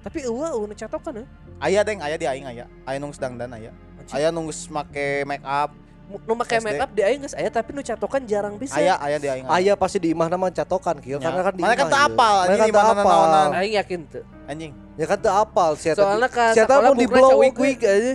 Tapi 0.00 0.24
eueuh 0.24 0.48
eueuh 0.48 0.72
catokan 0.72 1.20
ya. 1.20 1.26
Aya 1.60 1.80
deng 1.84 2.00
aya 2.00 2.16
di 2.16 2.24
aing 2.24 2.48
aya. 2.48 2.64
Aya 2.88 2.96
nung 2.96 3.12
sedang 3.12 3.36
dan 3.36 3.52
aya. 3.52 3.68
Aya 4.12 4.32
nung 4.32 4.48
geus 4.48 4.68
make 4.72 5.24
make 5.24 5.44
up. 5.44 5.72
Nu 6.04 6.32
make 6.34 6.52
SD. 6.52 6.62
make 6.62 6.78
up 6.78 6.90
di 6.90 7.00
aing 7.00 7.20
geus 7.20 7.32
aya 7.32 7.48
tapi 7.48 7.72
nu 7.72 7.80
catokan 7.80 8.20
jarang 8.22 8.54
bisa. 8.54 8.76
Aya 8.76 8.94
aya 8.96 9.16
di 9.16 9.26
aing. 9.26 9.44
Ayah 9.46 9.74
pasti 9.74 9.96
di 9.96 10.12
imah 10.12 10.28
nama 10.28 10.46
catokan 10.48 11.00
kieu 11.00 11.16
Ya. 11.16 11.24
karena 11.24 11.40
kan 11.42 11.52
di 11.52 11.62
Mana 11.62 11.72
kan 11.72 11.80
imah 11.80 11.90
teu 11.90 11.98
apal, 11.98 12.34
Mana 12.34 12.44
anjing 12.44 12.54
kan 12.54 12.66
di 12.66 12.70
teu 12.70 12.78
mana 12.78 12.92
apal. 12.94 13.18
naonan. 13.18 13.48
Aing 13.54 13.74
yakin 13.74 14.00
tuh. 14.06 14.24
Anjing. 14.44 14.72
Ya 14.94 15.06
kan 15.06 15.18
teu 15.18 15.32
apal 15.32 15.70
sih 15.74 15.88
eta. 15.90 16.00
Soalnya 16.00 16.28
kan 16.28 16.52
Siapa 16.52 16.68
sekolah 16.70 16.86
mau 16.86 16.94
di 16.94 17.06
blow 17.06 17.30
wig 17.40 17.80
aja. 17.80 18.12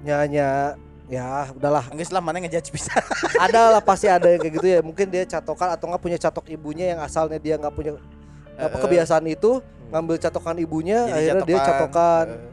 Nyanya 0.00 0.48
ya 1.06 1.26
udahlah 1.52 1.84
Geus 1.92 2.08
lah 2.08 2.20
mana 2.20 2.36
ngejudge 2.38 2.68
bisa. 2.68 2.92
ada 3.44 3.68
lah 3.70 3.82
pasti 3.82 4.06
ada 4.06 4.26
yang 4.26 4.40
kayak 4.40 4.54
gitu 4.56 4.66
ya 4.66 4.80
mungkin 4.80 5.06
dia 5.08 5.24
catokan 5.24 5.68
atau 5.70 5.84
nggak 5.86 6.00
punya 6.00 6.16
catok 6.16 6.48
ibunya 6.48 6.96
yang 6.96 7.00
asalnya 7.00 7.36
dia 7.36 7.56
nggak 7.56 7.68
punya 7.70 7.92
apa 8.56 8.68
Heeh. 8.68 8.80
kebiasaan 8.80 9.24
itu 9.26 9.60
ngambil 9.88 10.16
catokan 10.16 10.56
ibunya 10.56 11.04
Jadi 11.04 11.16
akhirnya 11.18 11.44
dia 11.44 11.58
catokan 11.60 12.26
Heeh. 12.28 12.51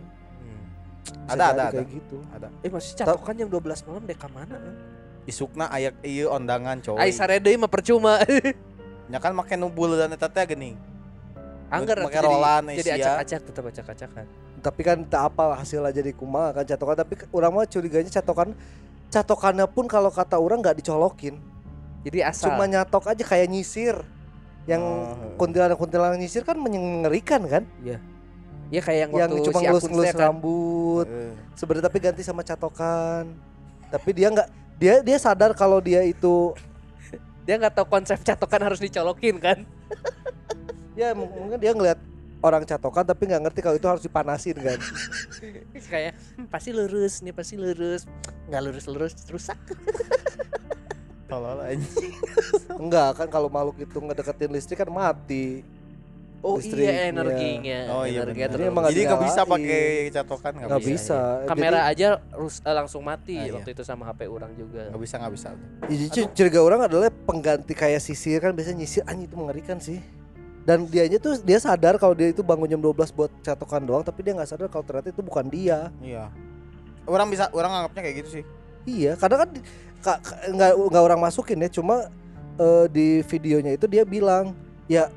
Bisa 0.99 1.33
Ada, 1.33 1.45
jadi 1.45 1.53
ada, 1.53 1.65
kayak 1.71 1.89
gitu 1.89 2.17
ada. 2.29 2.47
Eh 2.61 2.69
masih 2.69 2.91
catokan 2.95 3.33
jam 3.35 3.47
12 3.47 3.87
malam 3.87 4.03
dek 4.03 4.23
mana? 4.29 4.55
ya? 4.57 4.71
Isukna 5.25 5.65
aya 5.69 5.93
ieu 6.01 6.27
ondangan 6.27 6.81
cowok. 6.81 6.97
Ai 6.97 7.13
sare 7.13 7.37
deui 7.37 7.55
mah 7.55 7.69
percuma. 7.69 8.17
Nya 9.09 9.17
kan 9.17 9.33
make 9.33 9.53
nu 9.53 9.69
dan 9.93 10.13
eta 10.13 10.29
teh 10.29 10.45
geuning. 10.45 10.77
Angger 11.69 12.01
Make 12.01 12.17
jadi 12.17 12.25
rolan, 12.25 12.63
jadi 12.73 12.89
Asia. 12.97 13.05
acak-acak 13.21 13.41
tetap 13.45 13.63
acak-acakan. 13.69 14.25
tapi 14.59 14.81
kan 14.83 14.97
tak 15.07 15.31
apal 15.31 15.55
hasilnya 15.55 15.93
jadi 15.95 16.11
kumaha 16.11 16.51
kan 16.51 16.65
catokan 16.67 16.97
tapi 16.99 17.13
orang 17.31 17.51
mah 17.53 17.63
curiganya 17.63 18.11
catokan 18.11 18.51
catokannya 19.07 19.63
pun 19.71 19.87
kalau 19.87 20.11
kata 20.11 20.35
orang 20.35 20.59
nggak 20.59 20.83
dicolokin 20.83 21.39
Jadi 22.03 22.19
asal. 22.19 22.51
cuma 22.51 22.67
nyatok 22.67 23.07
aja 23.07 23.23
kayak 23.23 23.47
nyisir 23.47 23.95
yang 24.67 24.83
Oh. 24.83 25.15
kuntilanak-kuntilanak 25.39 26.19
nyisir 26.19 26.43
kan 26.43 26.59
mengerikan 26.59 27.39
kan 27.47 27.63
ya 28.69 28.79
kayak 28.79 28.99
yang 28.99 29.11
yang 29.11 29.29
waktu 29.29 29.45
cuma 29.45 29.51
si 29.51 29.57
Akun 29.59 29.65
ngelus-ngelus 29.67 30.11
kan. 30.11 30.21
rambut 30.25 31.07
Heeh. 31.07 31.31
sebenarnya 31.53 31.85
tapi 31.85 31.97
ganti 31.99 32.21
sama 32.21 32.41
catokan 32.41 33.23
tapi 33.89 34.09
dia 34.13 34.29
nggak 34.29 34.47
dia 34.77 34.93
dia 35.01 35.17
sadar 35.17 35.51
kalau 35.53 35.77
dia 35.77 36.01
itu 36.01 36.53
Dia 37.45 37.57
nggak 37.57 37.73
tahu 37.73 37.87
konsep 37.89 38.21
catokan 38.21 38.61
harus 38.61 38.77
dicolokin 38.77 39.41
kan. 39.41 39.65
ya 40.99 41.17
mungkin 41.17 41.57
dia 41.57 41.73
ngeliat 41.73 41.97
orang 42.39 42.61
catokan 42.61 43.01
tapi 43.01 43.25
nggak 43.25 43.41
ngerti 43.41 43.59
kalau 43.59 43.75
itu 43.75 43.87
harus 43.89 43.99
dipanasin 43.99 44.53
kan 44.53 44.77
kayak 45.89 46.13
"Hmm, 46.37 46.45
pasti 46.45 46.69
lurus 46.69 47.19
nih 47.19 47.33
pasti 47.33 47.57
lurus. 47.57 48.05
Nggak 48.45 48.61
lurus-lurus 48.63 49.13
rusak. 49.27 49.57
Tolol 51.25 51.61
anjing. 51.63 52.13
enggak 52.75 53.17
kan 53.17 53.27
kalau 53.29 53.49
makhluk 53.49 53.77
itu 53.79 53.97
ngedeketin 53.97 54.49
listrik 54.49 54.77
kan 54.77 54.89
mati 54.89 55.61
Oh 56.39 56.55
Listrik, 56.55 56.81
iya 56.81 56.91
iya. 56.91 57.03
energinya. 57.11 57.79
Oh 57.91 58.03
iya 58.03 58.23
energinya 58.23 58.47
benar. 58.47 58.55
Jadi 58.55 58.63
nggak 58.71 58.87
Jadi 58.87 59.01
nggak 59.03 59.21
bisa 59.21 59.41
pakai 59.43 59.83
catokan 60.09 60.51
nggak 60.55 60.69
bisa. 60.71 60.87
bisa. 60.87 61.19
iya. 61.19 61.47
Kamera 61.47 61.79
aja 61.83 62.07
rus- 62.31 62.61
eh, 62.61 62.71
langsung 62.71 63.01
mati 63.03 63.35
Ah, 63.35 63.43
iya. 63.43 63.53
waktu 63.53 63.69
itu 63.73 63.83
sama 63.83 64.07
HP 64.07 64.19
orang 64.25 64.51
juga. 64.55 64.87
Nggak 64.87 65.01
bisa 65.03 65.15
nggak 65.19 65.33
bisa. 65.35 65.49
Jadi 65.83 66.05
cu- 66.07 66.31
curiga 66.33 66.59
orang 66.61 66.79
adalah 66.87 67.11
pengganti 67.11 67.73
kayak 67.73 67.99
sisir 67.99 68.39
kan 68.39 68.55
biasanya 68.55 68.77
nyisir 68.77 69.03
anjing 69.03 69.27
itu 69.27 69.35
mengerikan 69.35 69.77
sih. 69.77 69.99
Dan 70.63 70.85
dianya 70.85 71.17
tuh 71.17 71.35
dia 71.37 71.57
sadar 71.57 71.97
kalau 71.97 72.13
dia 72.13 72.29
itu 72.29 72.39
bangun 72.39 72.69
jam 72.69 72.79
12 72.79 72.95
buat 73.09 73.31
catokan 73.41 73.83
doang 73.83 74.03
tapi 74.03 74.21
dia 74.21 74.31
nggak 74.31 74.47
sadar 74.47 74.67
kalau 74.67 74.81
ternyata 74.81 75.11
itu 75.11 75.19
bukan 75.19 75.43
dia. 75.45 75.91
Iya. 75.99 76.31
Orang 77.03 77.27
bisa 77.27 77.51
orang 77.51 77.71
anggapnya 77.75 78.01
kayak 78.05 78.15
gitu 78.17 78.29
sih. 78.31 78.43
Iya, 78.85 79.19
kadang 79.19 79.43
kan 79.43 79.49
nggak 80.49 80.71
nggak 80.87 81.03
orang 81.03 81.19
masukin 81.19 81.59
ya, 81.59 81.69
cuma 81.69 82.07
eh, 82.55 82.85
di 82.87 83.07
videonya 83.23 83.75
itu 83.75 83.85
dia 83.85 84.03
bilang 84.03 84.55
ya 84.85 85.11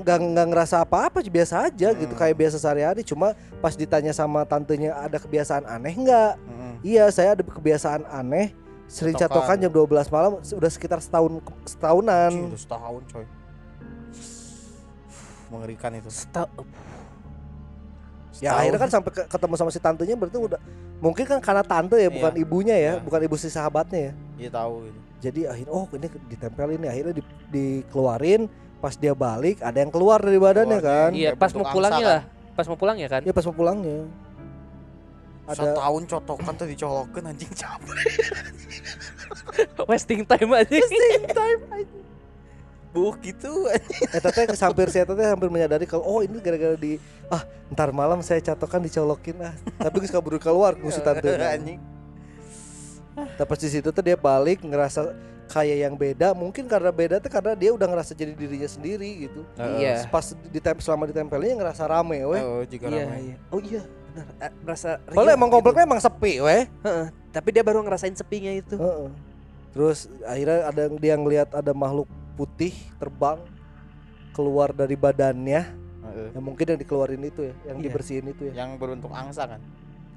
nggak 0.00 0.18
nggak 0.30 0.46
ngerasa 0.48 0.76
apa-apa 0.80 1.20
biasa 1.22 1.64
aja 1.64 1.88
gitu 1.92 2.10
Hmm. 2.10 2.20
kayak 2.20 2.36
biasa 2.36 2.56
sehari-hari 2.56 3.00
cuma 3.02 3.32
pas 3.58 3.72
ditanya 3.72 4.10
sama 4.10 4.42
tantenya 4.42 4.92
ada 4.94 5.16
kebiasaan 5.16 5.64
aneh 5.64 5.94
nggak 5.94 6.32
Mm-mm. 6.38 6.72
iya 6.80 7.06
saya 7.08 7.32
ada 7.32 7.42
kebiasaan 7.42 8.04
aneh 8.04 8.52
sering 8.86 9.14
Catokan. 9.14 9.54
jam 9.56 9.70
12 9.70 9.86
malam 10.08 10.32
udah 10.36 10.66
sekitar 10.68 10.98
setahun 10.98 11.38
setahunan 11.64 12.28
Anjing, 12.28 12.50
udah 12.50 12.58
setahun 12.58 13.02
coy. 13.06 13.26
Mengerikan 15.48 15.90
itu. 15.92 16.06
Seta- 16.08 16.46
ya 18.32 18.50
Setahun. 18.50 18.58
akhirnya 18.58 18.80
kan 18.80 18.90
sampai 18.90 19.10
ke- 19.12 19.28
ketemu 19.28 19.54
sama 19.54 19.70
si 19.70 19.78
tantenya 19.78 20.14
berarti 20.14 20.38
udah 20.38 20.60
mungkin 20.96 21.24
kan 21.24 21.38
karena 21.38 21.60
tante 21.60 21.96
ya 21.96 22.08
bukan 22.08 22.32
Iya. 22.32 22.40
ibunya 22.40 22.76
ya 22.76 22.92
Iya. 22.96 23.02
bukan 23.02 23.20
ibu 23.22 23.36
si 23.36 23.46
sahabatnya 23.46 24.00
ya 24.00 24.12
Iya 24.38 24.50
tahu 24.50 24.74
gitu. 24.86 24.98
jadi 25.20 25.40
akhirnya 25.48 25.72
oh 25.72 25.84
ini 25.90 26.06
ditempelin 26.26 26.80
akhirnya 26.82 27.14
di- 27.14 27.30
dikeluarin 27.50 28.48
pas 28.80 28.96
dia 28.96 29.12
balik 29.12 29.60
ada 29.60 29.76
yang 29.76 29.88
keluar 29.88 30.18
dari 30.18 30.36
badannya 30.36 30.80
Keluarnya. 30.80 31.04
kan 31.04 31.10
Iya, 31.12 31.30
Kayak 31.30 31.38
pas 31.38 31.50
bentuk 31.50 31.60
mau 31.62 31.74
pulangnya 31.76 32.00
angsa 32.00 32.16
lah. 32.16 32.22
Pas 32.50 32.66
mau 32.66 32.76
pulang 32.76 32.96
ya 32.96 33.08
kan? 33.08 33.20
ya 33.22 33.32
pas 33.32 33.44
mau 33.44 33.54
pulangnya 33.54 33.98
ada 35.44 35.62
Setahun 35.66 36.02
cotokan 36.06 36.52
tuh 36.54 36.66
dicolokin 36.66 37.22
anjing 37.26 37.50
capek. 37.50 37.98
Wasting 39.90 40.22
time 40.22 40.50
aja. 40.54 40.70
Wasting 40.70 41.24
time. 41.26 41.60
Buh 42.90 43.14
gitu 43.18 43.50
anjing. 43.66 44.14
eh 44.14 44.20
teteh 44.20 44.46
hampir 44.46 44.86
saya 44.90 45.06
teteh 45.06 45.26
hampir 45.26 45.46
menyadari 45.46 45.86
kalau 45.86 46.02
oh 46.02 46.20
ini 46.22 46.38
gara-gara 46.38 46.74
di 46.74 46.98
ah 47.26 47.42
ntar 47.70 47.90
malam 47.90 48.18
saya 48.18 48.42
catokan 48.42 48.82
dicolokin 48.82 49.38
ah 49.42 49.54
tapi 49.76 50.02
geus 50.02 50.10
kabur 50.10 50.38
keluar 50.38 50.74
ku 50.74 50.90
si 50.90 50.98
tante 50.98 51.30
anjing. 51.54 51.78
tapi 53.34 53.52
di 53.58 53.68
situ 53.68 53.90
tuh 53.90 54.02
dia 54.02 54.14
balik 54.14 54.62
ngerasa 54.62 55.14
kayak 55.50 55.78
yang 55.82 55.94
beda 55.94 56.30
mungkin 56.30 56.64
karena 56.64 56.88
beda 56.88 57.18
tuh 57.18 57.26
karena 57.26 57.52
dia 57.52 57.74
udah 57.74 57.84
ngerasa 57.84 58.14
jadi 58.14 58.32
dirinya 58.32 58.64
sendiri 58.64 59.26
gitu 59.26 59.42
Iya. 59.58 60.06
pas 60.06 60.22
ditempel 60.46 60.78
selama 60.78 61.04
ditempelnya 61.04 61.58
ngerasa 61.58 61.82
rame 61.84 62.22
weh 62.22 62.38
Oh, 62.38 62.62
juga 62.62 62.86
Iya, 62.86 63.04
ramai. 63.04 63.20
iya. 63.20 63.36
Oh 63.50 63.58
iya, 63.58 63.82
benar. 63.82 64.26
Eh, 64.38 64.50
Merasa 64.62 64.90
Soalnya 65.04 65.18
riuh 65.26 65.36
emang 65.36 65.48
gitu. 65.48 65.56
kompleknya 65.58 65.84
emang 65.84 66.00
sepi 66.00 66.32
weh 66.38 66.62
Heeh. 66.80 67.06
Tapi 67.30 67.48
dia 67.50 67.62
baru 67.62 67.82
ngerasain 67.82 68.14
sepinya 68.14 68.52
itu. 68.52 68.74
Heeh. 68.74 69.10
Terus 69.70 69.98
akhirnya 70.22 70.58
ada 70.66 70.80
yang 70.82 70.96
dia 70.96 71.14
ngelihat 71.14 71.48
ada 71.52 71.72
makhluk 71.72 72.06
putih 72.34 72.70
terbang 72.96 73.38
keluar 74.30 74.70
dari 74.70 74.94
badannya. 74.94 75.62
Heeh. 76.00 76.28
Ya 76.30 76.40
mungkin 76.40 76.64
yang 76.64 76.78
dikeluarin 76.78 77.22
itu 77.22 77.40
ya, 77.44 77.54
yang 77.66 77.78
Iya. 77.78 77.84
dibersihin 77.84 78.26
itu 78.28 78.42
ya. 78.50 78.66
Yang 78.66 78.70
beruntung 78.78 79.10
angsa 79.10 79.46
kan. 79.46 79.60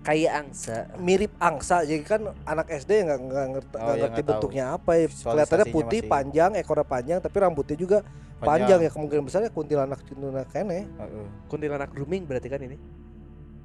Kayak 0.04 0.32
angsa. 0.36 0.78
Mirip 0.99 1.32
angsa, 1.39 1.88
jadi 1.88 2.04
kan 2.04 2.22
anak 2.43 2.68
SD 2.68 3.08
nggak 3.08 3.20
nggak 3.24 3.45
ngerti, 3.56 3.74
Oh, 3.74 3.80
iya, 3.80 3.88
ngerti 3.88 4.04
nggak 4.04 4.12
tahu. 4.20 4.28
bentuknya 4.30 4.64
apa 4.76 4.91
ya. 4.93 5.06
Kelihatannya 5.08 5.68
putih, 5.72 5.99
masih- 6.04 6.12
panjang, 6.12 6.51
ekornya 6.54 6.84
panjang, 6.86 7.20
tapi 7.24 7.36
rambutnya 7.39 7.78
juga 7.80 7.97
panjang, 8.38 8.80
ya. 8.84 8.89
Kemungkinan 8.91 9.24
besar 9.24 9.39
ya 9.41 9.49
kuntilanak 9.49 10.04
kuntilanak 10.04 10.51
kene. 10.51 10.80
Heeh. 10.84 11.26
Kuntilanak 11.47 11.89
grooming 11.89 12.28
berarti 12.28 12.47
kan 12.47 12.60
ini. 12.60 12.76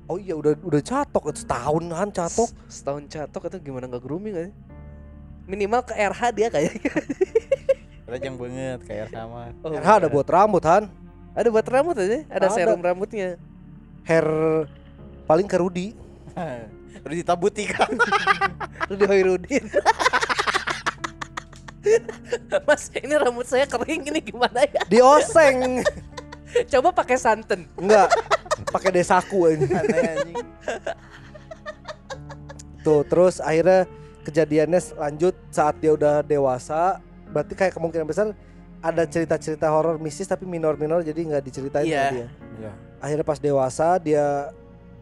Oh 0.07 0.17
iya 0.17 0.33
udah 0.33 0.57
udah 0.63 0.81
catok 0.81 1.35
itu 1.35 1.43
setahunan 1.43 2.09
catok. 2.09 2.49
Setahun 2.65 3.05
catok 3.05 3.43
itu 3.51 3.59
gimana 3.61 3.85
nggak 3.85 4.01
grooming 4.01 4.33
aja? 4.33 4.51
Minimal 5.45 5.83
ke 5.83 5.93
RH 5.93 6.21
dia 6.33 6.49
kayaknya. 6.49 6.93
Rajang 8.09 8.35
banget 8.39 8.81
kayak 8.87 9.07
sama. 9.11 9.53
Oh, 9.61 9.69
RH 9.69 9.91
ada 9.97 10.09
buat 10.09 10.25
rambut 10.25 10.65
han. 10.65 10.89
Ada 11.35 11.49
buat 11.51 11.67
rambut 11.67 11.99
aja. 11.99 12.25
Ada, 12.31 12.47
Ada. 12.47 12.49
serum 12.49 12.81
rambutnya. 12.81 13.37
Hair 14.07 14.27
paling 15.27 15.45
ke 15.45 15.59
Rudy. 15.59 15.89
Udah 17.05 17.17
ditabuti 17.17 17.65
kan. 17.67 17.91
Rudy 18.91 19.05
Hoirudin. 19.05 19.65
Mas, 22.69 22.91
ini 22.93 23.15
rambut 23.17 23.47
saya 23.49 23.65
kering 23.65 24.13
ini 24.13 24.21
gimana 24.21 24.67
ya? 24.67 24.83
Dioseng. 24.89 25.81
Coba 26.69 26.93
pakai 26.93 27.17
santan. 27.17 27.65
Enggak. 27.77 28.13
Pakai 28.69 28.91
desaku 28.93 29.49
anjing. 29.49 29.73
Tuh, 32.83 33.05
terus 33.07 33.41
akhirnya 33.41 33.87
kejadiannya 34.25 34.81
lanjut 34.97 35.35
saat 35.49 35.77
dia 35.81 35.95
udah 35.95 36.21
dewasa. 36.21 37.01
Berarti 37.29 37.53
kayak 37.55 37.73
kemungkinan 37.77 38.07
besar 38.09 38.33
ada 38.79 39.03
cerita-cerita 39.05 39.67
horor 39.69 39.99
mistis 39.99 40.31
tapi 40.31 40.47
minor-minor 40.47 41.03
jadi 41.03 41.19
nggak 41.19 41.43
diceritain 41.45 41.85
sama 41.85 41.93
Iya. 41.93 42.09
dia. 42.13 42.29
Iya. 42.59 42.73
Akhirnya 42.99 43.27
pas 43.27 43.39
dewasa 43.39 43.97
dia 43.99 44.51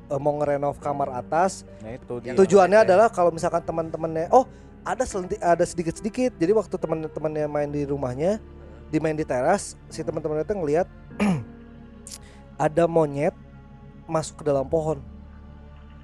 eh, 0.06 0.20
mau 0.20 0.34
ngerenov 0.38 0.78
kamar 0.78 1.10
atas. 1.14 1.66
Nah 1.82 1.94
itu 1.94 2.14
dia. 2.22 2.32
Tujuannya 2.34 2.86
adalah 2.86 3.10
kalau 3.10 3.30
misalkan 3.30 3.62
teman-temannya 3.62 4.30
oh 4.30 4.46
ada 4.86 5.02
selenti- 5.02 5.42
ada 5.42 5.66
sedikit-sedikit. 5.66 6.34
Jadi 6.38 6.52
waktu 6.54 6.74
teman-temannya 6.78 7.46
main 7.50 7.70
di 7.70 7.82
rumahnya, 7.82 8.38
di 8.86 8.98
main 9.02 9.18
di 9.18 9.26
teras, 9.26 9.74
si 9.90 10.00
teman-temannya 10.06 10.46
itu 10.46 10.54
ngelihat 10.54 10.86
ada 12.66 12.84
monyet 12.86 13.34
masuk 14.06 14.40
ke 14.40 14.44
dalam 14.46 14.64
pohon. 14.66 15.02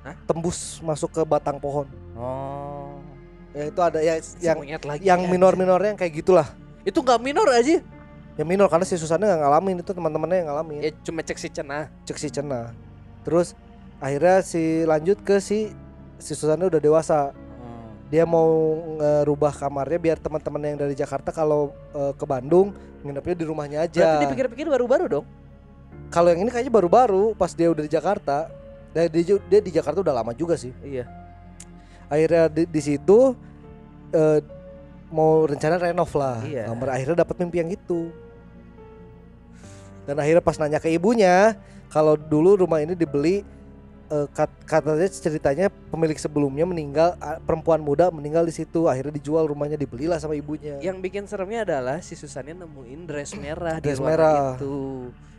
Hah? 0.02 0.18
Tembus 0.26 0.82
masuk 0.82 1.14
ke 1.14 1.22
batang 1.22 1.62
pohon. 1.62 1.86
Oh. 2.18 2.98
Ya 3.52 3.68
itu 3.68 3.80
ada 3.84 4.00
ya 4.00 4.16
Si 4.18 4.40
yang 4.42 4.58
monyet 4.58 4.82
lagi 4.82 5.04
yang 5.04 5.20
ya. 5.22 5.28
minor-minornya 5.30 5.94
yang 5.94 6.00
kayak 6.00 6.14
gitulah. 6.18 6.48
Itu 6.82 7.04
nggak 7.04 7.20
minor 7.22 7.46
aja. 7.54 7.78
Yang 8.34 8.48
minor 8.48 8.66
karena 8.66 8.82
si 8.88 8.96
Susannya 8.98 9.28
nggak 9.28 9.40
ngalamin 9.44 9.76
itu 9.84 9.92
teman-temannya 9.94 10.36
yang 10.42 10.48
ngalamin. 10.50 10.80
Ya 10.82 10.90
cuma 11.04 11.20
cek 11.22 11.38
si 11.38 11.48
cenah. 11.52 11.86
Cek 12.08 12.18
si 12.18 12.28
Cena. 12.32 12.72
Terus 13.22 13.54
akhirnya 14.02 14.42
si 14.42 14.82
lanjut 14.82 15.22
ke 15.22 15.38
si 15.38 15.70
si 16.18 16.32
Susannya 16.34 16.66
udah 16.66 16.82
dewasa. 16.82 17.30
Hmm. 17.30 17.86
Dia 18.10 18.26
mau 18.26 18.50
ngerubah 18.98 19.54
kamarnya 19.54 19.98
biar 20.02 20.18
teman-teman 20.18 20.74
yang 20.74 20.78
dari 20.82 20.98
Jakarta 20.98 21.30
kalau 21.30 21.70
eh, 21.94 22.12
ke 22.18 22.26
Bandung 22.26 22.74
nginepnya 23.06 23.34
di 23.38 23.44
rumahnya 23.46 23.78
aja. 23.86 24.18
Berarti 24.18 24.24
dipikir-pikir 24.26 24.66
baru-baru 24.66 25.06
dong. 25.06 25.26
Kalau 26.10 26.28
yang 26.34 26.42
ini 26.42 26.50
kayaknya 26.50 26.74
baru-baru 26.74 27.32
pas 27.38 27.54
dia 27.54 27.70
udah 27.70 27.86
di 27.86 27.92
Jakarta. 27.94 28.50
Dan 28.92 29.08
dia, 29.08 29.40
dia 29.48 29.60
di 29.64 29.72
Jakarta 29.72 30.04
udah 30.04 30.12
lama 30.12 30.36
juga 30.36 30.52
sih. 30.52 30.74
Iya. 30.84 31.08
Akhirnya 32.12 32.52
di, 32.52 32.68
di 32.68 32.80
situ 32.84 33.32
eh, 34.12 34.44
mau 35.08 35.48
rencana 35.48 35.80
renov 35.80 36.12
lah. 36.12 36.44
Iya. 36.44 36.68
Kamar 36.68 36.88
akhirnya 37.00 37.16
dapat 37.24 37.36
mimpi 37.40 37.56
yang 37.64 37.70
itu. 37.72 38.12
Dan 40.04 40.18
akhirnya 40.18 40.42
pas 40.42 40.58
nanya 40.58 40.82
ke 40.82 40.90
ibunya, 40.90 41.56
kalau 41.88 42.18
dulu 42.18 42.66
rumah 42.66 42.82
ini 42.82 42.98
dibeli 42.98 43.46
eh, 44.12 44.26
kat- 44.28 44.60
katanya 44.62 45.08
ceritanya 45.08 45.66
pemilik 45.88 46.14
sebelumnya 46.14 46.62
meninggal 46.62 47.16
perempuan 47.42 47.80
muda 47.80 48.08
meninggal 48.08 48.44
di 48.44 48.52
situ 48.52 48.84
akhirnya 48.84 49.14
dijual 49.14 49.44
rumahnya 49.44 49.74
dibelilah 49.74 50.16
sama 50.16 50.34
ibunya 50.34 50.76
Yang 50.78 51.00
bikin 51.00 51.24
seremnya 51.24 51.64
adalah 51.64 51.98
si 51.98 52.12
Susannya 52.12 52.52
nemuin 52.54 53.00
dress 53.02 53.32
merah 53.34 53.76
di 53.76 53.82
Dress 53.82 53.96
ruangan 53.96 54.12
merah. 54.14 54.44
itu. 54.54 54.76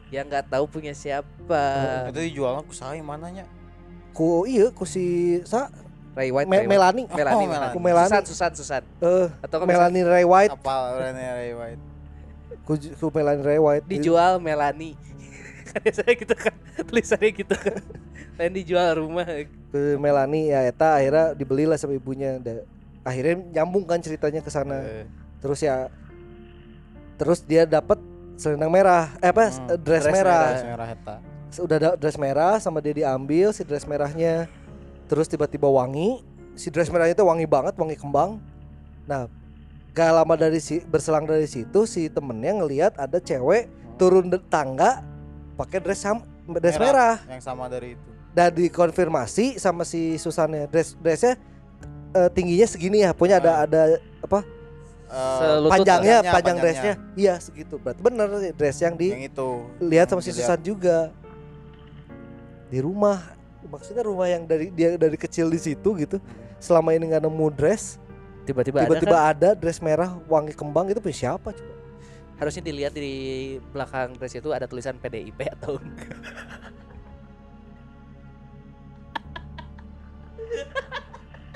Yang 0.10 0.26
nggak 0.28 0.46
tahu 0.48 0.66
punya 0.68 0.94
siapa. 0.94 1.64
Itu 2.08 2.20
dijual 2.20 2.54
aku 2.60 2.74
saya 2.74 2.98
mananya? 3.00 3.46
ku 4.10 4.46
iya 4.46 4.70
ku 4.70 4.86
si 4.86 5.02
sa 5.44 5.74
Ray 6.14 6.30
White. 6.30 6.46
Me- 6.46 6.58
Ray 6.60 6.66
White. 6.66 6.70
Melani 6.70 7.04
Melanie, 7.08 7.34
Oh, 7.36 7.50
Melanie. 7.50 7.74
Ku 7.74 7.80
Melanie. 7.80 8.10
Susan, 8.14 8.24
Susan, 8.24 8.52
Susan. 8.54 8.84
eh 9.00 9.28
Atau 9.40 9.58
kalau 9.58 9.66
Melanie 9.66 10.02
Ray 10.04 10.22
White 10.24 10.54
Apa 10.54 10.74
orangnya 10.94 11.32
Ray 11.36 11.54
White? 11.54 11.82
ku, 12.62 12.74
ku 12.78 13.06
Melanie 13.10 13.42
Ray 13.44 13.58
White 13.58 13.86
dijual 13.88 14.38
Melanie. 14.38 14.94
kan 15.68 15.80
biasanya 15.80 16.14
gitu 16.16 16.36
kan. 16.36 16.54
Tulisannya 16.84 17.30
gitu 17.34 17.56
kan. 17.56 17.82
Dan 18.38 18.50
dijual 18.54 18.98
rumah. 18.98 19.26
ke 19.74 19.98
Melanie 19.98 20.54
ya 20.54 20.70
eta 20.70 21.02
akhirnya 21.02 21.34
dibelilah 21.34 21.78
sama 21.82 21.98
ibunya. 21.98 22.38
Da- 22.38 22.66
akhirnya 23.02 23.62
nyambung 23.62 23.86
kan 23.90 23.98
ceritanya 24.02 24.46
ke 24.46 24.50
sana. 24.54 24.86
Eh, 24.86 25.06
terus 25.42 25.66
ya 25.66 25.90
terus 27.18 27.42
dia 27.42 27.66
dapat 27.66 27.98
selendang 28.38 28.70
merah. 28.70 29.10
Eh 29.22 29.34
apa? 29.34 29.50
Hmm, 29.50 29.78
dress, 29.82 30.06
dress 30.06 30.14
merah. 30.14 30.46
dress 30.54 30.66
merah 30.66 30.88
eta. 30.90 31.16
udah 31.54 31.78
ada 31.78 31.90
dress 31.94 32.18
merah 32.18 32.58
sama 32.58 32.82
dia 32.82 32.94
diambil 32.94 33.54
si 33.54 33.62
dress 33.62 33.86
merahnya. 33.86 34.50
Terus 35.10 35.30
tiba-tiba 35.30 35.70
wangi. 35.70 36.22
Si 36.54 36.70
dress 36.70 36.90
merahnya 36.90 37.18
itu 37.18 37.26
wangi 37.26 37.46
banget 37.50 37.74
wangi 37.78 37.98
kembang. 37.98 38.42
Nah 39.10 39.30
gak 39.94 40.10
lama 40.10 40.34
dari 40.34 40.58
si 40.58 40.82
berselang 40.82 41.30
dari 41.30 41.46
situ 41.46 41.86
si 41.86 42.10
temennya 42.10 42.58
ngelihat 42.58 42.98
ada 42.98 43.22
cewek 43.22 43.70
turun 44.02 44.26
tangga 44.50 45.06
pakai 45.54 45.78
dress 45.78 46.02
sam 46.02 46.18
dress 46.50 46.82
merah, 46.82 47.22
Yang 47.30 47.46
sama 47.46 47.70
dari 47.70 47.94
itu. 47.94 48.13
Dan 48.34 48.50
dikonfirmasi 48.50 49.62
sama 49.62 49.86
si 49.86 50.18
Susannya 50.18 50.66
dress 50.66 50.98
dressnya 50.98 51.38
eh, 52.14 52.30
tingginya 52.34 52.68
segini 52.70 53.06
ya. 53.06 53.14
Punya 53.14 53.38
ada 53.38 53.66
ada 53.66 53.82
apa? 54.22 54.42
Selutut 55.14 55.70
panjangnya 55.70 55.70
panjangnya, 55.70 56.34
panjang 56.34 56.34
panjangnya. 56.34 56.62
dressnya. 56.62 56.94
Iya 57.14 57.34
segitu. 57.38 57.76
Berarti 57.78 58.02
bener 58.02 58.28
dress 58.58 58.78
yang 58.82 58.98
yang 58.98 59.24
itu. 59.30 59.50
dilihat 59.78 60.08
sama 60.10 60.22
si 60.26 60.34
Dilihat. 60.34 60.50
Susan 60.50 60.60
juga. 60.66 60.98
Di 62.74 62.80
rumah. 62.82 63.22
Maksudnya 63.64 64.04
rumah 64.06 64.28
yang 64.28 64.44
dari 64.50 64.74
dia 64.74 64.98
dari 64.98 65.18
kecil 65.18 65.54
di 65.54 65.62
situ 65.62 65.90
gitu. 65.98 66.18
Selama 66.58 66.98
ini 66.98 67.14
nggak 67.14 67.24
nemu 67.30 67.48
dress. 67.54 68.02
Tiba-tiba 68.44 68.84
ada 68.84 68.90
tiba-tiba 68.90 69.18
kan? 69.18 69.32
ada 69.38 69.50
dress 69.56 69.80
merah 69.80 70.20
wangi 70.28 70.52
kembang 70.52 70.90
itu 70.90 71.00
punya 71.00 71.16
siapa 71.30 71.54
coba? 71.56 71.74
Harusnya 72.42 72.66
dilihat 72.66 72.92
di 72.98 73.56
belakang 73.72 74.18
dress 74.20 74.36
itu 74.36 74.50
ada 74.52 74.66
tulisan 74.68 74.98
PDIP 75.00 75.48
atau 75.48 75.78
enggak. 75.78 76.18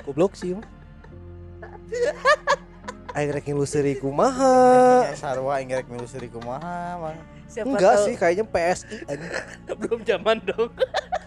goblok 0.02 0.32
sih 0.32 0.52
mah 0.52 0.66
Aing 3.10 3.30
rek 3.30 3.44
ngiluseri 3.44 3.96
kumaha 3.96 5.02
Ya, 5.04 5.16
sarwa 5.16 5.58
inggak 5.58 5.88
milu 5.88 6.04
seri 6.04 6.28
kumaha 6.28 7.00
mang 7.00 7.18
Siapa 7.48 7.64
enggak 7.66 7.94
tahu- 7.96 8.04
sih 8.04 8.14
kayaknya 8.14 8.44
PSI 8.44 8.96
belum 9.80 10.00
zaman 10.04 10.36
dong. 10.44 10.68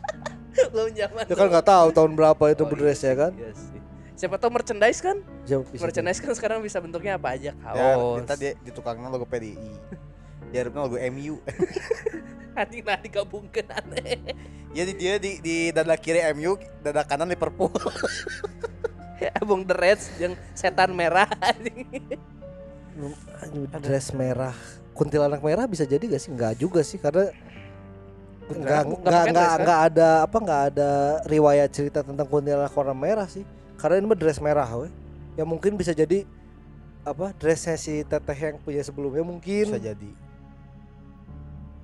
belum 0.72 0.89
zaman. 0.93 1.24
Ya 1.26 1.34
kan 1.34 1.47
nggak 1.49 1.65
tahu 1.65 1.88
tahun 1.89 2.11
berapa 2.13 2.43
itu 2.47 2.63
Oh, 2.63 2.69
dress 2.69 3.01
ya 3.01 3.15
kan 3.17 3.34
Iya 3.34 3.51
sih. 3.51 3.80
Siapa 4.13 4.38
tahu 4.38 4.53
merchandise 4.53 5.01
kan? 5.01 5.17
Merchandise 5.74 6.22
kan 6.22 6.32
sekarang 6.32 6.61
bisa 6.61 6.78
bentuknya 6.78 7.17
apa 7.17 7.34
aja 7.34 7.51
ya 7.51 7.93
kaos. 7.97 8.22
kita 8.22 8.34
di, 8.38 8.47
di 8.61 8.72
tukangnya 8.72 9.09
logo 9.09 9.26
PDI 9.26 9.57
di 10.53 10.55
harapnya 10.59 10.79
logo 10.83 10.97
MU 10.99 11.39
Anjing 12.51 12.83
nah 12.83 12.99
digabungkan 12.99 13.63
aneh. 13.71 14.35
jadi 14.75 14.91
dia 14.95 15.13
di 15.15 15.39
di 15.39 15.55
dada 15.71 15.95
kiri 15.95 16.19
MU 16.35 16.59
dada 16.83 17.03
kanan 17.07 17.31
Liverpool. 17.31 17.71
Abang 19.39 19.63
the 19.63 19.75
Reds 19.77 20.11
yang 20.17 20.33
setan 20.51 20.91
merah. 20.91 21.29
Dress 23.79 24.11
merah. 24.11 24.55
Kuntilanak 24.91 25.39
merah 25.39 25.63
bisa 25.69 25.87
jadi 25.87 26.01
gak 26.03 26.21
sih? 26.21 26.31
Nggak 26.33 26.53
juga 26.59 26.81
sih 26.83 26.99
karena 26.99 27.31
nggak 28.51 28.81
nggak 28.83 28.83
nggak 28.83 28.99
pakai 28.99 29.31
nggak 29.31 29.31
dress, 29.31 29.55
kan? 29.55 29.63
nggak 29.63 29.81
ada 29.87 30.09
apa 30.27 30.37
nggak 30.43 30.61
ada 30.75 30.91
riwayat 31.23 31.69
cerita 31.71 31.99
tentang 32.03 32.27
kuntilanak 32.27 32.73
warna 32.75 32.91
merah 32.91 33.27
sih. 33.31 33.47
Karena 33.79 34.03
ini 34.03 34.11
mah 34.11 34.19
dress 34.19 34.43
merah 34.43 34.67
we. 34.75 34.91
Ya 35.39 35.47
mungkin 35.47 35.79
bisa 35.79 35.95
jadi 35.95 36.27
apa 37.07 37.31
dressnya 37.39 37.79
si 37.79 38.03
teteh 38.03 38.35
yang 38.35 38.59
punya 38.59 38.83
sebelumnya 38.83 39.23
mungkin. 39.23 39.71
Bisa 39.71 39.79
jadi 39.79 40.11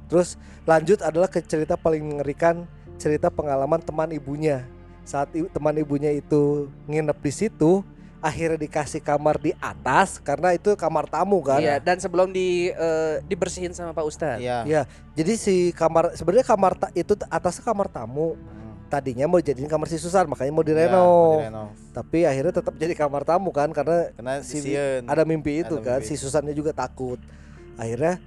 Terus 0.07 0.35
lanjut 0.63 0.99
adalah 0.99 1.27
ke 1.27 1.39
cerita 1.39 1.75
paling 1.75 2.03
mengerikan 2.03 2.63
cerita 2.95 3.27
pengalaman 3.27 3.79
teman 3.79 4.09
ibunya. 4.09 4.65
Saat 5.03 5.31
i- 5.31 5.47
teman 5.47 5.71
ibunya 5.73 6.11
itu 6.11 6.67
nginep 6.83 7.17
di 7.17 7.31
situ, 7.31 7.83
akhirnya 8.17 8.57
dikasih 8.57 8.99
kamar 8.99 9.37
di 9.37 9.53
atas 9.57 10.17
karena 10.17 10.51
itu 10.51 10.73
kamar 10.73 11.05
tamu 11.05 11.39
kan. 11.39 11.61
Iya, 11.61 11.77
dan 11.77 11.95
sebelum 11.95 12.29
di 12.29 12.67
eh, 12.69 13.21
dibersihin 13.23 13.71
sama 13.71 13.93
Pak 13.93 14.03
Ustadz. 14.03 14.41
iya 14.41 14.65
Iya. 14.65 14.81
Jadi 15.13 15.33
si 15.35 15.55
kamar 15.71 16.11
sebenarnya 16.11 16.43
kamar 16.43 16.73
ta- 16.75 16.91
itu 16.91 17.13
atasnya 17.27 17.63
kamar 17.63 17.87
tamu. 17.87 18.33
Hmm. 18.33 18.55
Tadinya 18.87 19.27
mau 19.27 19.37
jadiin 19.37 19.67
kamar 19.67 19.85
si 19.85 19.95
Susan, 19.95 20.25
makanya 20.25 20.49
mau 20.49 20.63
Iya, 20.63 20.69
direnov. 20.87 21.39
direnov. 21.39 21.69
Tapi 21.93 22.23
akhirnya 22.23 22.53
tetap 22.53 22.73
jadi 22.73 22.93
kamar 22.95 23.21
tamu 23.21 23.51
kan 23.51 23.69
karena 23.69 24.09
karena 24.11 24.33
Si- 24.41 24.75
ada 25.03 25.23
mimpi 25.23 25.61
itu 25.61 25.75
Ada 25.75 25.83
kan. 25.85 25.99
mimpi. 25.99 26.07
Si 26.07 26.15
Susannya 26.15 26.51
juga 26.51 26.71
takut. 26.71 27.19
Akhirnya 27.75 28.17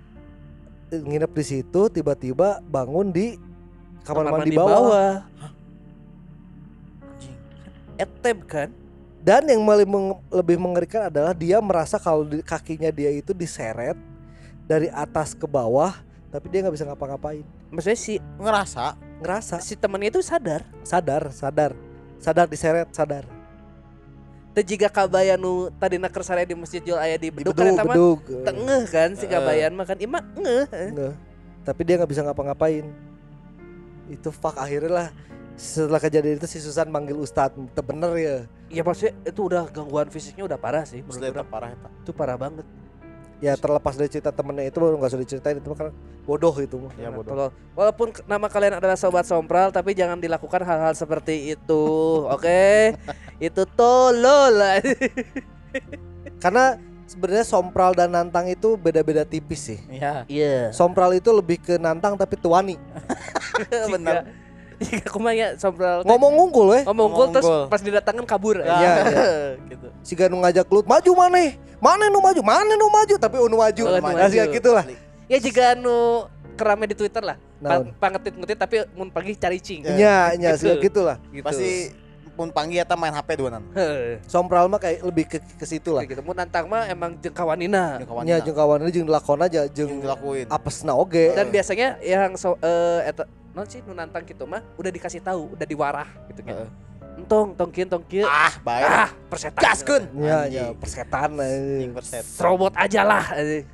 nginep 0.91 1.30
di 1.30 1.45
situ 1.47 1.86
tiba-tiba 1.86 2.59
bangun 2.66 3.14
di 3.14 3.38
kamar, 4.03 4.26
mandi, 4.34 4.51
bawah. 4.55 5.22
Anjing. 7.07 7.36
Etep 7.95 8.38
kan? 8.51 8.68
Dan 9.20 9.47
yang 9.47 9.62
lebih 10.32 10.57
mengerikan 10.57 11.12
adalah 11.12 11.36
dia 11.36 11.61
merasa 11.61 12.01
kalau 12.01 12.24
di 12.24 12.41
kakinya 12.41 12.88
dia 12.88 13.12
itu 13.12 13.36
diseret 13.36 13.95
dari 14.64 14.88
atas 14.88 15.36
ke 15.36 15.45
bawah, 15.45 15.93
tapi 16.32 16.49
dia 16.49 16.64
nggak 16.64 16.74
bisa 16.74 16.88
ngapa-ngapain. 16.88 17.45
Maksudnya 17.68 18.01
si 18.01 18.16
ngerasa 18.41 18.97
Ngerasa, 19.20 19.61
si 19.61 19.76
temannya 19.76 20.09
itu 20.09 20.24
sadar. 20.24 20.64
sadar, 20.80 21.28
sadar, 21.28 21.76
sadar 22.16 22.49
diseret, 22.49 22.88
sadar. 22.88 23.28
Teu 24.51 24.67
jiga 24.67 24.91
kabaya 24.91 25.39
nu 25.39 25.71
tadi 25.79 25.95
nak 25.95 26.11
kersare 26.11 26.43
di 26.43 26.59
masjid 26.59 26.83
jual 26.83 26.99
aya 26.99 27.15
di 27.15 27.31
Di 27.31 27.35
bedug 27.35 27.55
bedug, 27.55 28.19
kan 28.27 28.51
tengeh 28.51 28.83
kan 28.91 29.11
si 29.15 29.25
Eh. 29.25 29.31
kabayan 29.31 29.71
mah 29.79 29.87
kan 29.87 29.99
ima 30.03 30.19
ngeh. 30.35 30.67
Nggak. 30.91 31.15
Tapi 31.63 31.81
dia 31.87 31.95
nggak 32.03 32.11
bisa 32.11 32.23
ngapa-ngapain. 32.27 32.87
Itu 34.11 34.35
fuck 34.35 34.59
akhirnya 34.59 34.91
lah. 34.91 35.09
Setelah 35.55 36.01
kejadian 36.03 36.41
itu 36.41 36.49
si 36.51 36.59
Susan 36.59 36.91
manggil 36.91 37.15
Ustadz, 37.15 37.55
"Teu 37.77 37.85
bener 37.85 38.11
ya. 38.19 38.37
Ya 38.73 38.83
maksudnya 38.83 39.15
itu 39.23 39.41
udah 39.47 39.71
gangguan 39.71 40.11
fisiknya 40.11 40.49
udah 40.49 40.59
parah 40.59 40.83
sih 40.83 40.99
menurut 41.05 41.31
orang. 41.31 41.47
parah 41.47 41.71
eta. 41.71 41.89
Itu 42.03 42.11
parah 42.11 42.35
banget. 42.35 42.67
Ya 43.41 43.57
terlepas 43.57 43.97
dari 43.97 44.12
cerita 44.12 44.28
temennya 44.28 44.68
itu 44.68 44.76
baru 44.76 45.01
nggak 45.01 45.11
usah 45.16 45.20
diceritain 45.20 45.57
itu 45.57 45.72
kan 45.72 45.88
bodoh 46.28 46.53
itu 46.61 46.76
mah. 46.76 46.93
Ya 47.01 47.09
Nah, 47.09 47.16
bodoh. 47.16 47.51
Walaupun 47.72 48.12
nama 48.28 48.47
kalian 48.53 48.76
adalah 48.76 49.01
sobat 49.01 49.24
sompral 49.24 49.72
tapi 49.72 49.97
jangan 49.97 50.20
dilakukan 50.20 50.61
hal-hal 50.61 50.93
seperti 50.93 51.57
itu. 51.57 51.84
Oke? 52.36 52.95
itu 53.41 53.62
tolol. 53.72 54.61
Karena 56.45 56.76
sebenarnya 57.11 57.43
sompral 57.43 57.91
dan 57.97 58.14
nantang 58.14 58.47
itu 58.47 58.78
beda-beda 58.78 59.26
tipis 59.26 59.72
sih. 59.72 59.80
Iya. 59.91 60.28
Iya. 60.30 60.70
Sompral 60.70 61.16
itu 61.16 61.32
lebih 61.34 61.59
ke 61.59 61.74
nantang 61.80 62.14
tapi 62.14 62.38
tuani. 62.38 62.78
Benar. 63.97 64.28
Jika 64.81 65.05
aku 65.12 65.18
mah 65.20 65.33
ya 65.33 65.53
sompral 65.55 66.01
teh 66.01 66.09
Ngomong 66.09 66.33
unggul 66.41 66.66
weh. 66.72 66.83
ngomong 66.89 67.09
gol 67.12 67.28
terus 67.31 67.49
pas 67.68 67.78
didatangkan 67.78 68.24
kabur. 68.24 68.59
Iya, 68.59 68.72
iya. 68.72 69.24
gitu. 69.70 69.87
Si 70.01 70.16
Ganu 70.16 70.41
ngajak 70.41 70.64
lu 70.66 70.81
maju 70.83 71.11
maneh. 71.14 71.61
Mana 71.76 72.09
nu 72.09 72.18
maju? 72.18 72.41
Mana 72.41 72.72
nu 72.74 72.89
maju? 72.89 73.14
Tapi 73.16 73.37
unu 73.37 73.57
maju. 73.57 73.83
Oh, 73.83 73.93
nu 73.93 74.01
Nah, 74.01 74.28
sih 74.28 74.41
maju. 74.41 74.53
gitu 74.53 74.70
lah. 74.72 74.85
Ya 75.28 75.37
jika 75.37 75.76
nu 75.76 76.24
kerame 76.57 76.89
di 76.89 76.97
Twitter 76.97 77.20
lah. 77.20 77.37
Naon? 77.57 77.93
Pa- 77.95 78.09
Pangetit-ngetit 78.09 78.57
tapi 78.57 78.76
mun 78.93 79.09
pagi 79.09 79.37
cari 79.37 79.61
cing. 79.61 79.85
Nya 79.85 80.33
sih 80.57 80.72
Gitu. 80.72 80.81
gitu 80.83 81.01
lah. 81.05 81.20
Gitu. 81.28 81.45
Pasti 81.45 81.93
pun 82.31 82.49
panggil 82.49 82.81
eta 82.81 82.97
main 82.97 83.12
HP 83.12 83.37
dua 83.37 83.53
nan. 83.53 83.64
Heuh, 83.70 84.16
Sompral 84.33 84.64
mah 84.64 84.81
kayak 84.81 85.05
lebih 85.05 85.28
ke 85.28 85.37
ke 85.41 85.64
situ 85.64 85.93
lah. 85.93 86.09
gitu. 86.09 86.20
Mun 86.20 86.33
nantang 86.33 86.64
mah 86.64 86.89
emang 86.89 87.12
jeung 87.16 87.33
kawanina. 87.33 88.01
Yang 88.01 88.09
kawan 88.09 88.22
Nya 88.24 88.37
jeung 88.41 88.57
kawan 88.57 88.78
jeung 88.89 89.09
lakon 89.09 89.41
aja 89.41 89.62
jeung 89.68 90.01
dilakuin. 90.01 90.49
apesna 90.49 90.97
oge. 90.97 91.37
Dan 91.37 91.53
biasanya 91.53 92.01
yang 92.01 92.33
so, 92.35 92.57
eh 92.59 93.05
eta 93.07 93.28
non 93.51 93.67
sih 93.67 93.83
nu 93.83 93.93
nantang 93.93 94.23
gitu 94.23 94.47
mah 94.47 94.63
udah 94.79 94.91
dikasih 94.91 95.21
tahu, 95.21 95.55
udah 95.59 95.67
diwarah 95.67 96.09
gitu 96.31 96.41
kan. 96.47 96.55
Heeh. 96.55 96.71
Entong, 97.21 97.53
tong 97.53 97.69
kieu, 97.75 97.85
tong 97.85 98.05
kieu. 98.07 98.25
Ah, 98.25 98.55
baik. 98.63 98.85
Ah, 98.87 99.11
persetan. 99.29 99.61
Gaskeun. 99.61 100.03
Anjing. 100.15 100.51
nya 100.55 100.65
persetan. 100.79 101.31
Anjing 101.37 101.91
eh. 101.93 102.23
Robot 102.39 102.73
aja 102.79 103.01
lah. 103.03 103.25
eh. 103.37 103.67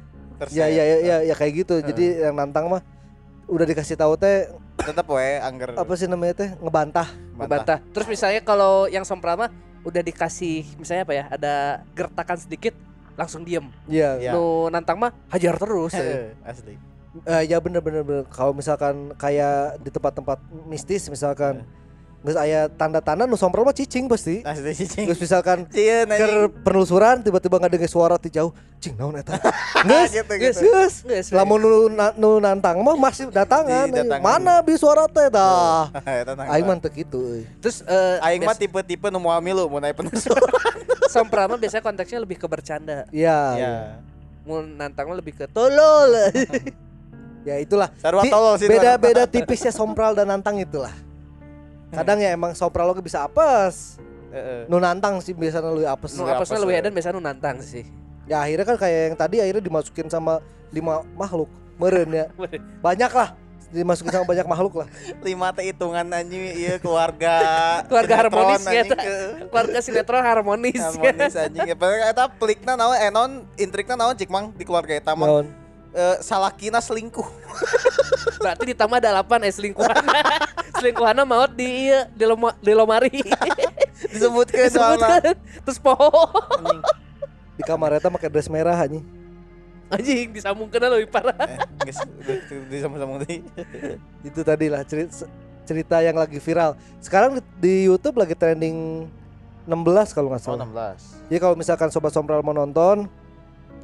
Ya 0.53 0.67
ya 0.69 0.83
ya 0.85 0.97
ya, 1.01 1.17
ya 1.33 1.35
kayak 1.37 1.53
gitu. 1.65 1.81
Jadi 1.85 2.27
yang 2.27 2.35
nantang 2.35 2.69
mah 2.69 2.83
udah 3.47 3.65
dikasih 3.65 3.95
tahu 3.95 4.19
teh 4.19 4.51
Tetap 4.77 5.09
we 5.09 5.41
angger 5.41 5.73
apa 5.73 5.93
sih 5.97 6.05
namanya 6.05 6.35
teh 6.37 6.51
ngebantah. 6.61 7.09
Ngebantah. 7.39 7.79
Terus 7.95 8.07
misalnya 8.11 8.41
kalau 8.45 8.85
yang 8.93 9.07
sompral 9.09 9.41
mah 9.41 9.51
udah 9.87 10.03
dikasih 10.05 10.67
misalnya 10.77 11.07
apa 11.09 11.15
ya? 11.17 11.25
Ada 11.33 11.55
gertakan 11.97 12.37
sedikit 12.37 12.75
langsung 13.17 13.41
diem. 13.47 13.73
Iya. 13.89 14.21
Ya. 14.21 14.33
Nu 14.37 14.69
nantang 14.69 15.01
mah 15.01 15.17
hajar 15.33 15.57
terus. 15.57 15.97
eh. 15.97 16.05
Heeh, 16.05 16.29
Asli. 16.45 16.75
Eh, 17.25 17.43
ya 17.49 17.57
bener 17.57 17.81
bener 17.81 18.03
bener. 18.03 18.25
Kalau 18.29 18.53
misalkan 18.53 19.15
kayak 19.17 19.81
di 19.81 19.89
tempat-tempat 19.89 20.37
mistis 20.67 21.09
misalkan 21.09 21.65
nggak 22.27 22.43
aya 22.43 22.67
tanda-tanda 22.67 23.23
nu 23.23 23.39
sompral 23.39 23.63
mah 23.63 23.71
cicing 23.71 24.11
pasti. 24.11 24.43
Asli 24.43 24.75
cicing. 24.75 25.07
Terus 25.07 25.21
misalkan 25.23 25.63
Cieun 25.71 26.11
ke 26.11 26.27
penelusuran 26.67 27.23
tiba-tiba 27.23 27.55
nggak 27.55 27.79
dengar 27.79 27.87
suara 27.87 28.19
ti 28.19 28.35
jauh, 28.35 28.51
cing 28.83 28.99
naon 28.99 29.15
eta? 29.15 29.39
Geus, 29.87 30.11
Gitu, 30.11 30.33
geus, 30.35 30.59
gitu. 30.59 30.67
geus. 30.67 30.95
Geus, 31.07 31.27
Lamun 31.31 31.63
nu, 31.63 31.87
nu 32.19 32.43
nantang 32.43 32.83
mah 32.83 32.99
masih 32.99 33.31
datangan. 33.31 33.87
Di 33.87 34.03
datangan. 34.03 34.27
Mana 34.27 34.59
bi 34.59 34.75
suara 34.75 35.07
teh 35.07 35.31
dah. 35.31 35.87
Nang. 36.37 36.47
Aing 36.51 36.67
mah 36.67 36.83
teu 36.83 36.91
kitu 36.91 37.15
euy. 37.23 37.43
Terus 37.63 37.87
eh 37.87 38.19
Aing 38.19 38.43
mah 38.43 38.59
tipe-tipe 38.59 39.07
nu 39.07 39.23
moal 39.23 39.39
milu 39.39 39.71
mun 39.71 39.87
aya 39.87 39.95
penelusuran. 39.95 40.51
sompral 41.07 41.47
mah 41.47 41.61
biasanya 41.63 41.85
konteksnya 41.87 42.19
lebih 42.19 42.43
ke 42.43 42.51
bercanda. 42.51 43.07
Iya. 43.15 43.39
Ya. 43.55 43.75
Mun 44.43 44.75
nantang 44.75 45.07
mah 45.07 45.15
lebih 45.15 45.39
ke 45.39 45.47
tolol. 45.47 46.11
Ya 47.47 47.63
itulah. 47.63 47.89
Tolol 48.03 48.59
sih. 48.59 48.67
Beda-beda 48.67 49.23
tipisnya 49.31 49.71
sompral 49.71 50.19
dan 50.19 50.27
nantang 50.27 50.59
itulah. 50.59 50.91
Kadang 51.97 52.19
ya 52.19 52.35
emang 52.35 52.59
sompral 52.59 52.91
oge 52.91 53.07
bisa 53.07 53.23
apes. 53.23 54.03
Heeh. 54.35 54.67
Nu 54.67 54.83
nantang 54.83 55.23
sih 55.23 55.31
biasanya 55.31 55.71
lebih 55.71 55.87
apes. 55.87 56.19
Nu 56.19 56.27
Lu 56.27 56.35
apesna 56.35 56.59
apes, 56.59 56.63
lebih 56.67 56.75
eh. 56.75 56.81
edan 56.83 56.93
biasanya 56.93 57.15
nu 57.15 57.23
nantang 57.23 57.63
sih. 57.63 57.87
Ya 58.27 58.43
akhirnya 58.43 58.67
kan 58.67 58.77
kayak 58.83 59.01
yang 59.15 59.17
tadi 59.17 59.37
akhirnya 59.39 59.63
dimasukin 59.63 60.11
sama 60.11 60.43
lima 60.75 61.07
makhluk. 61.15 61.47
Meren 61.79 62.11
ya. 62.11 62.27
Banyak 62.87 63.13
lah 63.15 63.31
dimasukin 63.67 64.15
sama 64.15 64.27
banyak 64.31 64.47
makhluk 64.47 64.75
lah. 64.83 64.89
Lima 65.27 65.51
teh 65.51 65.69
hitungan 65.69 66.07
anjing 66.07 66.55
ieu 66.55 66.79
keluarga. 66.79 67.35
Keluarga 67.91 68.15
harmonis 68.25 68.63
ya, 68.63 68.87
Keluarga 69.51 69.79
sinetron 69.83 70.23
harmonis. 70.23 70.79
harmonis 70.79 71.35
anjing. 71.35 71.67
Ya, 71.67 71.75
Padahal 71.75 72.15
eta 72.15 72.25
plikna 72.31 72.79
naon 72.79 72.95
eh 72.95 73.11
non 73.11 73.43
intrikna 73.59 73.99
naon 73.99 74.15
cik 74.15 74.31
mang 74.31 74.55
di 74.55 74.63
keluarga 74.63 74.95
eta 74.95 75.19
mah 75.19 75.43
Naon? 75.97 76.13
eh, 76.13 76.17
salakina 76.21 76.79
selingkuh. 76.79 77.25
Berarti 78.45 78.65
ditambah 78.77 78.97
ada 79.01 79.25
8 79.25 79.49
eh 79.49 79.53
selingkuhan. 79.53 79.97
selingkuhannya 80.79 81.25
maut 81.25 81.53
di 81.57 81.89
ieu, 81.89 82.05
di, 82.13 82.25
loma, 82.29 82.53
di 82.61 82.73
lomari. 82.77 83.11
Disebutkeun 84.13 84.71
soalna. 84.77 85.19
Disebutkan. 85.25 85.35
Terus 85.65 85.79
poho. 85.81 86.13
Anjing. 86.61 86.81
Di 87.57 87.63
kamar 87.65 87.97
eta 87.97 88.13
pakai 88.13 88.29
dress 88.29 88.53
merah 88.53 88.77
anjing. 88.77 89.01
Anjing 89.89 90.35
disambungkeun 90.37 91.01
lebih 91.01 91.09
parah. 91.09 91.33
Eh, 91.47 91.59
geus 91.89 92.03
udah 92.05 92.37
di 92.69 92.77
sama-sama 92.83 93.23
tadi. 93.23 93.41
Itu 94.21 94.45
tadi 94.45 94.67
lah 94.69 94.83
cerita, 94.85 95.25
cerita 95.65 95.97
yang 96.05 96.19
lagi 96.21 96.37
viral. 96.37 96.77
Sekarang 97.01 97.39
di, 97.39 97.43
di 97.57 97.75
YouTube 97.89 98.21
lagi 98.21 98.37
trending 98.37 99.09
16 99.65 100.13
kalau 100.15 100.29
nggak 100.35 100.43
Oh, 100.45 100.59
salah. 100.59 100.67
16. 100.95 101.31
Jadi 101.33 101.39
kalau 101.41 101.57
misalkan 101.57 101.89
sobat 101.89 102.13
sompral 102.13 102.43
mau 102.43 102.53
nonton, 102.53 103.07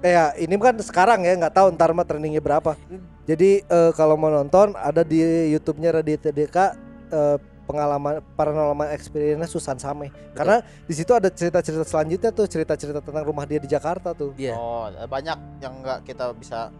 eh 0.02 0.12
ya 0.12 0.24
ini 0.34 0.54
kan 0.56 0.74
sekarang 0.76 1.22
ya 1.22 1.38
nggak 1.38 1.54
tahu 1.54 1.66
ntar 1.72 1.94
mah 1.94 2.02
trendingnya 2.02 2.42
berapa. 2.42 2.74
Jadi 3.22 3.62
eh, 3.62 3.90
kalau 3.94 4.18
mau 4.18 4.28
nonton 4.28 4.74
ada 4.74 5.06
di 5.06 5.22
YouTube-nya 5.48 5.94
Raditya 5.94 6.34
Deka 6.34 6.74
eh, 7.08 7.36
pengalaman 7.62 8.18
paranormal 8.34 8.90
experience 8.90 9.46
Susan 9.48 9.78
Same. 9.78 10.10
Karena 10.34 10.58
di 10.60 10.90
situ 10.90 11.14
ada 11.14 11.30
cerita-cerita 11.30 11.86
selanjutnya 11.86 12.34
tuh 12.34 12.50
cerita-cerita 12.50 12.98
tentang 12.98 13.22
rumah 13.22 13.46
dia 13.46 13.62
di 13.62 13.70
Jakarta 13.70 14.10
tuh. 14.10 14.34
Iya. 14.34 14.58
Oh, 14.58 14.90
banyak 14.90 15.38
yang 15.62 15.74
enggak 15.78 16.02
kita 16.02 16.34
bisa 16.34 16.74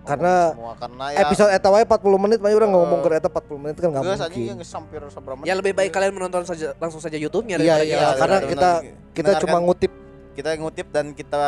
Karena 0.00 0.56
semua 0.56 0.72
karena 0.80 1.04
ya 1.12 1.28
Episode 1.28 1.52
eta 1.52 1.68
wae 1.68 1.84
40 1.84 2.24
menit 2.24 2.38
mah 2.40 2.48
orang 2.48 2.72
Eh, 2.72 2.76
ngomong 2.76 2.98
ke 3.04 3.08
eta 3.12 3.28
40 3.28 3.60
menit 3.60 3.76
kan 3.76 3.88
nggak 3.92 4.00
anjing 4.00 4.48
mungkin. 4.48 4.64
yang 4.64 5.12
seberapa 5.12 5.40
Ya 5.44 5.52
lebih 5.52 5.76
baik 5.76 5.92
gitu. 5.92 5.96
kalian 6.00 6.12
menonton 6.16 6.42
saja 6.48 6.72
langsung 6.80 7.04
saja 7.04 7.20
YouTube-nya 7.20 7.60
Iya, 7.60 7.84
iya, 7.84 7.96
kita- 8.00 8.16
karena 8.16 8.38
benar, 8.40 8.48
kita 8.48 8.70
kita 9.12 9.30
cuma 9.44 9.60
ngutip 9.60 9.92
kita 10.32 10.56
ngutip 10.56 10.86
dan 10.88 11.12
kita 11.12 11.44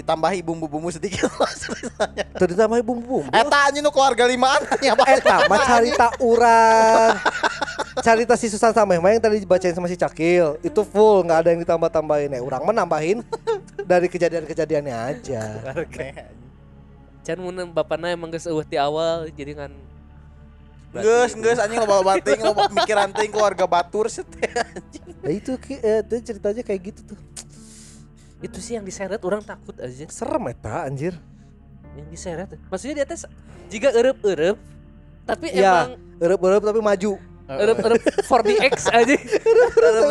ditambahi 0.00 0.40
bumbu-bumbu 0.42 0.88
sedikit 0.94 1.26
tadi 2.38 2.54
tambahin 2.54 2.86
bumbu-bumbu. 2.86 3.30
Eta 3.34 3.58
anjing 3.68 3.82
nu 3.82 3.90
keluarga 3.90 4.24
limaan 4.24 4.62
ya. 4.78 4.94
Eta 4.94 5.46
mah 5.50 5.60
carita 5.66 6.08
urang. 6.22 7.18
Carita 7.98 8.34
si 8.38 8.46
Susan 8.46 8.70
Sameh 8.70 9.02
mah 9.02 9.10
yang 9.10 9.22
tadi 9.22 9.42
dibacain 9.42 9.74
sama 9.74 9.90
si 9.90 9.98
Cakil 9.98 10.58
itu 10.62 10.80
full 10.86 11.26
nggak 11.26 11.38
ada 11.42 11.48
yang 11.50 11.60
ditambah-tambahin 11.66 12.30
ya. 12.34 12.40
Urang 12.40 12.62
mah 12.62 12.74
nambahin 12.74 13.26
dari 13.82 14.06
kejadian-kejadiannya 14.06 14.94
aja. 14.94 15.42
Can 17.26 17.38
mun 17.42 17.68
bapana 17.74 18.14
emang 18.14 18.32
geus 18.32 18.48
eueuh 18.48 18.64
ti 18.64 18.80
awal 18.80 19.28
jadi 19.34 19.52
kan 19.52 19.72
Geus 20.88 21.36
geus 21.36 21.60
anjing 21.60 21.84
loba 21.84 22.00
bating 22.16 22.40
loba 22.40 22.64
mikiran 22.72 23.12
teuing 23.12 23.28
keluarga 23.28 23.68
batur 23.68 24.08
set. 24.08 24.24
Nah 25.20 25.28
itu 25.28 25.52
ki- 25.60 25.84
eh, 25.84 26.00
itu 26.00 26.32
ceritanya 26.32 26.64
kayak 26.64 26.80
gitu 26.88 27.12
tuh. 27.12 27.18
Itu 28.40 28.58
sih 28.58 28.74
yang 28.74 28.82
diseret 28.82 29.18
orang 29.20 29.40
takut 29.40 29.74
aja 29.76 30.06
Serem 30.06 30.44
eta 30.46 30.84
anjir. 30.84 31.14
yang 31.92 32.06
diseret 32.06 32.46
maksudnya 32.64 32.94
di 32.94 33.04
atas 33.04 33.26
jika 33.66 33.90
erep-erep 33.90 34.54
tapi 35.24 35.46
Iya. 35.50 35.90
emang 35.90 35.90
Erep-erep 36.18 36.62
tapi 36.62 36.80
maju. 36.80 37.12
erep-erep 37.48 37.96
4DX 38.22 38.74
aja 38.90 39.16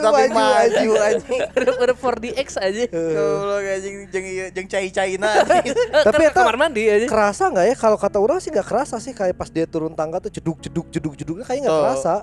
Tapi 0.01 0.23
maju, 0.27 0.89
anjing. 0.97 1.41
erep-erep 1.53 1.95
4DX 1.95 2.47
aja 2.57 2.83
Goblok 2.89 3.61
anjing 3.63 3.95
jeung 4.07 4.25
ieu- 4.25 4.51
jeung 4.51 4.67
cai-caina 4.67 5.27
anjing. 5.41 5.75
Tapi 6.07 6.17
Kan 6.17 6.27
eta 6.27 6.39
kamar 6.41 6.57
mandi 6.57 6.83
aja 6.83 7.05
kerasa 7.05 7.47
nggak 7.47 7.65
ya 7.67 7.75
kalau 7.75 7.95
kata 7.95 8.17
orang 8.17 8.39
sih 8.39 8.49
nggak 8.49 8.65
kerasa 8.65 8.97
sih 8.97 9.11
kayak 9.11 9.33
pas 9.33 9.47
dia 9.47 9.63
turun 9.63 9.93
tangga 9.93 10.17
tuh 10.17 10.31
jeduk 10.31 10.57
jeduk 10.59 10.89
jeduk 10.89 11.13
jeduknya 11.13 11.45
kayaknya 11.45 11.69
nggak 11.69 11.83
kerasa. 11.87 12.15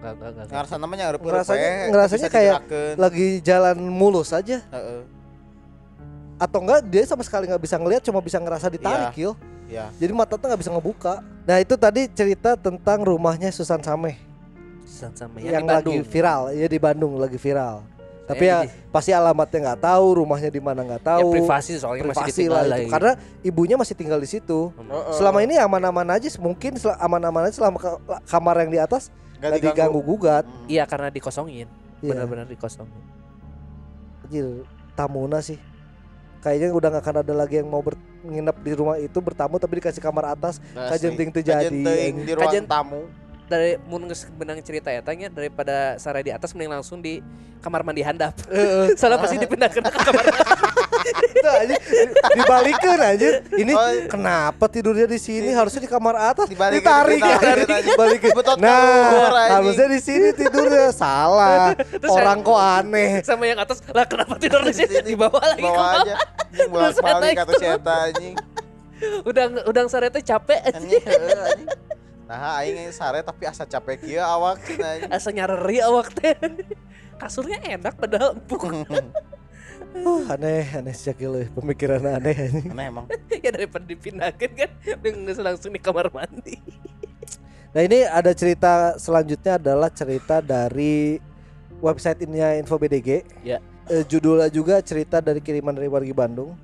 Enggak 0.00 0.12
enggak 0.16 0.30
enggak 0.32 0.46
Ngarasa 0.48 0.74
namanya 0.80 1.04
hareup 1.12 1.20
Ngerasanya- 1.20 1.88
ngerasanya 1.92 2.28
kayak 2.32 2.56
lagi 2.96 3.26
jalan 3.44 3.76
mulus 3.84 4.32
aja 4.32 4.64
heeh. 4.64 5.02
atau 6.40 6.58
enggak 6.64 6.80
dia 6.88 7.04
sama 7.04 7.20
sekali 7.20 7.44
nggak 7.44 7.60
bisa 7.60 7.76
ngelihat 7.76 8.00
cuma 8.00 8.24
bisa 8.24 8.40
ngerasa 8.40 8.72
ditarik 8.72 9.12
Kil. 9.12 9.36
Ya. 9.68 9.92
Jadi 10.00 10.10
mata 10.16 10.40
tuh 10.40 10.48
nggak 10.48 10.60
bisa 10.64 10.72
ngebuka. 10.72 11.20
Nah 11.44 11.60
itu 11.60 11.76
tadi 11.76 12.08
cerita 12.08 12.56
tentang 12.56 13.04
rumahnya 13.04 13.52
Susan 13.52 13.78
Sameh 13.84 14.16
sama 14.90 15.38
yang, 15.40 15.62
yang, 15.62 15.64
di 15.64 15.70
Bandung 15.70 15.94
lagi 15.96 16.08
viral, 16.08 16.42
ya 16.52 16.66
di 16.66 16.78
Bandung 16.80 17.12
lagi 17.20 17.38
viral. 17.38 17.76
Tapi 18.26 18.46
Eh, 18.46 18.50
ya 18.50 18.58
pasti 18.88 19.10
alamatnya 19.10 19.58
nggak 19.74 19.80
tahu, 19.82 20.06
rumahnya 20.22 20.50
di 20.50 20.62
mana 20.62 20.80
nggak 20.86 21.02
ya 21.02 21.08
tahu. 21.18 21.28
privasi 21.34 21.76
soalnya 21.76 22.08
masih 22.08 22.22
Privasi 22.24 22.30
ditinggal 22.36 22.54
lah 22.54 22.62
itu. 22.62 22.72
lagi 22.72 22.86
Karena 22.88 23.12
ibunya 23.42 23.76
masih 23.76 23.94
tinggal 23.98 24.18
di 24.22 24.28
situ. 24.30 24.70
Heeh. 24.70 25.14
Selama 25.18 25.38
ini 25.42 25.54
aman-aman 25.58 26.06
aja, 26.14 26.28
mungkin 26.38 26.72
aman-aman 26.96 27.42
aja 27.50 27.54
selama 27.58 27.78
kamar 28.24 28.54
yang 28.64 28.70
di 28.70 28.78
atas 28.78 29.10
Nggak 29.40 29.48
nggak 29.50 29.62
diganggu 29.66 30.00
gugat. 30.00 30.44
Hmm. 30.44 30.68
iya 30.68 30.84
karena 30.84 31.08
dikosongin 31.08 31.66
Iya. 31.98 32.12
benar-benar 32.12 32.46
dikosongin 32.46 33.02
Anjir, 34.22 34.46
tamuna 34.92 35.40
sih. 35.40 35.58
Kayaknya 36.40 36.68
udah 36.70 36.88
nggak 36.90 37.02
akan 37.02 37.16
ada 37.18 37.34
lagi 37.34 37.54
yang 37.56 37.66
mau 37.66 37.80
ber- 37.80 37.98
nginep 38.22 38.56
di 38.58 38.72
rumah 38.72 38.96
itu 38.96 39.18
bertamu 39.18 39.56
tapi 39.56 39.76
dikasih 39.76 39.98
kamar 39.98 40.30
atas. 40.30 40.60
Kajenting 40.72 41.28
teu 41.30 41.40
jadi, 41.40 41.66
Kajenting 41.68 42.12
di 42.22 42.32
ruang 42.32 42.46
Kajen- 42.46 42.68
tamu. 42.68 43.08
dari 43.44 43.74
mun 43.82 44.06
benang 44.38 44.62
cerita 44.62 44.94
ya 44.94 45.02
tanya 45.02 45.26
daripada 45.26 45.98
sare 45.98 46.22
di 46.22 46.30
atas 46.30 46.54
mending 46.54 46.70
langsung 46.70 47.02
di 47.02 47.18
kamar 47.58 47.82
mandi 47.82 47.98
handap 47.98 48.30
soalnya 48.94 49.18
pasti 49.18 49.42
dipindahkan 49.42 49.82
ke 49.82 49.98
kamar 50.00 50.22
mandi 50.22 50.69
Itu 51.30 51.48
aja 51.48 51.76
dibalikin 52.32 52.98
aja. 52.98 53.28
Ini 53.52 53.72
Oh. 53.72 53.90
kenapa 54.06 54.66
tidurnya 54.66 55.06
di 55.06 55.16
sini? 55.16 55.50
Harusnya 55.50 55.80
di 55.80 55.88
kamar 55.88 56.14
atas. 56.16 56.46
Dibalikin, 56.46 56.82
Ditarik 56.82 57.20
ya. 57.20 57.38
ditarik, 57.38 58.20
Nah, 58.60 59.56
harusnya 59.56 59.86
di 59.86 60.00
sini 60.00 60.32
tidurnya 60.32 60.90
salah. 60.90 61.72
Orang 62.04 62.42
kok 62.42 62.58
aneh. 62.58 63.22
sama 63.22 63.46
yang 63.46 63.58
atas 63.58 63.80
lah 63.88 64.04
kenapa 64.04 64.36
tidur 64.36 64.60
di 64.62 64.74
sini 64.74 65.00
di 65.00 65.14
bawah 65.14 65.40
lagi 65.40 65.62
Bawa 65.62 65.78
ke 65.78 65.98
aja. 66.02 66.14
Terus 66.50 66.96
balik 66.98 67.34
kata 67.36 67.52
si 67.54 67.64
eta 67.64 67.94
anjing. 68.06 68.34
udah 69.22 69.44
udah 69.64 69.82
sare 69.86 70.12
teh 70.12 70.20
capek 70.20 70.60
Anjing 70.70 71.00
heeh, 71.00 71.40
anjing. 71.40 71.68
Nah, 72.28 72.60
aing 72.60 72.76
yang 72.78 72.92
sare 72.92 73.24
tapi 73.24 73.42
asa 73.42 73.64
capek 73.64 73.96
kieu 73.98 74.20
awak 74.20 74.60
anjing. 74.60 75.08
asa 75.08 75.28
nyareri 75.30 75.80
awak 75.80 76.12
teh 76.12 76.36
kasurnya 77.16 77.58
enak 77.66 77.96
padahal 77.96 78.32
empuk 78.34 78.60
Uh, 79.90 80.22
aneh, 80.30 80.66
aneh 80.70 80.94
sejak 80.94 81.26
euy. 81.26 81.50
Pemikiran 81.50 82.02
aneh 82.06 82.36
anjing. 82.36 82.70
Aneh 82.70 82.86
emang. 82.86 83.06
ya 83.44 83.50
daripada 83.50 83.84
dipindahkan 83.84 84.50
kan 84.54 84.70
dengan 85.02 85.34
langsung 85.42 85.74
di 85.74 85.80
kamar 85.82 86.08
mandi 86.14 86.58
Nah, 87.74 87.86
ini 87.86 88.02
ada 88.02 88.34
cerita 88.34 88.98
selanjutnya 88.98 89.54
adalah 89.54 89.86
cerita 89.94 90.42
dari 90.42 91.22
website 91.78 92.26
ininya 92.26 92.58
Info 92.58 92.74
BDG. 92.74 93.22
Ya. 93.46 93.62
Eh, 93.86 94.02
judulnya 94.02 94.50
juga 94.50 94.82
cerita 94.82 95.22
dari 95.22 95.38
kiriman 95.38 95.78
dari 95.78 95.86
wargi 95.86 96.10
Bandung. 96.10 96.58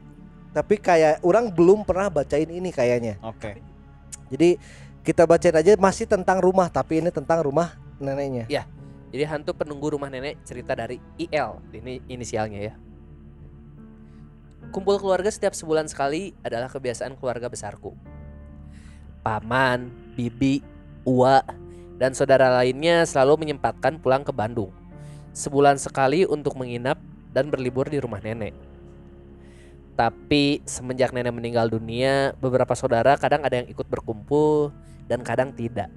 Tapi 0.50 0.74
kayak 0.82 1.22
orang 1.22 1.46
belum 1.54 1.86
pernah 1.86 2.10
bacain 2.10 2.50
ini 2.50 2.74
kayaknya. 2.74 3.22
Oke. 3.22 3.62
Jadi 4.34 4.58
kita 5.06 5.22
bacain 5.22 5.54
aja 5.54 5.78
masih 5.78 6.10
tentang 6.10 6.42
rumah, 6.42 6.66
tapi 6.66 6.98
ini 6.98 7.14
tentang 7.14 7.38
rumah 7.38 7.78
neneknya. 8.02 8.50
jadi 9.14 9.24
hantu 9.32 9.56
penunggu 9.56 9.96
rumah 9.96 10.10
nenek 10.12 10.42
cerita 10.44 10.76
dari 10.76 11.00
IL 11.16 11.62
ini 11.72 12.02
inisialnya 12.10 12.60
ya 12.60 12.74
kumpul 14.76 15.00
keluarga 15.00 15.32
setiap 15.32 15.56
sebulan 15.56 15.88
sekali 15.88 16.36
adalah 16.44 16.68
kebiasaan 16.68 17.16
keluarga 17.16 17.48
besarku 17.48 17.96
paman 19.24 19.88
bibi 20.12 20.60
ua 21.08 21.40
dan 21.96 22.12
saudara 22.12 22.52
lainnya 22.60 23.08
selalu 23.08 23.48
menyempatkan 23.48 23.96
pulang 23.96 24.20
ke 24.20 24.36
Bandung 24.36 24.68
sebulan 25.32 25.80
sekali 25.80 26.28
untuk 26.28 26.60
menginap 26.60 27.00
dan 27.32 27.48
berlibur 27.48 27.88
di 27.88 27.96
rumah 27.96 28.20
nenek 28.20 28.52
tapi 29.96 30.60
semenjak 30.68 31.16
nenek 31.16 31.32
meninggal 31.32 31.72
dunia, 31.72 32.36
beberapa 32.36 32.76
saudara 32.76 33.16
kadang 33.16 33.40
ada 33.48 33.64
yang 33.64 33.68
ikut 33.72 33.88
berkumpul 33.88 34.68
dan 35.08 35.24
kadang 35.24 35.56
tidak. 35.56 35.88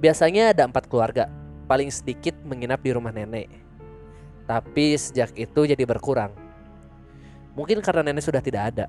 Biasanya 0.00 0.56
ada 0.56 0.64
empat 0.64 0.88
keluarga, 0.88 1.28
paling 1.68 1.92
sedikit 1.92 2.32
menginap 2.48 2.80
di 2.80 2.96
rumah 2.96 3.12
nenek. 3.12 3.52
Tapi 4.48 4.96
sejak 4.96 5.36
itu 5.36 5.68
jadi 5.68 5.84
berkurang. 5.84 6.45
Mungkin 7.56 7.80
karena 7.80 8.04
nenek 8.04 8.28
sudah 8.28 8.44
tidak 8.44 8.62
ada. 8.76 8.86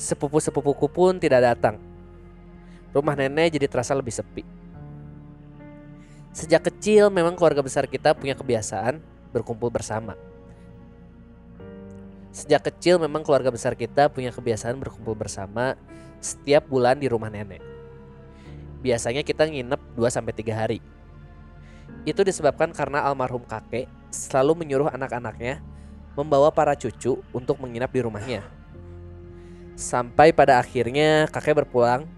Sepupu-sepupuku 0.00 0.88
pun 0.88 1.20
tidak 1.20 1.44
datang. 1.44 1.76
Rumah 2.96 3.12
nenek 3.12 3.60
jadi 3.60 3.68
terasa 3.68 3.92
lebih 3.92 4.12
sepi. 4.12 4.40
Sejak 6.32 6.68
kecil 6.68 7.12
memang 7.12 7.36
keluarga 7.36 7.60
besar 7.60 7.84
kita 7.84 8.16
punya 8.16 8.32
kebiasaan 8.32 9.00
berkumpul 9.36 9.68
bersama. 9.68 10.16
Sejak 12.32 12.68
kecil 12.68 13.00
memang 13.00 13.24
keluarga 13.24 13.48
besar 13.48 13.72
kita 13.72 14.12
punya 14.12 14.28
kebiasaan 14.32 14.76
berkumpul 14.76 15.16
bersama 15.16 15.76
setiap 16.20 16.68
bulan 16.68 17.00
di 17.00 17.08
rumah 17.08 17.32
nenek. 17.32 17.60
Biasanya 18.84 19.24
kita 19.24 19.48
nginep 19.48 19.80
2 19.96 20.04
sampai 20.12 20.32
3 20.36 20.52
hari. 20.52 20.80
Itu 22.04 22.20
disebabkan 22.20 22.72
karena 22.76 23.04
almarhum 23.08 23.44
kakek 23.48 23.88
selalu 24.12 24.60
menyuruh 24.64 24.92
anak-anaknya 24.92 25.64
membawa 26.16 26.48
para 26.48 26.72
cucu 26.72 27.20
untuk 27.30 27.60
menginap 27.60 27.92
di 27.92 28.00
rumahnya. 28.00 28.40
Sampai 29.76 30.32
pada 30.32 30.56
akhirnya 30.56 31.28
kakek 31.28 31.62
berpulang, 31.62 32.08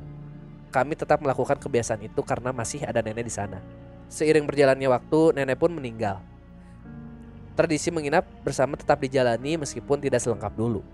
kami 0.71 0.95
tetap 0.95 1.19
melakukan 1.19 1.59
kebiasaan 1.59 2.07
itu 2.07 2.23
karena 2.23 2.55
masih 2.55 2.87
ada 2.87 3.03
nenek 3.03 3.27
di 3.27 3.35
sana. 3.35 3.59
Seiring 4.07 4.47
berjalannya 4.47 4.87
waktu, 4.87 5.35
nenek 5.35 5.59
pun 5.59 5.75
meninggal. 5.75 6.23
Tradisi 7.59 7.91
menginap 7.91 8.23
bersama 8.47 8.79
tetap 8.79 9.03
dijalani 9.03 9.59
meskipun 9.59 9.99
tidak 9.99 10.23
selengkap 10.23 10.55
dulu. 10.55 10.87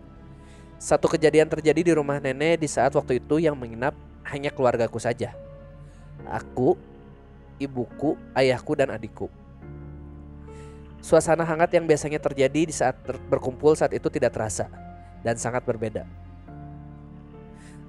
Satu 0.81 1.05
kejadian 1.13 1.53
terjadi 1.53 1.85
di 1.85 1.93
rumah 1.93 2.17
nenek 2.17 2.65
di 2.65 2.69
saat 2.73 2.97
waktu 2.97 3.21
itu 3.21 3.37
yang 3.37 3.53
menginap 3.53 3.93
hanya 4.25 4.49
keluargaku 4.49 4.97
saja. 4.97 5.37
Aku, 6.25 6.81
ibuku, 7.61 8.17
ayahku, 8.33 8.73
dan 8.73 8.89
adikku. 8.97 9.29
Suasana 11.05 11.45
hangat 11.45 11.69
yang 11.77 11.85
biasanya 11.85 12.17
terjadi 12.17 12.65
di 12.65 12.73
saat 12.73 12.97
berkumpul 13.29 13.77
saat 13.77 13.93
itu 13.93 14.09
tidak 14.09 14.33
terasa 14.33 14.73
dan 15.21 15.37
sangat 15.37 15.61
berbeda. 15.61 16.09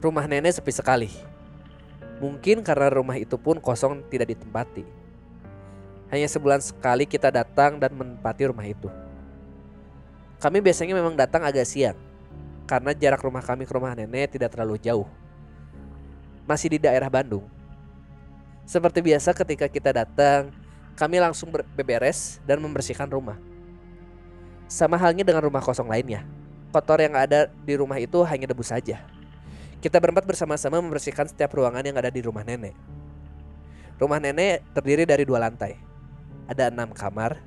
Rumah 0.03 0.27
nenek 0.27 0.59
sepi 0.59 0.75
sekali. 0.75 1.07
Mungkin 2.19 2.59
karena 2.59 2.91
rumah 2.91 3.15
itu 3.15 3.39
pun 3.39 3.63
kosong 3.63 4.03
tidak 4.11 4.35
ditempati. 4.35 4.83
Hanya 6.11 6.27
sebulan 6.27 6.59
sekali 6.59 7.07
kita 7.07 7.31
datang 7.31 7.79
dan 7.79 7.95
menempati 7.95 8.51
rumah 8.51 8.67
itu. 8.67 8.91
Kami 10.43 10.59
biasanya 10.59 10.99
memang 10.99 11.15
datang 11.15 11.47
agak 11.47 11.63
siang 11.63 11.95
karena 12.67 12.91
jarak 12.91 13.23
rumah 13.23 13.39
kami 13.39 13.63
ke 13.63 13.71
rumah 13.71 13.95
nenek 13.95 14.35
tidak 14.35 14.51
terlalu 14.51 14.75
jauh. 14.75 15.07
Masih 16.43 16.67
di 16.67 16.83
daerah 16.83 17.07
Bandung. 17.07 17.47
Seperti 18.67 18.99
biasa 18.99 19.31
ketika 19.31 19.71
kita 19.71 19.95
datang, 19.95 20.64
kami 20.95 21.19
langsung 21.19 21.51
ber- 21.51 21.67
beberes 21.75 22.39
dan 22.47 22.63
membersihkan 22.63 23.11
rumah. 23.11 23.35
Sama 24.71 24.95
halnya 24.95 25.27
dengan 25.27 25.43
rumah 25.43 25.59
kosong 25.59 25.91
lainnya. 25.91 26.23
Kotor 26.71 27.03
yang 27.03 27.15
ada 27.15 27.51
di 27.63 27.75
rumah 27.75 27.99
itu 27.99 28.23
hanya 28.23 28.47
debu 28.51 28.63
saja. 28.63 29.03
Kita 29.79 29.99
berempat 30.01 30.25
bersama-sama 30.25 30.81
membersihkan 30.81 31.27
setiap 31.27 31.53
ruangan 31.53 31.83
yang 31.83 31.95
ada 31.99 32.09
di 32.09 32.23
rumah 32.23 32.41
nenek. 32.41 32.73
Rumah 33.99 34.19
nenek 34.19 34.63
terdiri 34.75 35.03
dari 35.07 35.23
dua 35.23 35.39
lantai. 35.39 35.77
Ada 36.47 36.71
enam 36.71 36.91
kamar, 36.91 37.39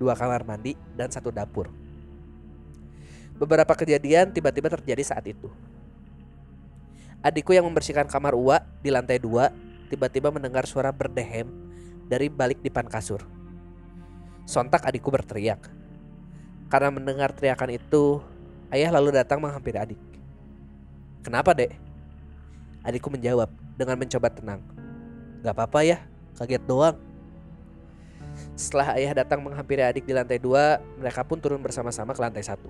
dua 0.00 0.16
kamar 0.16 0.46
mandi, 0.46 0.76
dan 0.96 1.12
satu 1.12 1.28
dapur. 1.28 1.68
Beberapa 3.36 3.72
kejadian 3.72 4.32
tiba-tiba 4.32 4.68
terjadi 4.68 5.02
saat 5.04 5.24
itu. 5.28 5.48
Adikku 7.20 7.52
yang 7.52 7.68
membersihkan 7.68 8.08
kamar 8.08 8.32
Uwa 8.32 8.64
di 8.80 8.88
lantai 8.88 9.20
dua 9.20 9.52
tiba-tiba 9.92 10.32
mendengar 10.32 10.64
suara 10.64 10.88
berdehem 10.88 11.69
dari 12.10 12.26
balik 12.26 12.58
dipan 12.58 12.90
kasur. 12.90 13.22
Sontak 14.42 14.82
adikku 14.82 15.14
berteriak. 15.14 15.70
Karena 16.66 16.90
mendengar 16.90 17.30
teriakan 17.30 17.70
itu, 17.70 18.18
ayah 18.74 18.90
lalu 18.90 19.14
datang 19.14 19.38
menghampiri 19.38 19.78
adik. 19.78 20.00
Kenapa 21.22 21.54
dek? 21.54 21.70
Adikku 22.82 23.14
menjawab 23.14 23.46
dengan 23.78 23.94
mencoba 23.94 24.26
tenang. 24.26 24.60
Gak 25.46 25.54
apa-apa 25.54 25.86
ya, 25.86 26.02
kaget 26.34 26.66
doang. 26.66 26.98
Setelah 28.58 28.98
ayah 28.98 29.22
datang 29.22 29.38
menghampiri 29.38 29.86
adik 29.86 30.02
di 30.02 30.10
lantai 30.10 30.42
dua, 30.42 30.82
mereka 30.98 31.22
pun 31.22 31.38
turun 31.38 31.62
bersama-sama 31.62 32.10
ke 32.10 32.20
lantai 32.20 32.42
satu. 32.42 32.68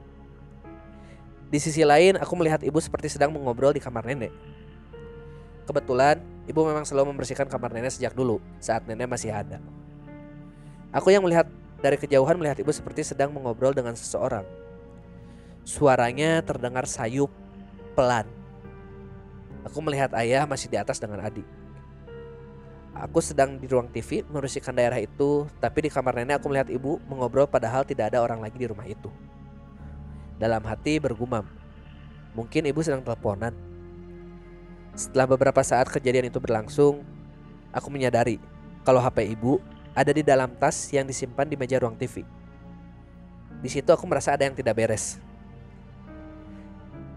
Di 1.50 1.58
sisi 1.58 1.82
lain, 1.82 2.20
aku 2.20 2.32
melihat 2.38 2.62
ibu 2.62 2.78
seperti 2.78 3.10
sedang 3.10 3.34
mengobrol 3.34 3.74
di 3.74 3.82
kamar 3.82 4.06
nenek. 4.06 4.30
Kebetulan, 5.70 6.18
ibu 6.50 6.66
memang 6.66 6.82
selalu 6.82 7.14
membersihkan 7.14 7.46
kamar 7.46 7.70
nenek 7.70 7.94
sejak 7.94 8.10
dulu, 8.10 8.42
saat 8.58 8.82
nenek 8.90 9.06
masih 9.06 9.30
ada. 9.30 9.62
Aku 10.90 11.14
yang 11.14 11.22
melihat 11.22 11.46
dari 11.78 11.94
kejauhan 11.94 12.34
melihat 12.34 12.58
ibu 12.58 12.74
seperti 12.74 13.06
sedang 13.06 13.30
mengobrol 13.30 13.70
dengan 13.70 13.94
seseorang. 13.94 14.42
Suaranya 15.62 16.42
terdengar 16.42 16.90
sayup, 16.90 17.30
pelan. 17.94 18.26
Aku 19.62 19.78
melihat 19.78 20.10
ayah 20.18 20.42
masih 20.42 20.66
di 20.66 20.74
atas 20.74 20.98
dengan 20.98 21.22
adik. 21.22 21.46
Aku 22.90 23.22
sedang 23.22 23.54
di 23.54 23.70
ruang 23.70 23.86
TV 23.94 24.26
membersihkan 24.26 24.74
daerah 24.74 24.98
itu, 24.98 25.46
tapi 25.62 25.86
di 25.86 25.90
kamar 25.94 26.18
nenek 26.18 26.42
aku 26.42 26.50
melihat 26.50 26.66
ibu 26.66 26.98
mengobrol 27.06 27.46
padahal 27.46 27.86
tidak 27.86 28.10
ada 28.10 28.18
orang 28.18 28.42
lagi 28.42 28.58
di 28.58 28.66
rumah 28.66 28.90
itu. 28.90 29.06
Dalam 30.34 30.66
hati 30.66 30.98
bergumam, 30.98 31.46
mungkin 32.34 32.66
ibu 32.66 32.82
sedang 32.82 33.06
teleponan. 33.06 33.69
Setelah 34.94 35.26
beberapa 35.30 35.62
saat 35.62 35.86
kejadian 35.88 36.28
itu 36.28 36.42
berlangsung, 36.42 37.06
aku 37.70 37.88
menyadari 37.88 38.42
kalau 38.82 38.98
HP 38.98 39.32
ibu 39.32 39.62
ada 39.94 40.10
di 40.14 40.22
dalam 40.22 40.50
tas 40.56 40.90
yang 40.90 41.06
disimpan 41.06 41.46
di 41.46 41.56
meja 41.58 41.78
ruang 41.78 41.94
TV. 41.98 42.22
Di 43.60 43.68
situ 43.68 43.90
aku 43.92 44.08
merasa 44.08 44.32
ada 44.32 44.48
yang 44.48 44.56
tidak 44.56 44.72
beres. 44.78 45.20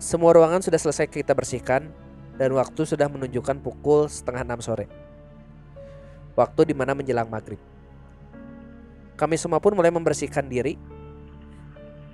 Semua 0.01 0.35
ruangan 0.35 0.59
sudah 0.59 0.75
selesai 0.75 1.07
kita 1.07 1.31
bersihkan 1.31 1.87
dan 2.35 2.49
waktu 2.51 2.83
sudah 2.83 3.07
menunjukkan 3.07 3.63
pukul 3.63 4.11
setengah 4.11 4.43
enam 4.43 4.59
sore. 4.59 4.91
Waktu 6.35 6.73
di 6.73 6.75
mana 6.75 6.91
menjelang 6.97 7.29
maghrib. 7.29 7.61
Kami 9.15 9.37
semua 9.37 9.61
pun 9.61 9.71
mulai 9.77 9.93
membersihkan 9.93 10.43
diri 10.49 10.75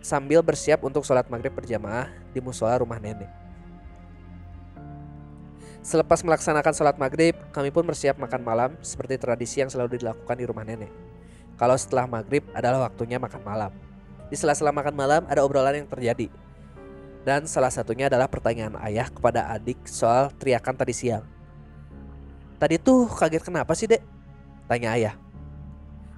sambil 0.04 0.44
bersiap 0.44 0.84
untuk 0.84 1.02
sholat 1.08 1.26
maghrib 1.32 1.56
berjamaah 1.56 2.12
di 2.36 2.40
musola 2.44 2.78
rumah 2.78 3.00
nenek. 3.00 3.49
Selepas 5.80 6.20
melaksanakan 6.28 6.74
sholat 6.76 6.96
maghrib, 7.00 7.40
kami 7.56 7.72
pun 7.72 7.88
bersiap 7.88 8.20
makan 8.20 8.44
malam 8.44 8.72
seperti 8.84 9.16
tradisi 9.16 9.64
yang 9.64 9.72
selalu 9.72 9.96
dilakukan 9.96 10.36
di 10.36 10.44
rumah 10.44 10.68
nenek. 10.68 10.92
Kalau 11.56 11.76
setelah 11.80 12.08
maghrib 12.08 12.44
adalah 12.52 12.88
waktunya 12.88 13.16
makan 13.16 13.42
malam. 13.44 13.72
Di 14.28 14.36
sela-sela 14.36 14.76
makan 14.76 14.96
malam 14.96 15.22
ada 15.28 15.44
obrolan 15.44 15.84
yang 15.84 15.88
terjadi. 15.88 16.28
Dan 17.24 17.48
salah 17.48 17.72
satunya 17.72 18.08
adalah 18.08 18.28
pertanyaan 18.32 18.80
ayah 18.88 19.08
kepada 19.08 19.52
adik 19.52 19.80
soal 19.88 20.32
teriakan 20.36 20.76
tadi 20.76 20.96
siang. 20.96 21.24
Tadi 22.60 22.76
tuh 22.80 23.08
kaget 23.08 23.44
kenapa 23.44 23.72
sih 23.76 23.88
dek? 23.88 24.04
Tanya 24.68 24.96
ayah. 25.00 25.16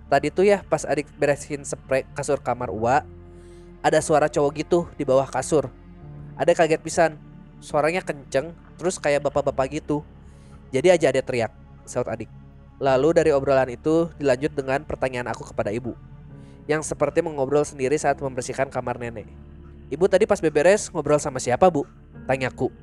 Tadi 0.09 0.34
tuh 0.34 0.45
ya 0.45 0.66
pas 0.66 0.84
adik 0.86 1.07
beresin 1.18 1.62
spray 1.62 2.03
kasur 2.18 2.41
kamar 2.41 2.74
Uwa, 2.74 3.05
ada 3.82 3.97
suara 4.01 4.30
cowok 4.30 4.51
gitu 4.57 4.80
di 4.97 5.05
bawah 5.05 5.26
kasur. 5.26 5.70
Ada 6.38 6.53
kaget 6.53 6.82
pisan, 6.82 7.12
suaranya 7.62 8.01
kenceng, 8.01 8.53
terus 8.82 8.98
kayak 8.98 9.22
bapak-bapak 9.30 9.78
gitu. 9.78 10.02
Jadi 10.74 10.90
aja 10.90 11.14
ada 11.14 11.22
teriak, 11.22 11.54
saut 11.86 12.10
adik. 12.10 12.26
Lalu 12.82 13.14
dari 13.14 13.30
obrolan 13.30 13.70
itu 13.70 14.10
dilanjut 14.18 14.58
dengan 14.58 14.82
pertanyaan 14.82 15.30
aku 15.30 15.46
kepada 15.54 15.70
ibu, 15.70 15.94
yang 16.66 16.82
seperti 16.82 17.22
mengobrol 17.22 17.62
sendiri 17.62 17.94
saat 17.94 18.18
membersihkan 18.18 18.74
kamar 18.74 18.98
nenek. 18.98 19.30
Ibu 19.94 20.10
tadi 20.10 20.26
pas 20.26 20.42
beberes 20.42 20.90
ngobrol 20.90 21.22
sama 21.22 21.38
siapa 21.38 21.70
bu? 21.70 21.86
Tanyaku. 22.26 22.74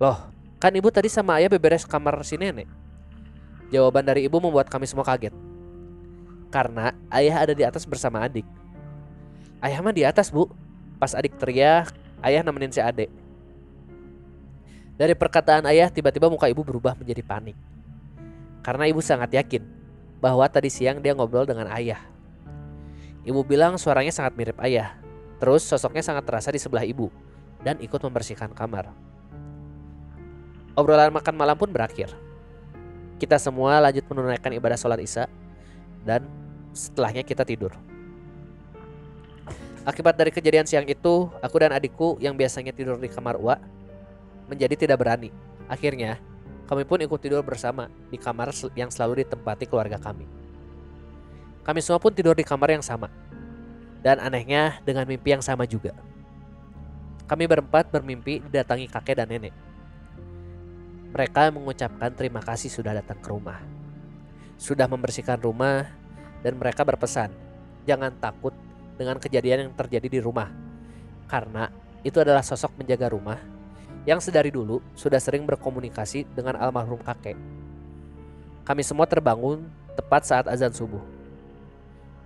Loh, 0.00 0.32
kan 0.56 0.72
ibu 0.72 0.88
tadi 0.88 1.12
sama 1.12 1.36
ayah 1.36 1.52
beberes 1.52 1.84
kamar 1.84 2.16
si 2.24 2.40
nenek. 2.40 2.64
Jawaban 3.68 4.08
dari 4.08 4.24
ibu 4.24 4.40
membuat 4.40 4.72
kami 4.72 4.88
semua 4.88 5.04
kaget. 5.04 5.36
Karena 6.48 6.96
ayah 7.12 7.44
ada 7.44 7.52
di 7.52 7.64
atas 7.68 7.84
bersama 7.84 8.24
adik. 8.24 8.48
Ayah 9.60 9.84
mah 9.84 9.92
di 9.92 10.08
atas 10.08 10.32
bu. 10.32 10.48
Pas 10.96 11.12
adik 11.12 11.36
teriak, 11.36 11.92
ayah 12.24 12.40
nemenin 12.40 12.72
si 12.72 12.80
adek. 12.80 13.21
Dari 15.02 15.18
perkataan 15.18 15.66
ayah 15.66 15.90
tiba-tiba 15.90 16.30
muka 16.30 16.46
ibu 16.46 16.62
berubah 16.62 16.94
menjadi 16.94 17.26
panik. 17.26 17.58
Karena 18.62 18.86
ibu 18.86 19.02
sangat 19.02 19.34
yakin 19.34 19.66
bahwa 20.22 20.46
tadi 20.46 20.70
siang 20.70 21.02
dia 21.02 21.10
ngobrol 21.10 21.42
dengan 21.42 21.66
ayah. 21.74 21.98
Ibu 23.26 23.42
bilang 23.42 23.74
suaranya 23.82 24.14
sangat 24.14 24.38
mirip 24.38 24.54
ayah. 24.62 24.94
Terus 25.42 25.66
sosoknya 25.66 26.06
sangat 26.06 26.22
terasa 26.22 26.54
di 26.54 26.62
sebelah 26.62 26.86
ibu 26.86 27.10
dan 27.66 27.82
ikut 27.82 27.98
membersihkan 27.98 28.54
kamar. 28.54 28.94
Obrolan 30.78 31.10
makan 31.10 31.34
malam 31.34 31.58
pun 31.58 31.74
berakhir. 31.74 32.14
Kita 33.18 33.42
semua 33.42 33.82
lanjut 33.82 34.06
menunaikan 34.06 34.54
ibadah 34.54 34.78
sholat 34.78 35.02
isya 35.02 35.26
dan 36.06 36.22
setelahnya 36.70 37.26
kita 37.26 37.42
tidur. 37.42 37.74
Akibat 39.82 40.14
dari 40.14 40.30
kejadian 40.30 40.62
siang 40.62 40.86
itu, 40.86 41.26
aku 41.42 41.56
dan 41.58 41.74
adikku 41.74 42.22
yang 42.22 42.38
biasanya 42.38 42.70
tidur 42.70 43.02
di 43.02 43.10
kamar 43.10 43.34
Uwa 43.34 43.58
menjadi 44.46 44.74
tidak 44.74 44.98
berani. 45.02 45.30
Akhirnya, 45.70 46.18
kami 46.66 46.88
pun 46.88 47.02
ikut 47.04 47.20
tidur 47.20 47.44
bersama 47.44 47.92
di 48.08 48.16
kamar 48.16 48.54
yang 48.72 48.88
selalu 48.88 49.26
ditempati 49.26 49.68
keluarga 49.68 50.00
kami. 50.00 50.24
Kami 51.62 51.78
semua 51.84 52.00
pun 52.00 52.10
tidur 52.10 52.32
di 52.32 52.42
kamar 52.42 52.74
yang 52.74 52.84
sama. 52.84 53.12
Dan 54.02 54.18
anehnya 54.18 54.82
dengan 54.82 55.06
mimpi 55.06 55.30
yang 55.30 55.44
sama 55.44 55.62
juga. 55.62 55.94
Kami 57.28 57.44
berempat 57.46 57.92
bermimpi 57.92 58.42
didatangi 58.42 58.90
kakek 58.90 59.22
dan 59.22 59.30
nenek. 59.30 59.54
Mereka 61.12 61.54
mengucapkan 61.54 62.10
terima 62.16 62.40
kasih 62.42 62.72
sudah 62.72 62.98
datang 62.98 63.20
ke 63.20 63.28
rumah. 63.30 63.62
Sudah 64.58 64.88
membersihkan 64.90 65.38
rumah 65.38 65.86
dan 66.42 66.58
mereka 66.58 66.82
berpesan, 66.82 67.30
jangan 67.86 68.10
takut 68.18 68.56
dengan 68.98 69.20
kejadian 69.20 69.68
yang 69.68 69.72
terjadi 69.76 70.08
di 70.08 70.20
rumah. 70.24 70.50
Karena 71.30 71.70
itu 72.02 72.18
adalah 72.18 72.42
sosok 72.42 72.80
menjaga 72.80 73.12
rumah 73.12 73.61
yang 74.02 74.18
sedari 74.18 74.50
dulu 74.50 74.82
sudah 74.98 75.22
sering 75.22 75.46
berkomunikasi 75.46 76.26
dengan 76.34 76.58
almarhum 76.58 76.98
kakek. 76.98 77.38
Kami 78.66 78.82
semua 78.82 79.06
terbangun 79.06 79.66
tepat 79.94 80.26
saat 80.26 80.46
azan 80.50 80.74
subuh. 80.74 81.02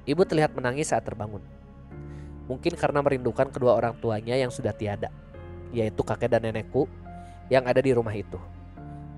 Ibu 0.08 0.22
terlihat 0.24 0.54
menangis 0.56 0.92
saat 0.92 1.04
terbangun. 1.04 1.42
Mungkin 2.46 2.78
karena 2.78 3.02
merindukan 3.02 3.50
kedua 3.50 3.74
orang 3.74 3.98
tuanya 3.98 4.38
yang 4.38 4.54
sudah 4.54 4.70
tiada, 4.70 5.10
yaitu 5.74 6.00
kakek 6.06 6.30
dan 6.30 6.46
nenekku 6.46 6.86
yang 7.50 7.66
ada 7.66 7.82
di 7.82 7.90
rumah 7.90 8.14
itu, 8.14 8.38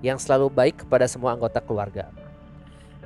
yang 0.01 0.17
selalu 0.17 0.49
baik 0.49 0.83
kepada 0.83 1.05
semua 1.05 1.37
anggota 1.37 1.61
keluarga. 1.61 2.09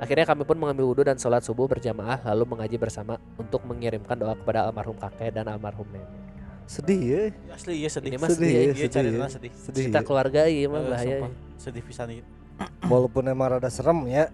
Akhirnya 0.00 0.26
kami 0.26 0.42
pun 0.42 0.58
mengambil 0.58 0.90
wudhu 0.90 1.04
dan 1.06 1.20
sholat 1.20 1.44
subuh 1.46 1.70
berjamaah 1.70 2.18
lalu 2.26 2.56
mengaji 2.56 2.80
bersama 2.80 3.20
untuk 3.38 3.62
mengirimkan 3.62 4.18
doa 4.18 4.34
kepada 4.34 4.66
almarhum 4.66 4.98
kakek 4.98 5.30
dan 5.36 5.46
almarhum 5.46 5.86
nenek. 5.92 6.23
Sedih 6.66 7.00
ya. 7.00 7.22
Asli 7.50 7.72
iya 7.76 7.88
sedih. 7.88 8.08
Ini 8.08 8.16
mah 8.16 8.28
sedih, 8.28 8.40
sedih, 8.40 8.50
ya, 8.50 8.60
Iya 8.60 8.72
sedih, 8.74 8.88
cari 8.90 9.06
ya. 9.06 9.26
sedih. 9.28 9.52
sedih. 9.54 9.82
Cerita 9.82 9.98
ya. 9.98 10.04
keluarga 10.04 10.40
iya 10.44 10.66
mah 10.66 10.78
Eh, 10.78 10.86
bahaya. 10.86 11.16
sumpah, 11.18 11.30
sedih 11.56 11.82
pisan 11.82 12.08
ieu. 12.10 12.24
Walaupun 12.92 13.22
emang 13.26 13.48
rada 13.50 13.68
serem 13.68 13.98
ya. 14.06 14.32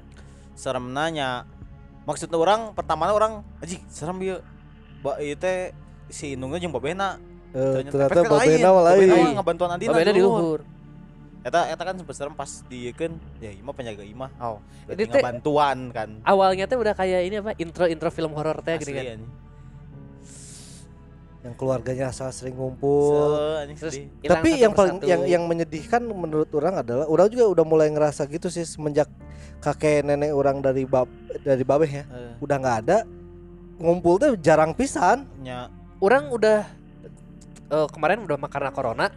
Serem 0.52 0.86
nanya 0.88 1.48
maksudnya 2.02 2.34
orang 2.34 2.72
pertama 2.72 3.08
orang 3.08 3.40
anjing 3.58 3.80
serem 3.86 4.18
ieu 4.20 4.36
ba 4.98 5.16
ieu 5.18 5.34
teh 5.34 5.72
si 6.06 6.34
Inungnya 6.34 6.58
jeung 6.58 6.70
babena 6.70 7.16
Eh, 7.50 7.82
Ternyata 7.82 8.22
babena 8.22 8.68
mah 8.70 8.82
Babena 8.86 8.86
lain 8.86 9.08
mah 9.10 9.32
ngabantuan 9.36 9.70
Adina 9.74 9.90
Babena 9.90 10.12
di 10.12 10.22
luhur. 10.22 10.62
Eta 11.40 11.66
eta 11.66 11.82
kan 11.82 11.96
sempet 11.96 12.14
serem 12.14 12.30
pas 12.30 12.46
diekeun 12.64 13.10
ya 13.38 13.50
imah 13.50 13.72
penjaga 13.72 14.04
imah. 14.04 14.30
Oh, 14.38 14.62
Ini 14.86 15.02
teh- 15.02 15.18
ngabantuan 15.18 15.78
kan. 15.90 16.10
Awalnya 16.22 16.68
tuh 16.68 16.78
udah 16.78 16.92
kayak 16.92 17.20
ini 17.24 17.40
apa? 17.40 17.56
Intro-intro 17.56 18.06
film 18.08 18.30
horor 18.32 18.60
teh 18.60 18.76
gini 18.76 18.92
kan. 18.94 19.20
Yang 21.40 21.56
keluarganya 21.56 22.12
asal 22.12 22.28
sering 22.28 22.52
ngumpul 22.52 23.32
anjing 23.56 23.76
Terus 23.76 23.94
tapi 24.20 24.60
yang 24.60 24.76
paling 24.76 25.00
yang 25.00 25.24
yang 25.24 25.42
menyedihkan 25.44 26.04
menurut 26.04 26.52
orang 26.52 26.84
adalah 26.84 27.08
orang 27.08 27.32
juga 27.32 27.48
udah 27.48 27.64
mulai 27.64 27.88
ngerasa 27.88 28.28
gitu 28.28 28.52
sih 28.52 28.62
semenjak 28.62 29.08
kakek 29.58 30.04
nenek 30.04 30.32
orang 30.32 30.60
dari 30.60 30.84
bab 30.84 31.08
dari 31.40 31.64
babeh 31.64 31.90
ya 31.90 32.04
Eh, 32.06 32.36
udah 32.38 32.56
nggak 32.56 32.76
ada 32.84 32.98
ngumpul 33.80 34.20
tuh 34.20 34.36
jarang 34.36 34.76
pisan 34.76 35.24
nya 35.40 35.72
orang 35.96 36.28
udah 36.28 36.68
eh, 37.70 37.88
kemarin 37.88 38.20
udah 38.20 38.36
karena 38.44 38.68
corona. 38.68 39.08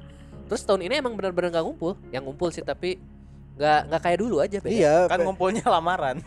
Terus 0.48 0.64
tahun 0.64 0.86
ini 0.86 1.00
emang 1.00 1.16
benar-benar 1.16 1.50
nggak 1.50 1.66
ngumpul. 1.66 1.96
Yang 2.12 2.24
ngumpul 2.24 2.48
sih 2.52 2.62
tapi 2.62 3.00
nggak 3.54 3.80
nggak 3.90 4.02
kayak 4.02 4.18
dulu 4.20 4.36
aja 4.40 4.58
beda. 4.60 4.74
iya 4.74 4.96
kan 5.06 5.20
pe- 5.20 5.26
ngumpulnya 5.26 5.64
lamaran. 5.66 6.24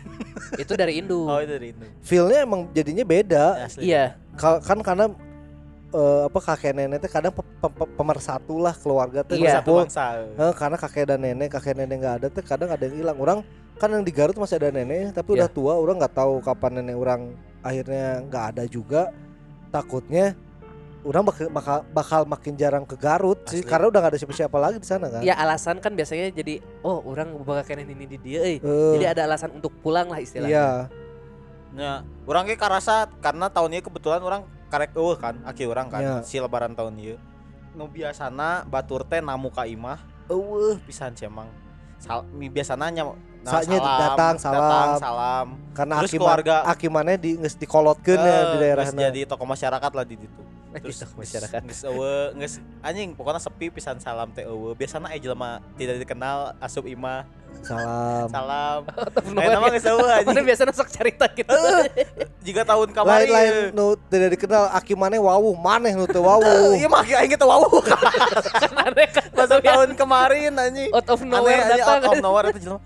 Itu 0.58 0.76
dari 0.76 1.00
Indo. 1.00 1.24
Oh, 1.30 1.40
itu 1.40 1.52
dari 1.52 1.68
itu. 1.72 1.84
feelnya 2.02 2.44
emang 2.44 2.68
jadinya 2.70 3.04
beda 3.04 3.44
Asli. 3.64 3.88
iya. 3.88 4.16
Ka- 4.36 4.60
kan 4.60 4.78
karena 4.80 5.08
eh, 5.88 6.20
apa 6.24 6.38
kakek 6.40 6.72
nenek 6.72 6.98
teh 6.98 7.08
kadang 7.08 7.30
pe- 7.30 7.46
pe- 7.56 7.70
pe- 7.72 7.92
pemersatu 7.92 8.58
lah 8.58 8.72
keluarga 8.72 9.20
teh 9.20 9.36
Iya. 9.36 9.60
Satu 9.60 9.82
bangsa. 9.82 10.24
Eh, 10.28 10.52
karena 10.52 10.76
kakek 10.76 11.04
dan 11.06 11.18
nenek 11.20 11.48
kakek 11.50 11.74
nenek 11.74 11.96
nggak 11.96 12.14
ada 12.16 12.28
teh 12.28 12.42
kadang 12.42 12.68
ada 12.68 12.82
yang 12.82 12.96
hilang 12.96 13.16
orang 13.16 13.38
kan 13.76 13.88
yang 13.88 14.00
di 14.00 14.10
Garut 14.10 14.34
masih 14.34 14.56
ada 14.56 14.70
nenek 14.70 15.12
tapi 15.12 15.28
udah 15.32 15.46
Iya. 15.46 15.54
tua 15.54 15.72
orang 15.74 15.96
nggak 15.96 16.14
tahu 16.14 16.40
kapan 16.40 16.80
nenek 16.80 16.96
orang 16.96 17.20
akhirnya 17.60 18.04
nggak 18.22 18.44
ada 18.50 18.64
juga 18.64 19.12
takutnya 19.68 20.32
orang 21.02 21.22
bakal, 21.22 21.46
bakal, 21.48 21.78
bakal 21.88 22.20
makin 22.24 22.54
jarang 22.54 22.82
ke 22.82 22.96
Garut 22.96 23.38
sih 23.46 23.60
Asli. 23.60 23.68
karena 23.68 23.86
udah 23.86 24.00
gak 24.00 24.10
ada 24.10 24.18
siapa-siapa 24.18 24.56
lagi 24.56 24.76
di 24.76 24.88
sana 24.88 25.06
kan 25.06 25.22
Ya 25.22 25.36
alasan 25.36 25.78
kan 25.78 25.94
biasanya 25.94 26.32
jadi 26.32 26.58
oh 26.82 26.98
orang 27.04 27.30
bakal 27.40 27.62
kena 27.64 27.86
ini 27.86 28.08
di 28.08 28.18
dia 28.18 28.42
euy. 28.42 28.58
Eh, 28.58 28.92
Jadi 28.92 29.06
ada 29.06 29.22
alasan 29.24 29.54
untuk 29.54 29.70
pulang 29.78 30.08
lah 30.08 30.18
istilahnya. 30.18 30.50
iya 30.50 30.68
Nya, 31.70 31.92
orang 32.24 32.42
ge 32.44 32.56
karasa 32.56 33.06
karena 33.20 33.46
tahun 33.46 33.70
ini 33.70 33.82
kebetulan 33.82 34.18
orang 34.18 34.42
karek 34.66 34.92
eueuh 34.92 35.14
kan, 35.14 35.38
aki 35.42 35.64
orang 35.64 35.86
kan 35.86 36.00
Nya. 36.00 36.14
si 36.20 36.36
lebaran 36.36 36.72
tahun 36.72 36.94
ieu. 36.96 37.16
Nu 37.72 37.86
biasana 37.86 38.64
batur 38.64 39.02
teh 39.02 39.18
namu 39.18 39.48
ka 39.48 39.64
imah, 39.64 40.00
eueuh 40.26 40.80
pisan 40.82 41.12
sih 41.12 41.24
emang. 41.24 41.46
Sal, 41.96 42.22
biasana 42.28 42.88
nya 42.88 43.08
nah, 43.40 43.52
Saatnya 43.52 43.78
salam, 43.78 43.98
datang, 43.98 44.34
salam. 44.36 44.60
datang, 44.60 44.90
salam. 44.98 45.46
karena 45.72 45.94
Terus 45.96 46.10
aki 46.10 46.18
keluarga- 46.18 46.64
aki 46.66 46.86
mana 46.86 47.14
di 47.14 47.30
nges 47.34 47.56
dikolotkeun 47.56 48.18
ya 48.18 48.38
di 48.44 48.56
Eh, 48.56 48.60
daerah 48.60 48.84
geus 48.84 48.96
jadi 48.96 49.20
tokoh 49.24 49.46
masyarakat 49.46 49.90
lah 49.92 50.04
di 50.04 50.16
ditu. 50.18 50.42
Terus 50.76 50.98
Gitu, 50.98 51.08
masyarakat. 51.14 51.60
Geus 51.64 51.82
eueuh, 51.84 52.36
geus 52.36 52.54
anjing 52.82 53.16
pokoknya 53.16 53.40
sepi 53.40 53.70
pisan 53.70 53.96
salam 53.96 54.28
teh 54.30 54.44
eueuh. 54.44 54.74
Biasana 54.74 55.08
aya 55.08 55.16
jelema 55.18 55.64
tidak 55.72 55.96
dikenal 55.98 56.52
asup 56.58 56.84
imah, 56.84 57.24
salam 57.62 58.26
salam. 58.28 58.80
Eh 59.42 59.48
nama 59.48 59.66
geus 59.72 59.86
eueuh 59.86 60.02
Mana 60.02 60.20
anjing. 60.22 60.44
biasa 60.44 60.62
sok 60.72 60.90
cerita 60.90 61.24
gitu. 61.32 61.52
Jika 62.42 62.62
tahun 62.66 62.90
kamari. 62.92 63.26
lain 63.26 63.32
lain 63.32 63.54
nu 63.72 63.94
tidak 64.08 64.36
dikenal 64.36 64.68
aki 64.74 64.92
mana 64.92 65.16
wawuh 65.16 65.54
maneh 65.54 65.94
nu 65.94 66.04
teu 66.04 66.20
wawuh 66.24 66.74
Iya 66.80 66.88
mah 66.90 67.02
aing 67.04 67.30
kita 67.32 67.46
wow. 67.46 67.66
Aneh 68.84 69.06
kan. 69.10 69.26
Masa 69.32 69.56
tahun 69.62 69.88
kemarin 69.94 70.52
anjing. 70.52 70.90
out 70.92 71.08
of 71.08 71.20
nowhere 71.22 71.62
Aneh, 71.62 71.78
datang. 71.80 72.00
out 72.02 72.06
of 72.12 72.18
nowhere 72.20 72.46
itu 72.52 72.60
jelema. 72.66 72.80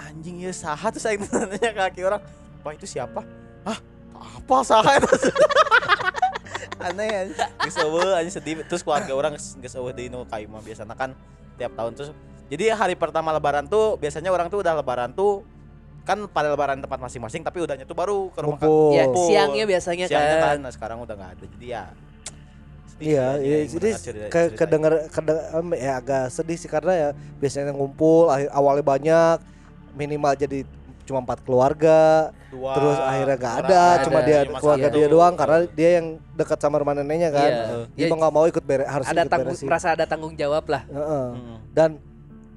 Anjing 0.00 0.36
ya 0.40 0.52
saha 0.54 0.86
terus 0.94 1.04
aing 1.04 1.20
nanya 1.28 1.58
ke 1.58 1.80
kaki 1.90 2.00
orang. 2.06 2.20
Pak 2.62 2.80
itu 2.80 2.86
siapa? 2.88 3.20
Hah? 3.66 3.78
Apa 4.14 4.56
saha 4.64 4.90
itu? 4.98 5.08
Aneh 6.86 7.08
anjing. 7.28 7.38
Geus 7.64 7.76
eueuh 7.80 8.12
anjing 8.18 8.34
sedih 8.34 8.54
terus 8.66 8.82
keluarga 8.82 9.12
orang 9.14 9.34
geus 9.36 9.74
eueuh 9.74 9.92
deui 9.94 10.08
nu 10.10 10.26
ka 10.28 10.36
imah 10.42 10.60
biasana 10.60 10.92
kan 10.92 11.14
tiap 11.54 11.70
tahun 11.78 11.94
terus 11.94 12.10
jadi 12.46 12.72
hari 12.72 12.94
pertama 12.94 13.30
lebaran 13.30 13.64
tuh 13.64 13.96
biasanya 13.96 14.28
orang 14.28 14.46
tuh 14.46 14.60
udah 14.60 14.74
lebaran 14.74 15.10
tuh 15.10 15.42
kan 16.02 16.20
pada 16.28 16.48
lebaran 16.48 16.78
tempat 16.78 17.00
masing-masing 17.00 17.40
tapi 17.40 17.58
udahnya 17.58 17.82
tuh 17.82 17.94
baru 17.94 18.28
ke 18.28 18.38
rumah 18.38 18.60
ngumpul 18.60 18.92
Ya, 18.92 19.04
Ngumpul. 19.04 19.26
siangnya 19.26 19.64
biasanya 19.64 20.04
siangnya 20.04 20.36
kan 20.36 20.44
kan. 20.46 20.56
nah 20.60 20.70
sekarang 20.70 20.98
udah 21.00 21.14
nggak 21.14 21.30
ada 21.32 21.44
jadi 21.50 21.66
ya 21.70 21.84
Iya, 22.94 23.26
iya 23.42 23.56
jadi 23.66 23.90
ke 24.30 24.54
kedenger 24.54 25.10
kede- 25.10 25.50
em, 25.52 25.66
ya 25.74 25.98
agak 25.98 26.30
sedih 26.30 26.54
sih 26.54 26.70
karena 26.70 26.92
ya 26.94 27.08
biasanya 27.36 27.74
ngumpul 27.74 28.30
akhir 28.30 28.48
awalnya 28.50 28.84
banyak 28.86 29.36
minimal 29.92 30.30
jadi 30.32 30.62
cuma 31.02 31.18
empat 31.20 31.42
keluarga 31.42 32.30
dua 32.48 32.70
terus 32.72 32.96
akhirnya 32.96 33.36
nggak 33.36 33.54
orang 33.56 33.66
ada 33.66 33.82
ada, 33.90 34.04
cuma 34.06 34.18
dia 34.22 34.38
cuma 34.46 34.56
keluarga 34.56 34.88
dia 34.88 35.06
doang 35.10 35.34
karena 35.34 35.58
dia 35.68 35.90
yang 35.98 36.06
dekat 36.32 36.56
sama 36.56 36.76
rumah 36.78 36.94
neneknya 36.94 37.30
kan 37.30 37.50
Iya. 37.50 37.64
dia 37.90 37.98
Ya, 37.98 38.08
mau 38.08 38.16
nggak 38.16 38.32
mau 38.32 38.44
ikut 38.46 38.62
beres 38.62 38.86
harus 38.86 39.06
ada 39.06 39.12
ikut 39.18 39.26
tanggung 39.28 39.52
beresin. 39.52 39.66
merasa 39.66 39.88
ada 39.90 40.04
tanggung 40.06 40.32
jawab 40.32 40.64
lah. 40.64 40.82
Heeh. 40.86 41.26
Mm. 41.34 41.56
dan 41.72 41.90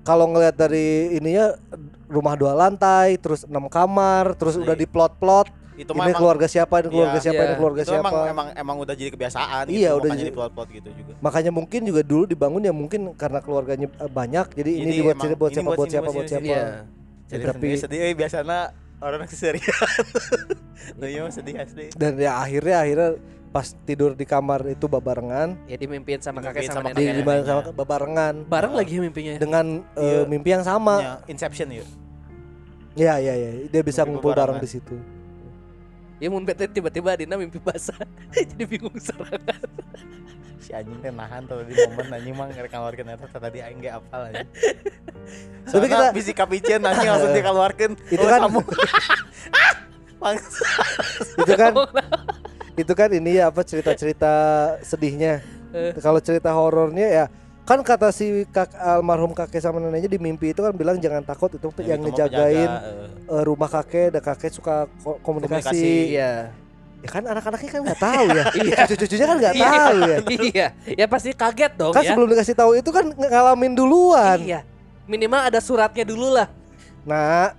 kalau 0.08 0.26
ngelihat 0.26 0.55
dari 0.58 0.88
ininya 1.14 1.60
rumah 2.08 2.34
dua 2.34 2.55
lantai 2.55 3.20
terus 3.20 3.43
enam 3.43 3.68
kamar 3.68 4.32
terus 4.34 4.55
Asli. 4.55 4.64
udah 4.64 4.76
diplot-plot 4.78 5.47
itu 5.76 5.86
ini 5.86 5.99
emang 5.99 6.16
keluarga 6.16 6.47
siapa 6.47 6.80
ini 6.80 6.88
keluarga 6.89 7.14
Iya. 7.14 7.22
siapa 7.22 7.38
ini 7.38 7.45
Iya. 7.45 7.58
keluarga 7.60 7.82
itu 7.84 7.91
siapa 7.91 8.08
emang 8.08 8.26
emang 8.26 8.47
emang 8.55 8.76
udah 8.80 8.95
jadi 8.95 9.10
kebiasaan 9.12 9.64
Iya, 9.68 9.70
gitu, 9.70 9.86
udah 9.93 10.08
makanya 10.08 10.18
jadi- 10.18 10.32
di 10.32 10.38
plot-plot 10.39 10.68
gitu 10.72 10.89
juga 10.89 11.14
makanya 11.20 11.51
mungkin 11.51 11.82
juga 11.84 12.01
dulu 12.01 12.24
dibangun 12.26 12.62
ya 12.64 12.74
mungkin 12.74 13.01
karena 13.14 13.39
keluarganya 13.39 13.88
eh, 13.91 14.10
banyak 14.10 14.47
jadi, 14.55 14.72
ini 14.74 14.82
Jadi 14.82 14.97
dibuat 14.97 15.16
emang 15.20 15.36
buat 15.36 15.51
ini 15.51 15.58
siapa 15.60 15.70
buat 15.70 15.89
siapa 15.91 16.10
buat 16.10 16.26
siapa 16.26 16.45
Iya. 16.47 16.64
jadi 17.28 17.43
tapi- 17.45 17.78
sedih 17.78 17.99
eh, 18.01 18.16
biasanya 18.16 18.60
orang 18.97 19.28
keserian 19.30 19.62
iya 20.97 21.20
mah 21.20 21.30
sedih 21.30 21.55
asli 21.55 21.86
dan 21.93 22.18
ya 22.18 22.32
akhirnya 22.39 22.78
akhirnya 22.80 23.10
pas 23.48 23.74
tidur 23.84 24.14
di 24.14 24.24
kamar 24.24 24.68
itu 24.68 24.86
babarengan. 24.86 25.56
Ya 25.66 25.76
dimimpiin 25.76 26.20
sama 26.20 26.43
kakek 26.43 26.68
sama 26.70 26.89
sama 26.89 26.89
nenek. 26.93 27.24
di 27.24 27.48
sama 27.48 27.62
babarengan. 27.72 28.34
Bareng 28.45 28.74
lagi 28.76 29.00
mimpinya. 29.00 29.39
dengan 29.39 29.82
eh, 29.95 30.04
Iya. 30.04 30.20
mimpi 30.28 30.50
yang 30.52 30.64
sama. 30.64 30.95
Ya, 31.00 31.14
Inception 31.26 31.68
ya 31.72 31.86
ya 32.98 33.14
ya 33.22 33.34
ya 33.38 33.50
dia 33.70 33.82
bisa 33.86 34.02
Mimpi 34.02 34.18
ngumpul 34.18 34.34
bareng 34.34 34.58
di 34.58 34.70
situ. 34.70 34.98
Ya 36.18 36.34
mun 36.34 36.41
bete 36.41 36.66
tiba-tiba 36.66 37.14
Dina 37.14 37.38
mimpi 37.38 37.62
basah. 37.62 37.93
Jadi 38.34 38.66
bingung 38.66 38.98
serangan. 38.98 39.62
si 40.68 40.74
anjing 40.74 40.98
teh 41.00 41.14
nahan 41.14 41.45
tuh 41.45 41.62
di 41.64 41.78
momen 41.78 42.10
anjing 42.12 42.34
mah 42.34 42.50
ngerek 42.50 42.74
keluarkan 42.74 43.14
eta 43.14 43.26
teh 43.30 43.39
tadi 43.39 43.58
aing 43.62 43.80
ge 43.80 43.93
apal 43.93 44.28
anjing. 44.28 44.50
Tapi 45.68 45.74
tapi 45.74 45.86
kita- 45.86 46.00
kita 46.02 46.16
fisika 46.18 46.43
picen 46.43 46.82
anjing 46.84 47.08
langsung 47.08 47.32
dikeluarkeun. 47.32 47.93
Itu 48.10 48.24
Oh, 48.24 48.30
kan- 48.30 48.41
kamu 48.50 48.60
Bangsa. 50.18 50.66
itu 51.38 51.54
kan 51.54 51.72
itu 52.78 52.93
kan 52.93 53.09
ini 53.09 53.36
ya 53.36 53.49
apa 53.49 53.61
cerita-cerita 53.61 54.34
sedihnya 54.82 55.41
Eh. 55.67 55.91
kalau 55.97 56.17
cerita 56.17 56.47
horornya 56.49 57.03
ya 57.05 57.25
kan 57.63 57.82
kata 57.82 58.07
si 58.09 58.47
kak 58.47 58.71
almarhum 58.73 59.36
kakek 59.36 59.59
sama 59.59 59.78
neneknya 59.78 60.07
di 60.07 60.15
mimpi 60.15 60.49
itu 60.49 60.61
kan 60.61 60.71
bilang 60.71 60.95
jangan 60.95 61.19
takut 61.21 61.51
itu 61.51 61.67
yang 61.84 61.99
itu 61.99 62.07
ngejagain 62.07 62.69
penjaga, 62.71 63.28
eh, 63.28 63.43
rumah 63.43 63.67
kakek 63.67 64.07
dan 64.09 64.21
kakek 64.23 64.51
suka 64.53 64.75
ko- 64.97 65.19
komunikasi, 65.19 65.67
Komunikasi. 65.67 65.91
Iya. 66.07 66.32
ya 66.97 67.09
kan 67.11 67.23
anak-anaknya 67.25 67.69
kan 67.69 67.82
nggak 67.84 67.99
tahu 67.99 68.25
ya 68.32 68.43
Iya. 68.63 68.78
cucu-cucunya 68.86 69.25
kan 69.25 69.38
nggak 69.38 69.53
Iya. 69.59 69.67
tahu 69.67 69.97
ya 69.99 70.17
Iya. 70.23 70.67
Ya 70.95 71.05
pasti 71.05 71.30
kaget 71.32 71.73
dong 71.75 71.91
kan 71.91 72.01
ya. 72.01 72.09
sebelum 72.09 72.28
dikasih 72.32 72.55
tahu 72.55 72.71
itu 72.73 72.89
kan 72.89 73.03
ng- 73.03 73.19
ngalamin 73.28 73.73
duluan 73.73 74.38
Iya. 74.39 74.61
Minimal 75.03 75.41
ada 75.43 75.59
suratnya 75.59 76.05
dulu 76.05 76.32
lah. 76.32 76.47
nah 77.03 77.51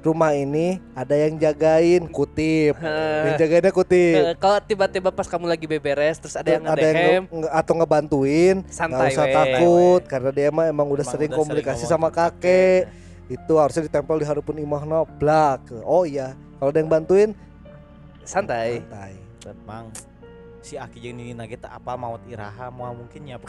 rumah 0.00 0.32
ini 0.32 0.80
ada 0.96 1.12
yang 1.12 1.36
jagain 1.36 2.08
kutip. 2.08 2.74
Yang 2.80 3.34
jagainnya 3.40 3.72
kutip. 3.72 4.36
Kalau 4.40 4.58
tiba-tiba 4.64 5.08
pas 5.12 5.28
kamu 5.28 5.46
lagi 5.46 5.66
beberes 5.68 6.16
terus 6.16 6.34
ada 6.36 6.48
yang 6.48 6.64
ada 6.64 6.86
yang 6.88 7.24
nge- 7.28 7.52
atau 7.52 7.72
ngebantuin 7.76 8.56
nggak 8.64 9.08
usah 9.12 9.26
we. 9.28 9.34
takut 9.36 10.02
karena 10.08 10.30
dia 10.32 10.48
mah 10.48 10.66
emang 10.68 10.88
udah 10.88 11.04
Emang 11.04 11.12
sering 11.14 11.30
udah 11.30 11.38
komunikasi 11.38 11.84
ngomong. 11.84 11.92
sama 11.92 12.08
kakek. 12.08 12.88
Itu 13.30 13.62
harusnya 13.62 13.86
ditempel 13.86 14.18
di 14.18 14.26
harupun 14.26 14.56
imahna 14.58 15.06
blak. 15.06 15.68
Oh 15.86 16.02
iya 16.02 16.34
kalau 16.58 16.72
ada 16.72 16.78
yang 16.80 16.90
bantuin 16.90 17.30
santai. 18.24 18.82
santai. 18.82 19.12
Mang 19.64 19.88
si 20.60 20.76
Aki 20.76 21.00
jeung 21.00 21.16
Nini 21.16 21.32
kita 21.48 21.72
apa 21.72 21.96
maut 21.96 22.20
iraha 22.28 22.68
mau 22.68 22.92
mungkin 22.92 23.24
ya 23.24 23.40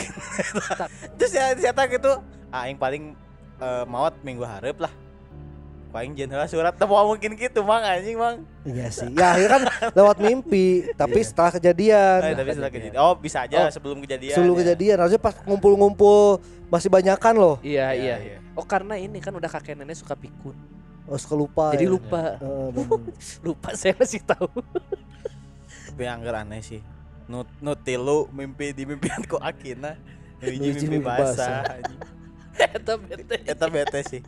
terus 1.20 1.32
ya 1.36 1.52
siapa 1.60 1.84
gitu? 1.92 2.24
Ah 2.48 2.68
yang 2.72 2.80
paling 2.80 3.16
eh, 3.60 3.84
maut 3.88 4.16
minggu 4.24 4.48
harap 4.48 4.80
lah 4.80 4.92
paling 5.92 6.12
jen 6.12 6.26
heula 6.26 6.44
surat 6.46 6.72
teu 6.72 6.88
mau 6.88 7.04
mungkin 7.06 7.36
gitu 7.36 7.62
mang 7.62 7.80
anjing 7.80 8.16
mang 8.16 8.48
iya 8.64 8.88
sih 8.88 9.12
ya 9.12 9.36
akhirnya 9.36 9.50
kan 9.52 9.64
lewat 9.92 10.18
mimpi 10.18 10.68
tapi 10.94 11.20
Iya. 11.20 11.28
setelah 11.28 11.52
kejadian 11.52 12.20
Eh, 12.22 12.34
tapi 12.34 12.50
setelah 12.50 12.72
kejadian 12.72 12.96
oh 12.98 13.14
bisa 13.14 13.44
aja 13.44 13.56
Oh, 13.60 13.70
sebelum 13.70 14.00
kejadian 14.00 14.34
sebelum 14.34 14.56
ya. 14.56 14.60
kejadian 14.64 14.96
harusnya 14.98 15.20
pas 15.20 15.36
ngumpul-ngumpul 15.42 16.40
masih 16.68 16.88
banyakan 16.88 17.34
loh 17.36 17.56
Iya, 17.60 17.92
Iya, 17.92 18.16
iya. 18.16 18.16
iya. 18.18 18.38
Oh, 18.52 18.64
karena 18.64 18.96
ini 18.96 19.20
kan 19.20 19.32
udah 19.32 19.48
kakek 19.48 19.76
nenek 19.76 19.94
suka 19.94 20.12
pikun. 20.14 20.56
oh 21.06 21.16
suka 21.16 21.36
lupa 21.36 21.66
Jadi 21.72 21.86
ya. 21.86 21.92
lupa. 21.92 22.22
Lupa 23.46 23.70
saya 23.74 23.92
masih 23.94 24.22
tahu. 24.22 24.48
tapi 25.86 26.04
anggar 26.06 26.40
aneh 26.40 26.60
sih 26.62 26.80
nut 27.28 27.48
nutilu 27.58 28.28
mimpi 28.30 28.72
di 28.72 28.84
mimpianku 28.86 29.36
Akina 29.38 29.96
Nuji 30.40 30.58
Nuji 30.58 30.88
mimpi 30.88 30.88
mimpi 30.90 31.06
basah. 31.06 31.64
Eta 32.76 32.94
bete. 32.96 33.36
Eta 33.44 33.66
bete 33.68 34.00
sih 34.04 34.22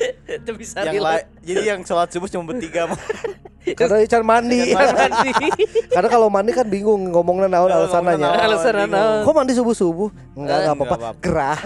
Itu 0.42 0.50
bisa 0.56 0.82
yang 0.82 1.02
la- 1.02 1.26
jadi 1.44 1.76
yang 1.76 1.80
sholat 1.84 2.08
subuh 2.10 2.28
cuma 2.28 2.52
bertiga 2.52 2.88
mah. 2.88 3.00
Karena 3.78 4.02
Ican 4.02 4.26
mandi. 4.26 4.74
Mandi. 4.74 5.30
Karena 5.94 6.08
kalau 6.10 6.26
mandi 6.26 6.50
kan 6.50 6.66
bingung 6.66 7.14
ngomongnya 7.14 7.46
naon 7.46 7.70
alasannya. 7.70 8.18
Alasan 8.18 8.90
naon. 8.90 9.22
Kok 9.22 9.34
mandi 9.38 9.52
subuh-subuh? 9.54 10.08
Enggak, 10.34 10.56
enggak 10.66 10.74
Enggak 10.74 10.90
apa-apa. 10.98 11.20
Gerah. 11.22 11.58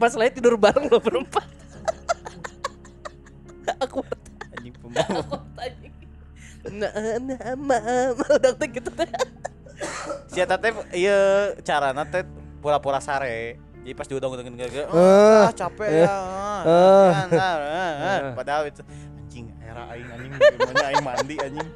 Pas 0.00 0.12
lain 0.16 0.32
tidur 0.32 0.56
bareng 0.56 0.88
lo 0.88 0.98
berempat. 1.02 1.44
Aku 3.84 4.00
Anjing 4.56 4.74
tanya. 5.54 5.88
Nah, 6.68 6.92
nah, 7.22 7.54
mama 7.54 7.78
udah 8.16 8.52
teh 8.56 8.68
gitu 8.68 8.90
teh. 8.92 9.08
Si 10.32 10.40
teh 10.42 10.72
ieu 10.96 11.20
carana 11.62 12.02
teh 12.08 12.24
pura-pura 12.64 12.98
sare. 12.98 13.60
Jadi 13.88 13.96
pas 13.96 14.04
diudang-udangin 14.04 14.52
gara 14.52 14.84
Eh. 14.84 15.44
ah 15.48 15.52
capek 15.56 15.88
ya. 15.88 16.12
Eh. 16.60 17.10
nah, 17.32 17.56
nah." 17.56 18.36
Padahal 18.36 18.68
itu 18.68 18.84
anjing 18.84 19.48
era 19.64 19.88
aing 19.96 20.04
anjing 20.12 20.28
gimana 20.36 20.84
aing 20.92 21.00
mandi 21.08 21.36
anjing. 21.40 21.68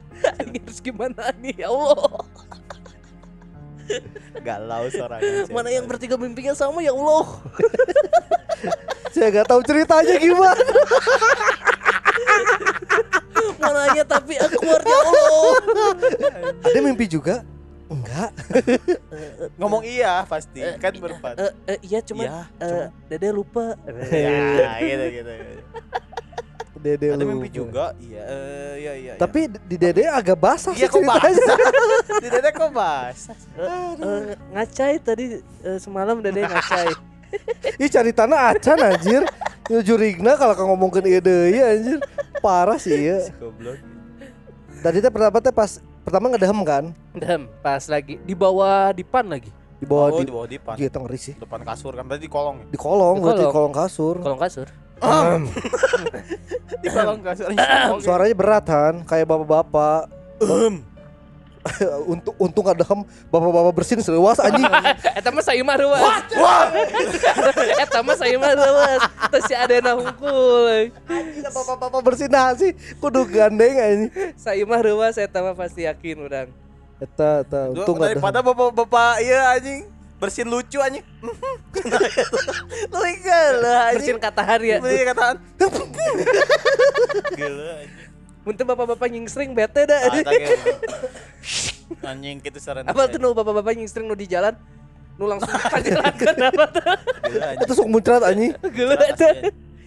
Ini 0.48 0.58
harus 0.64 0.80
gimana 0.80 1.28
nih 1.36 1.60
ya 1.60 1.68
Allah. 1.68 2.24
Galau 4.48 4.88
suaranya. 4.88 5.44
Mana 5.52 5.68
yang 5.68 5.84
bertiga 5.84 6.16
mimpinya 6.16 6.56
sama 6.56 6.80
ya 6.80 6.96
Allah. 6.96 7.36
Saya 9.12 9.28
nggak 9.28 9.52
tahu 9.52 9.60
ceritanya 9.60 10.16
gimana. 10.16 10.72
Mananya 13.60 14.08
tapi 14.08 14.40
awkward 14.40 14.88
ya 14.88 14.98
Allah. 15.04 15.52
Ada 16.64 16.78
mimpi 16.80 17.04
juga? 17.12 17.44
Enggak. 17.88 18.30
ngomong 19.60 19.82
iya 19.84 20.20
pasti 20.28 20.60
kan 20.76 20.92
berempat. 20.92 21.34
Eh, 21.40 21.52
eh, 21.72 21.78
iya 21.88 21.98
cuman 22.04 22.24
Iya, 22.28 22.40
eh, 22.60 22.86
Dede 23.08 23.28
lupa. 23.32 23.74
Ya, 24.12 24.76
gitu 24.84 25.06
gitu. 25.08 25.32
Dede 26.78 27.06
Ada 27.10 27.24
lupa. 27.24 27.30
mimpi 27.32 27.48
juga. 27.50 27.84
Iya, 27.98 28.22
eh, 28.28 28.72
iya 28.78 28.92
iya. 28.94 29.12
iya. 29.16 29.20
Tapi 29.20 29.48
di 29.50 29.76
Dede 29.80 30.04
agak 30.04 30.36
basah 30.36 30.76
iya 30.76 30.86
kok 30.86 31.00
basah. 31.02 31.56
Di 32.22 32.28
dede 32.28 32.50
kok 32.50 32.70
basah. 32.70 33.36
Eh, 33.56 34.36
ngacai 34.52 34.96
tadi 35.00 35.24
eh, 35.40 35.78
semalam 35.80 36.20
Dede 36.20 36.44
ngacai. 36.44 36.92
Ih 37.76 37.88
cari 37.92 38.12
tanah 38.12 38.52
acan 38.56 38.78
anjir. 38.84 39.22
Jurigna 39.68 40.32
kalau 40.40 40.56
kau 40.56 40.64
ngomongin 40.72 41.04
ide 41.20 41.52
ya 41.52 41.76
anjir. 41.76 41.98
Parah 42.40 42.80
sih 42.80 42.96
ya. 42.96 43.20
Tadi 44.80 45.02
teh 45.02 45.10
pertama 45.12 45.40
teh 45.42 45.52
pas 45.52 45.82
pertama 46.08 46.24
ngedehem 46.28 46.60
kan 46.62 46.84
Dem, 47.12 47.42
pas 47.60 47.84
lagi 47.84 48.16
di 48.18 48.32
bawah 48.32 48.90
dipan 48.90 49.28
lagi. 49.28 49.52
di 49.76 49.84
bawah 49.84 50.08
Oh, 50.08 50.18
di 50.18 50.24
di 50.24 50.32
bawah 50.32 50.48
dipan. 50.48 50.74
Gitu 50.74 50.96
ngeri 50.96 51.18
sih. 51.20 51.34
Depan 51.36 51.62
kasur 51.62 51.92
kan 51.92 52.02
tadi 52.04 52.24
di 52.24 52.30
kolong. 52.30 52.66
Di 52.66 52.74
kolong, 52.74 53.14
Di 53.14 53.22
berarti 53.22 53.44
kolong. 53.44 53.54
kolong 53.54 53.74
kasur. 53.76 54.14
Kolong 54.18 54.40
kasur. 54.40 54.66
Di 56.82 56.88
kolong 56.90 57.20
kasur. 57.22 57.48
Suaranya 58.02 58.34
berat 58.34 58.66
Han, 58.66 58.94
kayak 59.04 59.22
bapak-bapak. 59.24 60.10
untung 62.12 62.34
untung 62.38 62.66
ada 62.66 62.84
hem 62.84 63.00
bapak-bapak 63.28 63.72
bersin 63.74 64.00
seluas 64.00 64.38
anjing. 64.40 64.64
Eta 65.18 65.28
mah 65.30 65.44
saya 65.44 65.62
mah 65.62 65.76
ruas. 65.76 66.22
Eta 67.84 67.98
mah 68.02 68.16
saya 68.16 68.36
mah 68.38 68.52
ruas. 68.54 69.00
Terus 69.30 69.44
si 69.46 69.54
Adena 69.54 69.92
hungkul. 69.98 70.92
bapak-bapak 71.48 72.00
bersin 72.04 72.30
nasi 72.30 72.74
kudu 73.02 73.26
gandeng 73.28 73.76
anjing. 73.78 74.10
Saya 74.38 74.62
mah 74.64 74.80
ruas 74.82 75.18
eta 75.18 75.42
mah 75.42 75.54
pasti 75.56 75.84
yakin 75.86 76.26
udang. 76.26 76.48
Eta 76.98 77.46
eta 77.46 77.60
untung 77.70 77.98
ada. 78.02 78.10
daripada 78.10 78.38
bapak-bapak 78.42 79.22
iya 79.22 79.54
anjing 79.54 79.86
bersin 80.18 80.46
lucu 80.50 80.82
anjing. 80.82 81.06
Lu 82.90 82.98
gila 83.22 83.94
Bersin 83.94 84.18
anjing. 84.18 84.18
katahan 84.18 84.60
ya. 84.66 84.76
Lu 84.82 84.90
kataan. 84.90 85.36
Gila 87.38 87.68
anjing. 87.82 87.97
Muntah 88.48 88.64
bapak-bapak 88.64 89.12
nyingsring 89.12 89.52
bete 89.52 89.84
dah. 89.84 90.08
Ah. 90.08 90.24
Anjing 92.16 92.40
gitu 92.40 92.56
saran. 92.56 92.88
Apa 92.88 93.04
tuh 93.04 93.20
nu 93.20 93.36
bapak-bapak 93.36 93.76
nyingsring 93.76 94.08
nu 94.08 94.16
di 94.16 94.24
jalan? 94.24 94.56
Nu 95.20 95.28
langsung 95.28 95.52
kagelakan 95.76 96.48
apa 96.48 96.64
tuh? 96.72 96.84
Eta 97.28 97.72
sok 97.76 97.92
muncrat 97.92 98.24
anjing. 98.24 98.56
Gila. 98.72 98.96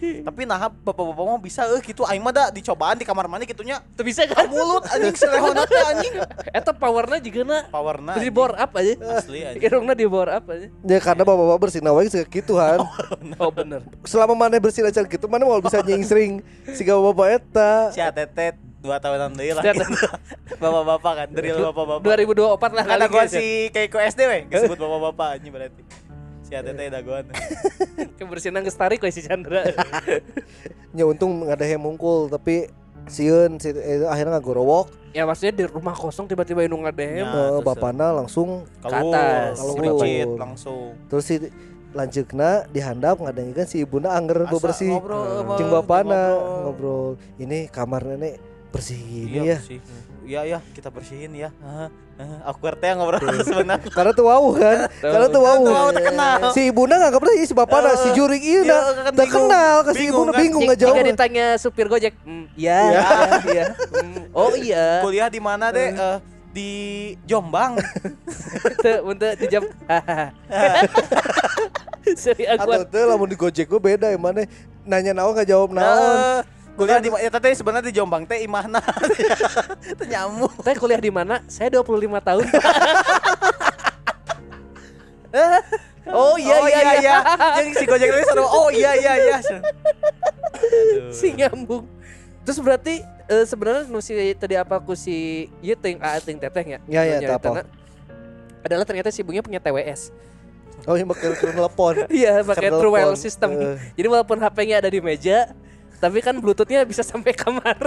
Tapi 0.02 0.42
nah 0.50 0.70
bapak-bapak 0.70 1.24
mah 1.24 1.38
bisa 1.38 1.70
euy 1.70 1.82
gitu 1.86 2.02
aing 2.10 2.26
mah 2.26 2.34
da 2.34 2.50
dicobaan 2.50 2.98
di 2.98 3.06
kamar 3.06 3.30
mandi 3.30 3.46
gitunya. 3.46 3.80
Tuh 3.94 4.02
bisa 4.02 4.26
kan? 4.26 4.50
Mulut 4.50 4.82
anjing 4.90 5.14
serehona 5.14 5.64
teh 5.70 5.82
anjing. 5.94 6.14
Eta 6.50 6.74
powerna 6.74 7.22
juga 7.22 7.42
na 7.46 7.60
Powerna. 7.70 8.18
di 8.18 8.30
bore 8.34 8.58
up 8.58 8.72
aja. 8.74 8.94
Asli 9.22 9.46
anjing. 9.46 9.62
Irungna 9.62 9.94
di 9.94 10.06
bore 10.10 10.34
up 10.34 10.46
aja. 10.50 10.68
Ya 10.82 10.98
karena 10.98 11.22
bapak-bapak 11.22 11.60
bersin 11.62 11.86
awalnya 11.86 12.10
segitu 12.10 12.58
Han. 12.58 12.82
Oh 13.38 13.54
bener. 13.54 13.86
Selama 14.06 14.34
mana 14.34 14.58
bersin 14.58 14.86
acan 14.86 15.06
gitu 15.06 15.26
mana 15.30 15.46
mau 15.46 15.62
bisa 15.62 15.86
nyingsring 15.86 16.42
si 16.74 16.82
bapak 16.82 17.28
eta. 17.38 17.94
Si 17.94 18.02
Atetet 18.02 18.58
dua 18.82 18.98
tahunan 18.98 19.38
deui 19.38 19.54
lah. 19.54 19.62
Bapak-bapak 20.62 21.14
kan, 21.14 21.28
dari 21.30 21.54
bapak-bapak. 21.54 22.06
2024 22.06 22.78
lah 22.78 22.84
Kata 22.86 23.06
gua 23.10 23.26
si 23.30 23.70
Keiko 23.70 23.98
SD 23.98 24.22
we, 24.30 24.40
disebut 24.50 24.78
bapak-bapak 24.78 25.28
anjing 25.38 25.54
berarti. 25.54 25.82
Si 26.52 26.60
Atetet 26.60 26.92
dagoan. 26.92 27.32
Kebersihan 28.20 28.60
geus 28.60 28.76
tarik 28.76 29.00
we 29.00 29.08
si 29.08 29.24
Chandra. 29.24 29.64
Ya 30.92 31.08
untung 31.08 31.48
nggak 31.48 31.56
ada 31.56 31.64
yang 31.72 31.80
mungkul 31.80 32.28
tapi 32.28 32.68
sieun 33.08 33.56
si 33.64 33.72
eh, 33.72 34.04
akhirnya 34.04 34.36
ngagorowok 34.36 34.92
ya 35.16 35.24
maksudnya 35.24 35.64
di 35.64 35.66
rumah 35.72 35.96
kosong 35.96 36.28
tiba-tiba 36.28 36.68
indung 36.68 36.84
ngadem. 36.84 37.24
Ya. 37.24 37.32
eh, 37.32 37.32
terus, 37.32 37.64
bapana 37.64 38.12
langsung 38.12 38.68
Kalau 38.84 39.16
atas. 39.16 39.56
kalau 39.56 39.74
langsung. 40.36 40.92
terus 41.08 41.24
si 41.24 41.48
lanjutna 41.96 42.68
dihandap 42.68 43.24
ngadengin 43.24 43.56
kan 43.56 43.68
si 43.72 43.88
ibunda 43.88 44.12
angger 44.12 44.44
bebersih 44.52 44.92
ngobrol 45.00 45.24
sama- 45.24 45.56
jeung 45.56 45.72
bapana 45.72 46.22
ngobrol. 46.36 46.60
ngobrol 46.68 47.08
ini 47.40 47.72
kamar 47.72 48.04
nenek 48.12 48.36
bersih 48.76 49.00
gini 49.00 49.32
Iya, 49.32 49.44
ya 49.48 49.58
bersih. 49.64 49.80
Iya 50.32 50.48
ya, 50.48 50.60
kita 50.72 50.88
bersihin 50.88 51.36
ya. 51.36 51.52
Aku 52.48 52.64
ngerti 52.64 52.88
ya 52.88 52.94
ngobrol 52.96 53.20
sebenarnya. 53.44 53.84
karena 53.92 54.12
tuh 54.14 54.24
wow 54.24 54.46
kan 54.54 54.88
karena 54.96 55.28
tuh 55.28 55.42
wow 55.42 55.60
terkenal. 55.92 56.54
si 56.54 56.70
ibunda 56.70 56.96
nggak 56.96 57.18
pernah 57.18 57.36
si 57.36 57.52
bapana 57.52 57.90
si 57.98 58.10
jurik 58.14 58.40
iya 58.40 58.62
Iya, 58.62 58.72
nah 58.72 58.82
kan 59.02 59.14
terkenal 59.18 59.76
bingung. 59.76 59.84
ke 59.84 59.92
si 59.92 60.00
Bingung 60.00 60.14
ibunda 60.14 60.32
kan. 60.32 60.40
bingung 60.40 60.62
Jika 60.72 60.92
nggak 60.94 61.08
ditanya 61.12 61.46
supir 61.58 61.88
Gojek, 61.90 62.14
"Hmm, 62.22 62.46
iya, 62.54 62.78
iya, 62.86 63.04
iya. 63.44 63.66
Hmm, 63.76 64.22
oh 64.32 64.54
iya. 64.54 64.86
Kuliah 65.02 65.28
di 65.28 65.42
mana 65.42 65.68
deh? 65.70 65.90
Eh, 65.92 66.18
di 66.54 66.72
Jombang. 67.26 67.76
Tuh, 68.86 68.98
untuk 69.04 69.34
di 69.36 69.46
jam. 69.50 69.64
Seri 72.12 72.44
atau 72.46 72.68
aku 72.68 72.84
tuh 72.88 73.04
lamun 73.06 73.26
di 73.26 73.36
gojek 73.36 73.66
gue 73.66 73.80
beda 73.80 74.10
yang 74.10 74.20
mana 74.20 74.44
nanya 74.84 75.12
naon 75.14 75.32
nggak 75.32 75.48
jawab 75.48 75.70
naon 75.72 75.86
Nah, 75.86 76.40
kuliah 76.76 77.00
di 77.04 77.10
ya 77.12 77.30
teh 77.30 77.54
sebenarnya 77.54 77.86
di 77.92 77.94
Jombang 77.96 78.24
teh 78.26 78.42
imahna. 78.44 78.82
Teh 80.00 80.08
nyamuk. 80.08 80.52
Teh 80.64 80.76
kuliah 80.76 81.02
di 81.02 81.12
mana? 81.12 81.44
Saya 81.46 81.70
25 81.82 82.08
tahun. 82.22 82.46
oh 86.12 86.36
iya 86.36 86.58
oh, 86.58 86.68
iya 86.68 86.92
iya. 87.00 87.16
Jadi 87.62 87.72
si 87.76 87.86
Gojek 87.86 88.10
teh 88.10 88.26
seru. 88.28 88.46
Oh 88.48 88.68
iya 88.72 88.96
iya 88.98 89.14
iya. 89.20 89.38
Si 91.12 91.34
nyambung. 91.36 91.86
Terus 92.48 92.58
berarti 92.64 93.04
eh, 93.04 93.46
sebenarnya 93.46 93.90
nu 93.90 94.00
si 94.02 94.14
tadi 94.38 94.56
apa 94.56 94.80
aku 94.80 94.96
si 94.96 95.48
aa 96.02 96.18
teuing 96.20 96.40
teteh. 96.40 96.80
Ya, 96.88 97.02
ya, 97.06 97.18
tak 97.38 97.46
apa. 97.46 97.68
Adalah 98.62 98.86
ternyata 98.86 99.10
si 99.10 99.26
ibunya 99.26 99.42
punya 99.42 99.60
TWS. 99.60 100.14
oh 100.90 100.98
yang 100.98 101.06
pakai 101.14 101.38
telepon 101.38 101.94
Iya, 102.10 102.42
pakai 102.42 102.74
Telepon. 102.74 102.82
True 102.82 102.94
Well 102.98 103.14
system. 103.14 103.54
Eh. 103.54 103.78
Jadi 103.94 104.08
walaupun 104.10 104.42
HP-nya 104.42 104.82
ada 104.82 104.90
di 104.90 104.98
meja, 104.98 105.54
tapi 106.02 106.18
kan 106.26 106.34
Bluetooth-nya 106.42 106.82
bisa 106.90 107.06
sampai 107.06 107.38
kamar. 107.38 107.78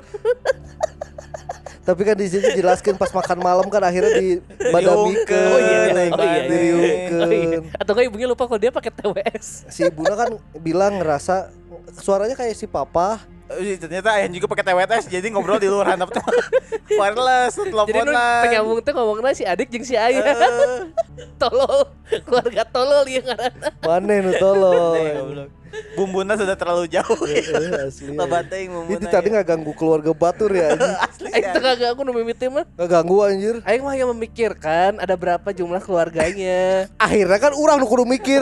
Tapi 1.84 2.00
kan 2.00 2.16
di 2.16 2.24
sini 2.32 2.56
jelaskan 2.56 2.97
pas 2.97 3.12
makan 3.12 3.39
malam 3.44 3.68
kan 3.68 3.84
akhirnya 3.84 4.16
di 4.16 4.40
badamikeun. 4.72 5.52
Oh 5.52 5.60
iya, 5.60 5.78
oh 5.84 5.89
iya. 5.93 6.09
bane. 6.16 6.39
Diriukeun. 6.48 7.20
Oh 7.20 7.32
iya. 7.34 7.59
Atau 7.76 7.93
kayak 7.93 8.09
ibunya 8.09 8.24
lupa 8.24 8.48
kalau 8.48 8.56
dia 8.56 8.72
pakai 8.72 8.89
TWS. 8.89 9.68
Si 9.68 9.84
ibuna 9.84 10.16
kan 10.16 10.30
bilang 10.64 10.97
ngerasa 10.97 11.52
suaranya 12.01 12.40
kayak 12.40 12.56
si 12.56 12.64
papa. 12.64 13.20
Eh, 13.44 13.76
ternyata 13.76 14.16
ayah 14.16 14.28
juga 14.32 14.48
pakai 14.48 14.64
TWS 14.64 15.04
jadi 15.12 15.26
ngobrol 15.28 15.60
di 15.60 15.68
luar 15.68 15.92
handap 15.92 16.08
tuh. 16.08 16.24
Wireless, 16.98 17.60
Jadi 17.60 17.76
teleponan. 17.76 18.08
nu 18.08 18.44
penyambung 18.48 18.80
teh 18.80 18.92
ngomongnya 18.96 19.32
si 19.36 19.44
adik 19.44 19.68
jeung 19.68 19.84
si 19.84 19.92
ayah. 20.00 20.24
Eh, 20.24 20.88
tolol, 21.42 21.92
keluarga 22.24 22.64
tolol 22.64 23.04
ya 23.04 23.20
ngaranna. 23.20 23.68
Mana 23.84 24.12
nu 24.24 24.32
eh, 24.32 24.40
tolong. 24.40 24.96
goblok. 24.96 25.48
Bumbuna 25.98 26.38
sudah 26.38 26.54
terlalu 26.54 26.86
jauh. 26.86 27.20
Eh, 27.28 27.90
Asli. 27.90 28.14
Loba 28.16 28.40
teuing 28.46 28.70
bumbuna. 28.72 28.96
Itu 28.96 29.06
tadi 29.12 29.26
nggak 29.28 29.44
ganggu 29.44 29.72
keluarga 29.76 30.10
batur 30.16 30.48
ya 30.54 30.72
asli. 31.06 31.28
Teu 31.28 31.60
kagak 31.60 31.88
aku 31.92 32.00
nu 32.00 32.16
mimiti 32.16 32.48
mah. 32.48 32.64
Nggak 32.80 32.88
ganggu 32.88 33.16
anjir. 33.28 33.56
Aing 33.68 33.84
mah 33.84 33.92
yang 33.92 34.08
memikirkan 34.16 34.96
ada 35.02 35.12
berapa 35.20 35.52
jumlah 35.52 35.84
keluarganya. 35.84 36.88
Akhirnya 36.96 37.36
kan 37.36 37.52
orang 37.52 37.76
nu 37.76 37.84
kudu 37.90 38.08
mikir 38.08 38.40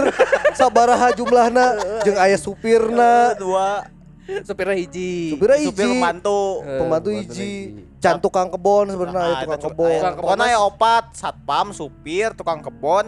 sabaraha 0.55 1.11
jumlahna 1.17 1.75
jeung 2.07 2.21
aya 2.21 2.37
supirna, 2.39 3.35
dua 3.41 3.89
Supirnya 4.23 4.79
hiji. 4.79 5.35
supirna 5.35 5.59
supir 5.59 5.67
hiji, 5.67 5.83
pembantu. 5.99 6.63
Eh, 6.63 6.79
pembantu 6.79 6.79
pembantu 6.79 7.09
hiji, 7.11 7.53
can 7.99 8.17
tukang 8.23 8.49
kebon 8.49 8.87
sebenarnya 8.87 9.27
Ah, 9.27 9.41
tukang 9.43 9.61
kebon. 9.67 9.91
Tukang 9.99 10.15
kebon 10.15 10.27
Pokoknya 10.31 10.47
ya 10.47 10.59
opat, 10.63 11.05
satpam, 11.13 11.67
supir, 11.75 12.29
tukang 12.39 12.61
kebon. 12.63 13.07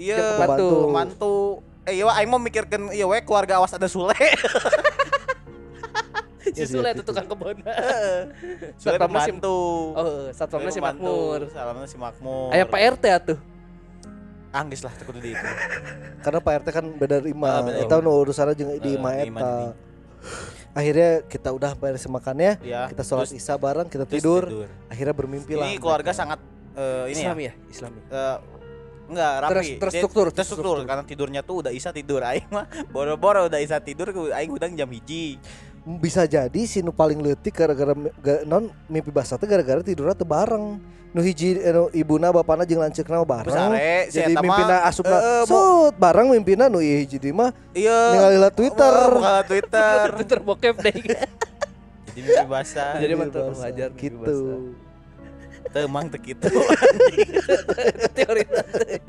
Iya, 0.00 0.40
pembantu. 0.40 0.68
pembantu. 0.88 1.34
Eh 1.82 1.98
iya, 2.00 2.06
aing 2.16 2.30
mau 2.30 2.40
mikirkeun 2.40 2.94
iya 2.94 3.04
we 3.04 3.20
keluarga 3.20 3.60
awas 3.60 3.76
ada 3.76 3.84
Sule. 3.84 4.14
si 6.56 6.64
Sule 6.64 6.88
itu 6.96 7.04
tukang 7.04 7.28
kebun. 7.28 7.60
Sule 8.80 8.96
Satpamnya 8.96 9.20
si 9.20 9.30
pembantu. 9.36 9.56
Oh, 9.92 10.32
satpamnya 10.32 10.72
si 10.72 10.80
Sule. 10.80 10.88
Makmur. 10.88 11.40
Salamnya 11.52 11.86
si 11.86 11.96
Makmur. 12.00 12.48
Aya 12.50 12.64
Pak 12.64 12.80
RT 12.96 13.04
atuh. 13.12 13.38
Anggis 14.52 14.84
lah 14.84 14.92
tekudu 14.92 15.20
di 15.20 15.32
itu. 15.32 15.46
Karena 16.24 16.38
Pak 16.40 16.52
RT 16.60 16.66
kan 16.72 16.84
beda 16.92 17.20
dari 17.20 17.32
Ah, 17.40 17.64
Kita 17.64 18.00
nu 18.00 18.20
urusannya 18.20 18.52
jeung 18.52 18.70
di 18.80 18.92
Eh, 18.92 18.96
imam 18.96 19.12
eta. 19.12 19.52
Akhirnya 20.72 21.20
kita 21.22 21.52
udah 21.52 21.76
beres 21.76 22.06
makannya, 22.06 22.56
Ya. 22.60 22.88
kita 22.88 23.02
sholat 23.02 23.28
terus- 23.28 23.36
isya 23.36 23.54
bareng, 23.56 23.86
kita 23.86 24.08
terus 24.08 24.14
tidur. 24.18 24.42
Akhirnya 24.88 25.12
bermimpi 25.12 25.52
lah. 25.52 25.68
Ini 25.68 25.76
keluarga 25.76 26.10
sangat 26.10 26.40
eh, 26.72 27.12
ini 27.12 27.20
Islam 27.20 27.36
ya. 27.36 27.44
ya, 27.44 27.52
Islami. 27.68 28.00
eh, 28.00 28.36
enggak 29.04 29.32
rapi. 29.38 29.52
Ter- 29.52 29.60
terstruktur, 29.84 29.92
Dia- 29.92 29.98
terstruktur 30.32 30.32
terstruktur. 30.32 30.76
karena 30.88 31.04
tidurnya 31.04 31.40
tuh 31.42 31.56
udah 31.60 31.72
isa 31.74 31.92
tidur 31.92 32.24
aing 32.24 32.48
mah 32.48 32.64
boro-boro 32.88 33.44
udah 33.44 33.60
isa 33.60 33.76
tidur 33.76 34.08
aing 34.32 34.48
udang 34.50 34.72
jam 34.72 34.88
hiji. 34.88 35.36
Bisa 35.82 36.22
jadi 36.30 36.62
si 36.62 36.78
nu 36.78 36.94
paling 36.94 37.18
leutik 37.18 37.58
gara-gara 37.58 37.90
non 38.46 38.70
mimpi 38.86 39.10
basah 39.10 39.34
teh 39.34 39.50
gara-gara 39.50 39.82
tidurnya 39.82 40.14
teu 40.14 40.22
bareng. 40.22 40.78
Nu 41.12 41.20
hiji 41.20 41.58
eh, 41.58 41.74
nu 41.74 41.90
ibuna 41.90 42.30
bapana 42.30 42.62
jeung 42.62 42.78
lanceukna 42.78 43.18
bareng. 43.26 43.50
Besare 43.50 44.06
si 44.06 44.22
Jadi 44.22 44.38
mah 44.38 44.42
mimpina 44.46 44.76
asupna 44.86 45.18
mo- 45.18 45.46
sut 45.50 45.94
bareng 45.98 46.30
mimpina 46.30 46.70
nu 46.70 46.78
ieu 46.78 47.02
hiji 47.02 47.18
di 47.18 47.34
mah 47.34 47.50
iya 47.74 48.14
ningali 48.14 48.50
Twitter. 48.54 48.94
Oh, 48.94 49.18
buka 49.18 49.34
Twitter. 49.42 50.04
Twitter 50.22 50.38
bokep 50.38 50.74
deh. 50.86 50.94
Jadi 52.14 52.20
mimpi 52.22 52.46
basah. 52.46 52.94
Jadi 53.02 53.12
wajar 53.18 53.90
mimpi 53.90 54.02
gitu. 54.06 54.38
Teu 55.72 55.88
emang 55.88 56.06
teu 56.06 56.20
kitu. 56.20 56.46
Teori 58.16 58.44
nanti. 58.46 59.02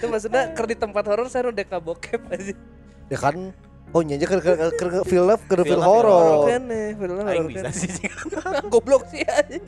Itu 0.00 0.06
maksudnya 0.10 0.50
ker 0.56 0.64
di 0.64 0.76
tempat 0.78 1.04
horor 1.06 1.28
saya 1.28 1.50
udah 1.50 1.56
deka 1.56 1.78
bokep 1.78 2.20
aja. 2.34 2.54
Ya 3.12 3.18
kan 3.20 3.52
Oh 3.94 4.02
nyanyi 4.02 4.26
ke 4.26 4.42
ke 4.42 4.52
ke 4.58 4.66
ke 4.74 5.00
film 5.06 5.38
ke 5.38 5.54
film 5.54 5.66
Film 5.70 5.82
horor. 5.86 6.50
Kan 6.50 6.66
filmnya 6.98 7.22
Aing 7.30 7.46
horor 7.46 7.46
bisa 7.46 7.70
sih. 7.70 8.10
Goblok 8.74 9.06
sih 9.06 9.22
aja. 9.22 9.62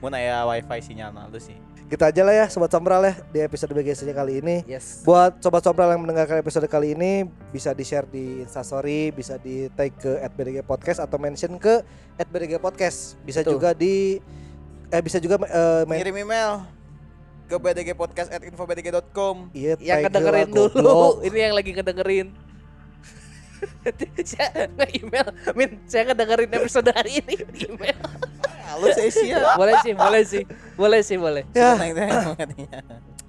Mun 0.00 0.16
aya 0.16 0.48
wifi 0.48 0.80
sinyalna 0.80 1.28
lu 1.28 1.36
sih. 1.36 1.52
Kita 1.86 2.08
aja 2.08 2.24
lah 2.24 2.34
ya 2.34 2.46
sobat 2.48 2.72
sombral 2.72 3.04
ya 3.04 3.14
di 3.30 3.38
episode 3.44 3.76
BGS 3.76 4.08
kali 4.16 4.40
ini. 4.40 4.64
Yes. 4.64 5.04
Buat 5.04 5.44
sobat 5.44 5.60
sombral 5.60 5.92
yang 5.92 6.02
mendengarkan 6.08 6.40
episode 6.40 6.64
kali 6.72 6.96
ini 6.96 7.28
bisa 7.52 7.76
di-share 7.76 8.08
di 8.08 8.40
Instastory, 8.42 9.12
bisa 9.12 9.36
di 9.36 9.68
tag 9.76 9.92
ke 10.00 10.24
@bdg 10.24 10.64
podcast 10.64 11.04
atau 11.04 11.20
mention 11.20 11.60
ke 11.60 11.84
@bdg 12.16 12.56
podcast. 12.56 13.20
Bisa 13.28 13.44
Betul. 13.44 13.60
juga 13.60 13.76
di 13.76 14.18
eh 14.88 15.02
bisa 15.04 15.20
juga 15.20 15.36
eh, 15.46 15.84
main 15.84 16.00
Kirim 16.00 16.16
email 16.24 16.64
ke 17.46 17.54
bdgpodcast@infobdg.com. 17.60 19.52
iya 19.52 19.76
Yang 19.76 19.98
tag 20.00 20.16
kedengerin 20.16 20.48
dulu. 20.48 20.96
Ini 21.28 21.38
yang 21.52 21.54
lagi 21.54 21.70
kedengerin. 21.76 22.45
Saya 24.24 24.68
nge-email 24.68 25.26
Min, 25.54 25.70
saya 25.86 26.02
ngedengerin 26.10 26.50
episode 26.52 26.88
hari 26.92 27.22
ini. 27.22 27.34
Di 27.50 27.66
email. 27.70 27.98
Halo 28.66 28.86
Asia. 28.92 29.54
Boleh 29.54 29.74
sih, 29.80 29.92
boleh 29.94 30.22
sih. 30.26 30.42
Boleh 30.74 31.00
sih, 31.00 31.16
boleh. 31.16 31.42
Ya, 31.54 31.72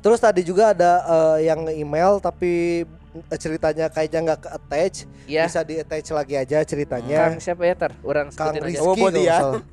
terus 0.02 0.20
tadi 0.22 0.42
juga 0.46 0.72
ada 0.72 1.04
eh, 1.04 1.48
yang 1.52 1.68
email 1.70 2.18
tapi 2.20 2.84
eh, 3.28 3.40
ceritanya 3.40 3.88
kayaknya 3.90 4.20
nggak 4.34 4.40
ke 4.46 4.50
attach, 4.50 4.98
Ya, 5.26 5.46
bisa 5.46 5.62
di 5.62 5.80
attach 5.80 6.10
lagi 6.12 6.36
aja 6.36 6.58
ceritanya. 6.64 7.18
Kang 7.32 7.40
siapa 7.40 7.64
ya, 7.66 7.76
Tar? 7.76 7.92
Orang 8.02 8.32
Kang 8.34 8.56
aja. 8.56 8.62
Rizky 8.64 8.82
Oh, 8.84 8.94
nggak 8.94 9.26
salah. 9.26 9.64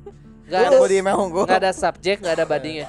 Gak 0.44 0.60
ada, 0.60 0.76
mau 0.76 0.84
di 0.84 0.96
email 1.00 1.20
gua. 1.32 1.44
nggak 1.48 1.60
ada 1.64 1.72
subjek, 1.72 2.20
gak 2.20 2.34
ada 2.36 2.44
badinya 2.44 2.84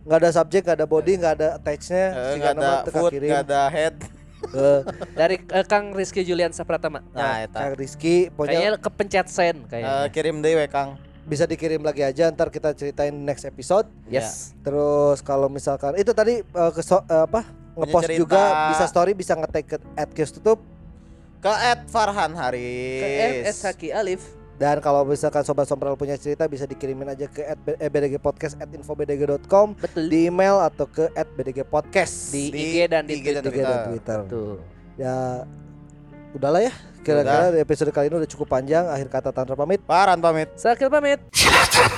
nggak 0.00 0.18
ada 0.26 0.30
subjek, 0.32 0.62
nggak 0.66 0.78
ada 0.80 0.86
body, 0.88 1.12
nggak 1.20 1.34
ada 1.38 1.48
attachnya, 1.60 2.04
Eh, 2.10 2.34
nggak 2.40 2.52
ada 2.56 2.70
foot, 2.88 3.12
nggak 3.14 3.42
ada 3.46 3.60
head. 3.68 3.94
Eh, 4.42 4.80
Dari 5.12 5.36
eh, 5.38 5.64
Kang 5.64 5.92
Rizky 5.92 6.20
Julian 6.20 6.50
Sapratama 6.50 7.04
Nah, 7.10 7.40
eta. 7.40 7.60
Kang 7.60 7.74
Rizky, 7.74 8.28
pokoknya 8.30 8.56
Kayaknya 8.66 8.72
kepencet 8.78 9.26
send 9.28 9.58
Eh, 9.62 9.68
kayaknya 9.70 10.08
kirim 10.10 10.36
deh 10.40 10.54
we 10.54 10.66
Kang. 10.66 10.96
bisa 11.22 11.44
dikirim 11.44 11.78
lagi 11.80 12.00
aja, 12.00 12.26
ntar 12.28 12.48
kita 12.48 12.72
ceritain 12.72 13.12
next 13.14 13.44
episode. 13.44 13.86
Yes 14.06 14.56
Terus 14.60 15.20
kalau 15.20 15.46
misalkan 15.46 15.94
itu 15.94 16.10
tadi 16.10 16.40
eh, 16.40 16.72
keso- 16.72 17.04
eh, 17.04 17.22
apa 17.22 17.44
ngepost 17.76 18.04
cerita. 18.04 18.18
juga 18.18 18.42
bisa 18.68 18.84
story 18.84 19.12
bisa 19.12 19.32
nge-tag 19.34 19.64
ke 19.64 19.76
tutup 20.32 20.58
Ke 21.38 21.52
Ed 21.68 21.86
Farhan 21.86 22.32
Ke 22.32 22.40
Haris. 22.40 23.46
RS 23.46 23.58
Haki 23.62 23.88
Alif 23.90 24.22
dan 24.60 24.76
kalau 24.84 25.08
misalkan 25.08 25.40
sobat 25.40 25.64
sompral 25.64 25.96
punya 25.96 26.20
cerita 26.20 26.44
bisa 26.44 26.68
dikirimin 26.68 27.08
aja 27.08 27.24
ke 27.32 27.40
at 27.48 27.56
bdg 27.64 28.14
eh, 28.14 28.20
podcast 28.20 28.60
at 28.60 28.68
infobdg.com 28.68 29.72
di 29.96 30.28
email 30.28 30.60
atau 30.60 30.84
ke 30.84 31.08
at 31.16 31.24
bdg 31.32 31.64
podcast 31.64 32.28
di, 32.28 32.52
di 32.52 32.76
IG 32.76 32.92
dan 32.92 33.08
di, 33.08 33.16
IG 33.16 33.24
Twitter. 33.24 33.40
Dan 33.40 33.52
Twitter. 33.56 33.78
Twitter. 33.88 34.18
Betul. 34.28 34.60
Ya 35.00 35.48
udahlah 36.36 36.60
ya. 36.60 36.76
Kira-kira 37.00 37.56
Udah. 37.56 37.64
episode 37.64 37.88
kali 37.88 38.12
ini 38.12 38.20
udah 38.20 38.28
cukup 38.28 38.52
panjang. 38.52 38.84
Akhir 38.84 39.08
kata 39.08 39.32
Tantra 39.32 39.56
pamit. 39.56 39.80
Paran 39.80 40.20
pamit. 40.20 40.52
Sakit 40.60 40.92
pamit. 40.92 41.24
Silahkan 41.32 41.88